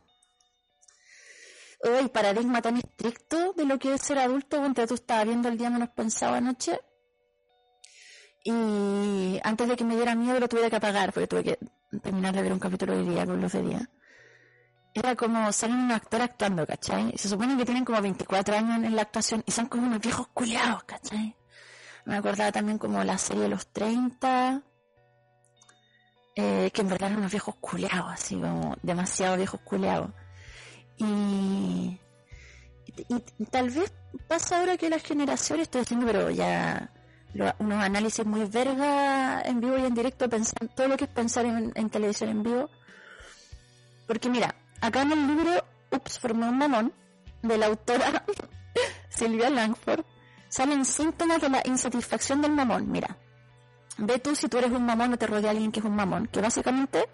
el 1.84 2.10
paradigma 2.10 2.62
tan 2.62 2.78
estricto 2.78 3.52
de 3.52 3.66
lo 3.66 3.78
que 3.80 3.94
es 3.94 4.02
ser 4.02 4.20
adulto, 4.20 4.60
cuando 4.60 4.88
tú 4.88 4.94
estabas 4.94 5.26
viendo 5.26 5.50
el 5.50 5.58
día 5.58 5.70
menos 5.70 5.90
pensado 5.90 6.36
anoche. 6.36 6.80
Y 8.46 9.38
antes 9.44 9.68
de 9.68 9.76
que 9.76 9.84
me 9.84 9.98
diera 9.98 10.16
miedo 10.16 10.40
lo 10.40 10.48
tuve 10.48 10.70
que 10.70 10.78
apagar, 10.78 11.12
porque 11.12 11.28
tuve 11.28 11.44
que 11.44 11.60
terminar 12.02 12.34
de 12.34 12.44
ver 12.44 12.54
un 12.54 12.60
capítulo 12.60 12.96
de 12.96 13.04
día 13.04 13.26
con 13.26 13.42
los 13.42 13.52
de 13.52 13.62
día. 13.62 13.90
Era 14.94 15.18
como 15.18 15.52
salen 15.52 15.80
un 15.80 15.92
actor 15.92 16.22
actuando, 16.22 16.66
¿cachai? 16.66 17.12
Se 17.18 17.28
supone 17.28 17.58
que 17.58 17.66
tienen 17.66 17.84
como 17.84 18.02
24 18.02 18.56
años 18.56 18.86
en 18.86 18.96
la 18.96 19.02
actuación 19.02 19.44
y 19.46 19.52
son 19.52 19.66
como 19.66 19.86
unos 19.86 20.00
viejos 20.00 20.30
culiados, 20.30 20.86
¿cachai? 20.86 21.36
Me 22.08 22.16
acordaba 22.16 22.54
también 22.54 22.78
como 22.78 23.04
la 23.04 23.18
serie 23.18 23.44
de 23.44 23.50
los 23.50 23.68
30, 23.68 24.62
eh, 26.38 26.72
que 26.74 26.82
en 26.82 26.88
verdad 26.88 27.10
eran 27.10 27.20
unos 27.20 27.32
viejos 27.32 27.56
culeados, 27.56 28.14
así 28.14 28.36
como 28.36 28.78
demasiado 28.82 29.36
viejos 29.36 29.60
culeados. 29.60 30.12
Y, 30.96 32.00
tal 33.52 33.70
vez 33.72 33.92
pasa 34.30 34.60
ahora 34.60 34.78
que 34.78 34.90
las 34.90 35.04
generaciones, 35.04 35.64
estoy 35.64 35.82
diciendo, 35.82 36.06
pero 36.06 36.30
ya 36.30 36.94
unos 37.60 37.84
análisis 37.84 38.26
muy 38.26 38.46
verga 38.46 39.42
en 39.42 39.60
vivo 39.60 39.78
y 39.78 39.84
en 39.84 39.94
directo, 39.94 40.30
pensar, 40.30 40.70
todo 40.78 40.88
lo 40.88 40.96
que 40.96 41.04
es 41.04 41.10
pensar 41.10 41.46
en, 41.46 41.74
en 41.76 41.90
televisión 41.90 42.30
en 42.30 42.42
vivo. 42.42 42.70
Porque 44.08 44.30
mira, 44.30 44.56
acá 44.80 45.02
en 45.02 45.12
el 45.12 45.28
libro 45.28 45.62
Ups, 45.92 46.20
formé 46.20 46.48
un 46.48 46.58
mamón, 46.58 46.94
de 47.42 47.58
la 47.58 47.66
autora 47.66 48.24
Silvia 49.10 49.50
Langford, 49.50 50.06
salen 50.50 50.86
síntomas 50.86 51.42
de 51.42 51.50
la 51.50 51.62
insatisfacción 51.66 52.42
del 52.42 52.52
mamón. 52.52 52.92
Mira, 52.92 53.18
ve 53.98 54.20
tú 54.20 54.36
si 54.36 54.48
tú 54.48 54.58
eres 54.58 54.72
un 54.72 54.86
mamón 54.86 55.14
o 55.14 55.18
te 55.18 55.28
rodea 55.28 55.52
alguien 55.52 55.72
que 55.72 55.80
es 55.80 55.86
un 55.86 55.96
mamón, 55.96 56.28
que 56.28 56.42
básicamente 56.42 57.08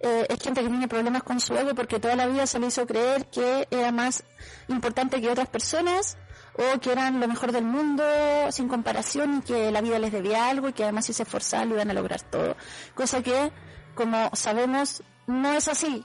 eh, 0.00 0.26
es 0.28 0.40
gente 0.40 0.62
que 0.62 0.68
tiene 0.68 0.88
problemas 0.88 1.22
con 1.22 1.40
su 1.40 1.54
ego 1.54 1.74
porque 1.74 2.00
toda 2.00 2.16
la 2.16 2.26
vida 2.26 2.46
se 2.46 2.58
le 2.58 2.68
hizo 2.68 2.86
creer 2.86 3.26
que 3.26 3.68
era 3.70 3.92
más 3.92 4.24
importante 4.68 5.20
que 5.20 5.30
otras 5.30 5.48
personas 5.48 6.16
o 6.54 6.80
que 6.80 6.92
eran 6.92 7.20
lo 7.20 7.28
mejor 7.28 7.52
del 7.52 7.64
mundo 7.64 8.04
sin 8.50 8.68
comparación 8.68 9.38
y 9.38 9.42
que 9.42 9.70
la 9.70 9.80
vida 9.80 9.98
les 9.98 10.12
debía 10.12 10.48
algo 10.48 10.68
y 10.68 10.72
que 10.72 10.84
además 10.84 11.06
si 11.06 11.12
se 11.12 11.22
esforzaban 11.22 11.68
lo 11.68 11.74
iban 11.76 11.90
a 11.90 11.94
lograr 11.94 12.22
todo. 12.22 12.56
Cosa 12.94 13.22
que, 13.22 13.52
como 13.94 14.30
sabemos, 14.34 15.02
no 15.26 15.52
es 15.52 15.68
así. 15.68 16.04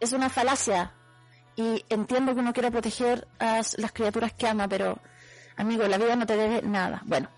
Es 0.00 0.12
una 0.12 0.30
falacia. 0.30 0.92
Y 1.56 1.84
entiendo 1.88 2.34
que 2.34 2.40
uno 2.40 2.52
quiera 2.52 2.70
proteger 2.70 3.28
a 3.38 3.60
las 3.76 3.92
criaturas 3.92 4.32
que 4.32 4.48
ama, 4.48 4.66
pero, 4.68 4.98
amigo, 5.56 5.86
la 5.86 5.98
vida 5.98 6.16
no 6.16 6.26
te 6.26 6.36
debe 6.36 6.62
nada. 6.62 7.02
Bueno, 7.04 7.28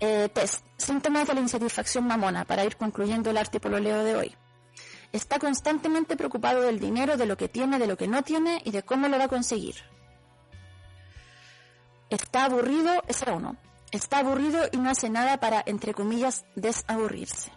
eh, 0.00 0.28
test. 0.32 0.64
Síntomas 0.76 1.26
de 1.26 1.34
la 1.34 1.40
insatisfacción 1.40 2.06
mamona, 2.06 2.44
para 2.44 2.64
ir 2.64 2.76
concluyendo 2.76 3.30
el 3.30 3.36
arte 3.36 3.58
pololeo 3.58 4.04
de 4.04 4.14
hoy. 4.14 4.36
Está 5.12 5.38
constantemente 5.38 6.16
preocupado 6.16 6.60
del 6.60 6.78
dinero, 6.78 7.16
de 7.16 7.26
lo 7.26 7.36
que 7.36 7.48
tiene, 7.48 7.78
de 7.78 7.86
lo 7.86 7.96
que 7.96 8.06
no 8.06 8.22
tiene 8.22 8.62
y 8.64 8.70
de 8.70 8.82
cómo 8.82 9.08
lo 9.08 9.18
va 9.18 9.24
a 9.24 9.28
conseguir. 9.28 9.76
Está 12.10 12.44
aburrido, 12.44 13.02
ese 13.08 13.30
uno. 13.30 13.56
Está 13.90 14.18
aburrido 14.18 14.68
y 14.70 14.76
no 14.76 14.90
hace 14.90 15.08
nada 15.10 15.40
para, 15.40 15.62
entre 15.66 15.94
comillas, 15.94 16.44
desaburrirse. 16.54 17.50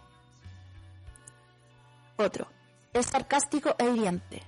Otro. 2.16 2.48
Es 2.92 3.06
sarcástico 3.06 3.74
e 3.78 3.88
hiriente. 3.88 4.42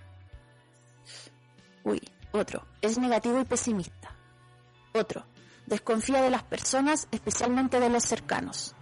Uy, 1.85 2.01
otro. 2.33 2.67
Es 2.81 2.99
negativo 2.99 3.41
y 3.41 3.45
pesimista. 3.45 4.14
Otro. 4.95 5.27
Desconfía 5.67 6.23
de 6.23 6.31
las 6.31 6.45
personas, 6.45 7.09
especialmente 7.11 7.81
de 7.81 7.91
los 7.91 8.05
cercanos. 8.05 8.75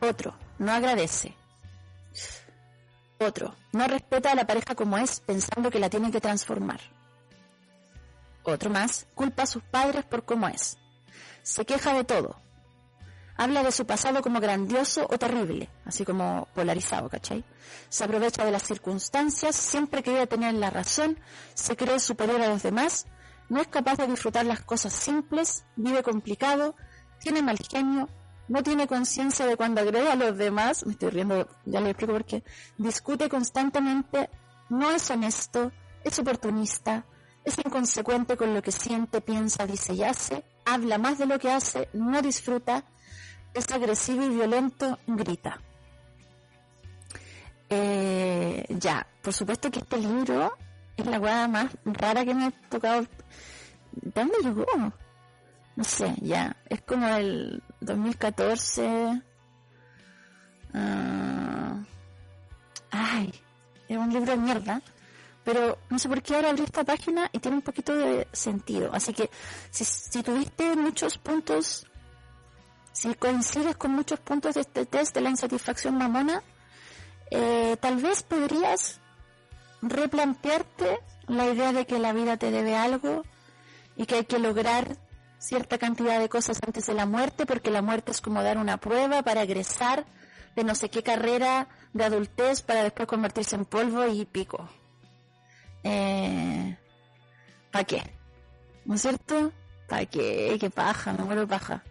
Otro. 0.00 0.36
No 0.58 0.70
agradece. 0.72 1.34
Otro. 3.18 3.54
No 3.72 3.88
respeta 3.88 4.32
a 4.32 4.34
la 4.34 4.46
pareja 4.46 4.74
como 4.74 4.98
es, 4.98 5.20
pensando 5.20 5.70
que 5.70 5.78
la 5.78 5.88
tiene 5.88 6.10
que 6.10 6.20
transformar. 6.20 6.80
Otro 8.42 8.68
más. 8.68 9.06
Culpa 9.14 9.44
a 9.44 9.46
sus 9.46 9.62
padres 9.62 10.04
por 10.04 10.26
cómo 10.26 10.46
es. 10.46 10.76
Se 11.42 11.64
queja 11.64 11.94
de 11.94 12.04
todo. 12.04 12.36
Habla 13.38 13.62
de 13.62 13.72
su 13.72 13.86
pasado 13.86 14.22
como 14.22 14.40
grandioso 14.40 15.06
o 15.10 15.18
terrible, 15.18 15.68
así 15.84 16.04
como 16.04 16.48
polarizado, 16.54 17.08
¿cachai? 17.08 17.44
Se 17.88 18.04
aprovecha 18.04 18.44
de 18.44 18.50
las 18.50 18.62
circunstancias, 18.62 19.54
siempre 19.56 20.02
cree 20.02 20.26
tener 20.26 20.54
la 20.54 20.70
razón, 20.70 21.18
se 21.54 21.76
cree 21.76 22.00
superior 22.00 22.40
a 22.40 22.48
los 22.48 22.62
demás, 22.62 23.06
no 23.48 23.60
es 23.60 23.68
capaz 23.68 23.96
de 23.96 24.06
disfrutar 24.06 24.46
las 24.46 24.60
cosas 24.60 24.92
simples, 24.92 25.64
vive 25.76 26.02
complicado, 26.02 26.74
tiene 27.20 27.42
mal 27.42 27.58
genio, 27.58 28.08
no 28.48 28.62
tiene 28.62 28.86
conciencia 28.86 29.46
de 29.46 29.56
cuando 29.56 29.80
agrede 29.80 30.10
a 30.10 30.16
los 30.16 30.36
demás, 30.36 30.84
me 30.86 30.92
estoy 30.92 31.10
riendo, 31.10 31.48
ya 31.64 31.80
le 31.80 31.90
explico 31.90 32.12
por 32.12 32.24
qué, 32.24 32.44
discute 32.78 33.28
constantemente, 33.28 34.30
no 34.68 34.90
es 34.90 35.10
honesto, 35.10 35.72
es 36.04 36.18
oportunista, 36.18 37.04
es 37.44 37.58
inconsecuente 37.58 38.36
con 38.36 38.54
lo 38.54 38.62
que 38.62 38.72
siente, 38.72 39.20
piensa, 39.20 39.66
dice 39.66 39.94
y 39.94 40.02
hace, 40.02 40.44
habla 40.64 40.98
más 40.98 41.18
de 41.18 41.26
lo 41.26 41.38
que 41.38 41.50
hace, 41.50 41.88
no 41.92 42.20
disfruta, 42.22 42.84
es 43.54 43.70
agresivo 43.70 44.24
y 44.24 44.30
violento, 44.30 44.98
grita. 45.06 45.60
Eh, 47.68 48.64
ya, 48.68 49.06
por 49.22 49.32
supuesto 49.32 49.70
que 49.70 49.80
este 49.80 49.98
libro 49.98 50.52
es 50.96 51.06
la 51.06 51.18
hueá 51.18 51.48
más 51.48 51.70
rara 51.84 52.24
que 52.24 52.34
me 52.34 52.46
ha 52.46 52.50
tocado. 52.68 53.02
¿De 53.92 54.10
dónde 54.14 54.38
llegó? 54.42 54.66
No 55.76 55.84
sé, 55.84 56.14
ya. 56.22 56.56
Es 56.68 56.80
como 56.82 57.06
el 57.08 57.62
2014. 57.80 59.22
ah, 60.74 61.76
ay, 62.90 63.32
es 63.88 63.96
un 63.96 64.12
libro 64.12 64.32
de 64.32 64.38
mierda. 64.38 64.82
Pero 65.44 65.78
no 65.90 65.98
sé 65.98 66.08
por 66.08 66.22
qué 66.22 66.34
ahora 66.34 66.50
abrí 66.50 66.64
esta 66.64 66.82
página 66.82 67.28
y 67.32 67.38
tiene 67.38 67.58
un 67.58 67.62
poquito 67.62 67.94
de 67.94 68.26
sentido. 68.32 68.90
Así 68.92 69.12
que 69.12 69.30
si, 69.70 69.84
si 69.84 70.22
tuviste 70.22 70.74
muchos 70.74 71.18
puntos, 71.18 71.86
si 72.92 73.14
coincides 73.14 73.76
con 73.76 73.92
muchos 73.92 74.18
puntos 74.18 74.54
de 74.54 74.62
este 74.62 74.86
test 74.86 75.14
de 75.14 75.20
la 75.20 75.30
insatisfacción 75.30 75.96
mamona, 75.96 76.42
eh, 77.30 77.76
tal 77.80 77.96
vez 77.96 78.22
podrías 78.24 79.00
replantearte 79.90 80.98
la 81.26 81.46
idea 81.46 81.72
de 81.72 81.86
que 81.86 81.98
la 81.98 82.12
vida 82.12 82.36
te 82.36 82.50
debe 82.50 82.76
algo 82.76 83.22
y 83.96 84.06
que 84.06 84.16
hay 84.16 84.24
que 84.24 84.38
lograr 84.38 84.96
cierta 85.38 85.78
cantidad 85.78 86.18
de 86.20 86.28
cosas 86.28 86.60
antes 86.64 86.86
de 86.86 86.94
la 86.94 87.06
muerte, 87.06 87.46
porque 87.46 87.70
la 87.70 87.82
muerte 87.82 88.12
es 88.12 88.20
como 88.20 88.42
dar 88.42 88.58
una 88.58 88.78
prueba 88.78 89.22
para 89.22 89.42
egresar 89.42 90.06
de 90.54 90.64
no 90.64 90.74
sé 90.74 90.88
qué 90.88 91.02
carrera 91.02 91.68
de 91.92 92.04
adultez 92.04 92.62
para 92.62 92.82
después 92.82 93.06
convertirse 93.06 93.56
en 93.56 93.64
polvo 93.64 94.06
y 94.06 94.24
pico. 94.24 94.68
Eh, 95.82 96.76
¿Para 97.70 97.84
qué? 97.84 98.02
¿No 98.84 98.94
es 98.94 99.02
cierto? 99.02 99.52
¿Para 99.88 100.06
qué? 100.06 100.56
¿Qué 100.58 100.70
paja? 100.70 101.12
Me 101.12 101.24
muero 101.24 101.46
paja. 101.46 101.84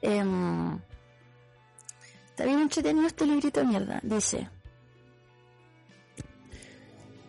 Em, 0.00 0.78
está 2.26 2.44
bien 2.44 2.60
entretenido 2.60 3.06
este 3.06 3.26
librito 3.26 3.60
de 3.60 3.66
mierda. 3.66 4.00
Dice. 4.02 4.48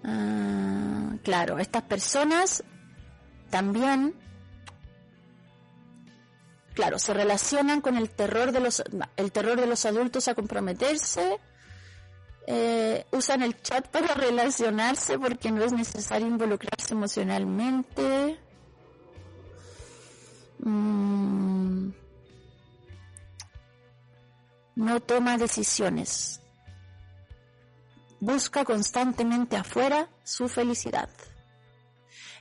Ah, 0.05 1.15
claro, 1.23 1.59
estas 1.59 1.83
personas 1.83 2.63
también, 3.49 4.13
claro, 6.73 6.99
se 6.99 7.13
relacionan 7.13 7.81
con 7.81 7.97
el 7.97 8.09
terror 8.09 8.51
de 8.51 8.59
los, 8.59 8.83
el 9.17 9.31
terror 9.31 9.59
de 9.59 9.67
los 9.67 9.85
adultos 9.85 10.27
a 10.27 10.35
comprometerse. 10.35 11.39
eh, 12.47 13.05
usan 13.11 13.41
el 13.41 13.59
chat 13.61 13.87
para 13.87 14.13
relacionarse 14.15 15.17
porque 15.17 15.51
no 15.51 15.63
es 15.63 15.73
necesario 15.73 16.27
involucrarse 16.27 16.93
emocionalmente. 16.93 18.37
Mm, 20.59 21.89
no 24.75 24.99
toma 24.99 25.37
decisiones. 25.37 26.41
Busca 28.25 28.65
constantemente 28.65 29.55
afuera 29.55 30.09
su 30.23 30.49
felicidad. 30.49 31.09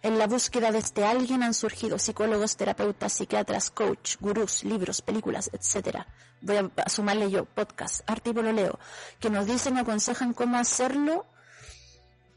En 0.01 0.18
la 0.18 0.26
búsqueda 0.26 0.72
de 0.72 0.78
este 0.78 1.05
alguien 1.05 1.43
han 1.43 1.53
surgido 1.53 1.99
psicólogos, 1.99 2.57
terapeutas, 2.57 3.12
psiquiatras, 3.12 3.70
coach, 3.70 4.16
gurús, 4.18 4.64
libros, 4.64 5.03
películas, 5.03 5.51
etc. 5.53 6.07
Voy 6.41 6.57
a, 6.57 6.89
sumarle 6.89 7.30
yo, 7.30 7.45
podcast, 7.45 8.01
arte 8.07 8.30
y 8.30 8.32
pololeo, 8.32 8.78
que 9.20 9.28
nos 9.28 9.45
dicen 9.47 9.76
aconsejan 9.76 10.32
cómo 10.32 10.57
hacerlo. 10.57 11.26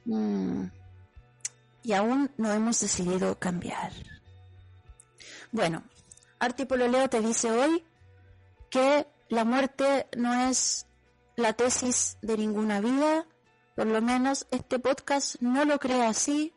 Mm, 0.04 0.66
y 1.84 1.94
aún 1.94 2.30
no 2.36 2.52
hemos 2.52 2.78
decidido 2.82 3.40
cambiar. 3.40 3.94
Bueno, 5.54 5.84
arte 6.38 6.64
y 6.64 6.66
pololeo 6.66 7.10
te 7.10 7.22
dice 7.22 7.50
hoy 7.50 7.86
que 8.70 9.08
la 9.30 9.46
muerte 9.46 10.10
no 10.18 10.34
es 10.34 10.86
la 11.38 11.54
tesis 11.54 12.18
de 12.22 12.36
ninguna 12.36 12.82
vida, 12.82 13.26
por 13.78 13.86
lo 13.86 14.02
menos 14.02 14.48
este 14.50 14.80
podcast 14.80 15.36
no 15.40 15.64
lo 15.64 15.78
cree 15.78 16.04
así, 16.04 16.52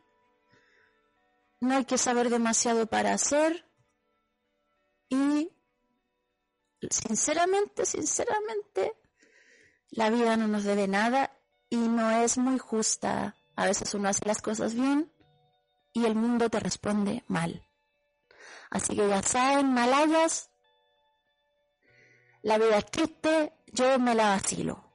no 1.59 1.75
hay 1.75 1.85
que 1.85 1.99
saber 1.99 2.31
demasiado 2.31 2.87
para 2.87 3.13
hacer 3.13 3.63
y 5.07 5.51
sinceramente, 6.89 7.85
sinceramente, 7.85 8.97
la 9.91 10.09
vida 10.09 10.35
no 10.35 10.47
nos 10.47 10.63
debe 10.63 10.87
nada 10.87 11.37
y 11.69 11.75
no 11.75 12.09
es 12.09 12.39
muy 12.39 12.57
justa. 12.57 13.35
A 13.55 13.67
veces 13.67 13.93
uno 13.93 14.09
hace 14.09 14.25
las 14.25 14.41
cosas 14.41 14.73
bien 14.73 15.13
y 15.93 16.05
el 16.05 16.15
mundo 16.15 16.49
te 16.49 16.59
responde 16.59 17.23
mal. 17.27 17.63
Así 18.71 18.95
que 18.95 19.07
ya 19.07 19.21
saben, 19.21 19.75
malayas, 19.75 20.49
la 22.41 22.57
vida 22.57 22.79
es 22.79 22.85
triste, 22.87 23.53
yo 23.67 23.99
me 23.99 24.15
la 24.15 24.29
vacilo. 24.29 24.90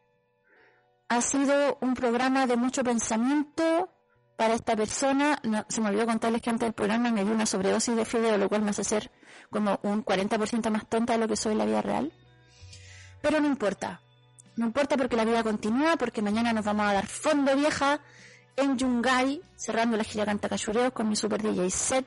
Ha 1.09 1.21
sido 1.21 1.79
un 1.81 1.95
programa 1.95 2.47
de 2.47 2.57
mucho 2.57 2.83
pensamiento, 2.83 3.91
para 4.37 4.55
esta 4.55 4.77
persona, 4.77 5.39
no, 5.43 5.65
se 5.69 5.81
me 5.81 5.89
olvidó 5.89 6.07
contarles 6.07 6.43
que 6.43 6.51
antes 6.51 6.67
del 6.67 6.75
programa 6.75 7.11
me 7.11 7.25
dio 7.25 7.33
una 7.33 7.47
sobredosis 7.47 7.97
de 7.97 8.05
fideo, 8.05 8.37
lo 8.37 8.49
cual 8.49 8.63
me 8.63 8.71
hace 8.71 8.85
ser 8.85 9.11
como 9.51 9.81
un 9.83 10.05
40% 10.05 10.71
más 10.71 10.87
tonta 10.89 11.15
de 11.15 11.19
lo 11.19 11.29
que 11.29 11.37
soy 11.37 11.53
en 11.53 11.59
la 11.59 11.65
vida 11.65 11.83
real. 11.83 12.13
Pero 13.23 13.41
no 13.41 13.47
importa. 13.47 14.01
No 14.57 14.67
importa 14.67 14.97
porque 14.97 15.17
la 15.17 15.25
vida 15.25 15.43
continúa, 15.43 15.97
porque 15.97 16.23
mañana 16.23 16.53
nos 16.53 16.65
vamos 16.65 16.87
a 16.87 16.93
dar 16.93 17.07
fondo 17.07 17.55
vieja 17.57 18.01
en 18.57 18.79
Yungay, 18.79 19.41
cerrando 19.57 19.97
la 19.97 20.05
gira 20.05 20.25
Canta 20.25 20.49
Cachureo 20.49 20.93
con 20.93 21.09
mi 21.09 21.17
super 21.17 21.43
DJ 21.43 21.71
set. 21.71 22.07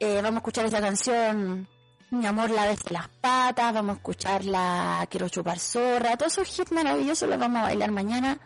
Eh, 0.00 0.16
vamos 0.16 0.36
a 0.36 0.38
escuchar 0.38 0.64
esta 0.64 0.80
canción 0.80 1.68
Mi 2.12 2.26
amor 2.26 2.50
la 2.50 2.66
ves 2.66 2.84
de 2.84 2.92
las 2.92 3.08
patas, 3.08 3.72
vamos 3.72 3.94
a 3.94 3.96
escuchar 3.96 4.44
la 4.44 5.06
Quiero 5.08 5.30
chupar 5.30 5.58
zorra, 5.58 6.14
todos 6.18 6.36
esos 6.36 6.58
hits 6.58 6.70
maravillosos 6.70 7.26
los 7.26 7.38
vamos 7.38 7.60
a 7.60 7.62
bailar 7.62 7.90
mañana, 7.90 8.38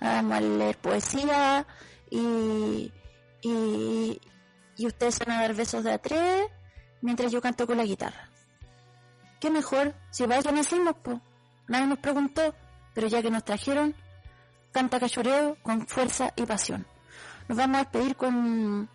vamos 0.00 0.36
a 0.36 0.40
leer 0.40 0.78
poesía 0.78 1.66
y, 2.08 2.92
y, 3.42 4.20
y 4.76 4.86
ustedes 4.86 5.18
van 5.18 5.32
a 5.32 5.40
dar 5.40 5.52
besos 5.52 5.82
de 5.82 5.94
a 5.94 5.98
tres 5.98 6.46
mientras 7.02 7.32
yo 7.32 7.42
canto 7.42 7.66
con 7.66 7.76
la 7.76 7.82
guitarra. 7.82 8.30
¿Qué 9.40 9.50
mejor? 9.50 9.96
Si 10.12 10.22
para 10.22 10.38
eso 10.38 10.52
nacimos, 10.52 10.94
pues. 11.02 11.18
Nadie 11.66 11.88
nos 11.88 11.98
preguntó, 11.98 12.54
pero 12.94 13.08
ya 13.08 13.20
que 13.20 13.32
nos 13.32 13.44
trajeron, 13.44 13.96
canta 14.70 15.00
cachoreo 15.00 15.56
con 15.64 15.88
fuerza 15.88 16.32
y 16.36 16.46
pasión. 16.46 16.86
Nos 17.48 17.58
vamos 17.58 17.78
a 17.78 17.80
despedir 17.80 18.14
con 18.14 18.88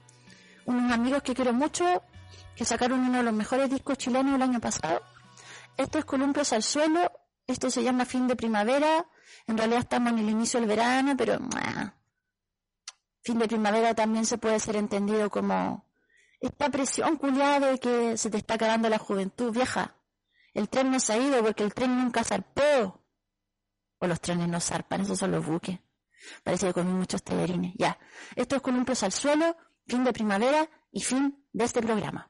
unos 0.65 0.91
amigos 0.93 1.21
que 1.23 1.35
quiero 1.35 1.51
mucho, 1.51 2.01
que 2.55 2.65
sacaron 2.65 2.99
uno 2.99 3.17
de 3.19 3.23
los 3.23 3.33
mejores 3.33 3.69
discos 3.69 3.97
chilenos 3.97 4.35
el 4.35 4.41
año 4.41 4.59
pasado. 4.59 5.01
Esto 5.77 5.99
es 5.99 6.05
Columpios 6.05 6.53
al 6.53 6.63
Suelo, 6.63 7.11
esto 7.47 7.69
se 7.69 7.83
llama 7.83 8.05
Fin 8.05 8.27
de 8.27 8.35
Primavera, 8.35 9.05
en 9.47 9.57
realidad 9.57 9.79
estamos 9.79 10.13
en 10.13 10.19
el 10.19 10.29
inicio 10.29 10.59
del 10.59 10.69
verano, 10.69 11.15
pero 11.17 11.39
fin 13.23 13.39
de 13.39 13.47
primavera 13.47 13.93
también 13.93 14.25
se 14.25 14.37
puede 14.37 14.59
ser 14.59 14.75
entendido 14.75 15.29
como 15.29 15.89
esta 16.39 16.69
presión 16.69 17.17
culiada 17.17 17.71
de 17.71 17.79
que 17.79 18.17
se 18.17 18.29
te 18.29 18.37
está 18.37 18.55
acabando 18.55 18.89
la 18.89 18.97
juventud 18.97 19.51
vieja. 19.51 19.95
El 20.53 20.69
tren 20.69 20.91
no 20.91 20.99
se 20.99 21.13
ha 21.13 21.17
ido 21.17 21.41
porque 21.41 21.63
el 21.63 21.73
tren 21.73 21.97
nunca 21.97 22.23
zarpó. 22.23 23.01
O 23.99 24.07
los 24.07 24.19
trenes 24.19 24.49
no 24.49 24.59
zarpan, 24.59 25.01
esos 25.01 25.17
son 25.17 25.31
los 25.31 25.45
buques. 25.45 25.79
Parece 26.43 26.67
que 26.67 26.73
comí 26.73 26.91
muchos 26.91 27.23
telerines. 27.23 27.73
Ya. 27.77 27.97
Esto 28.35 28.57
es 28.57 28.61
Columpios 28.61 29.03
al 29.03 29.13
Suelo, 29.13 29.55
fin 29.87 30.03
de 30.03 30.11
primavera 30.11 30.69
y 30.91 31.01
fin 31.01 31.47
de 31.53 31.63
este 31.63 31.81
programa. 31.81 32.29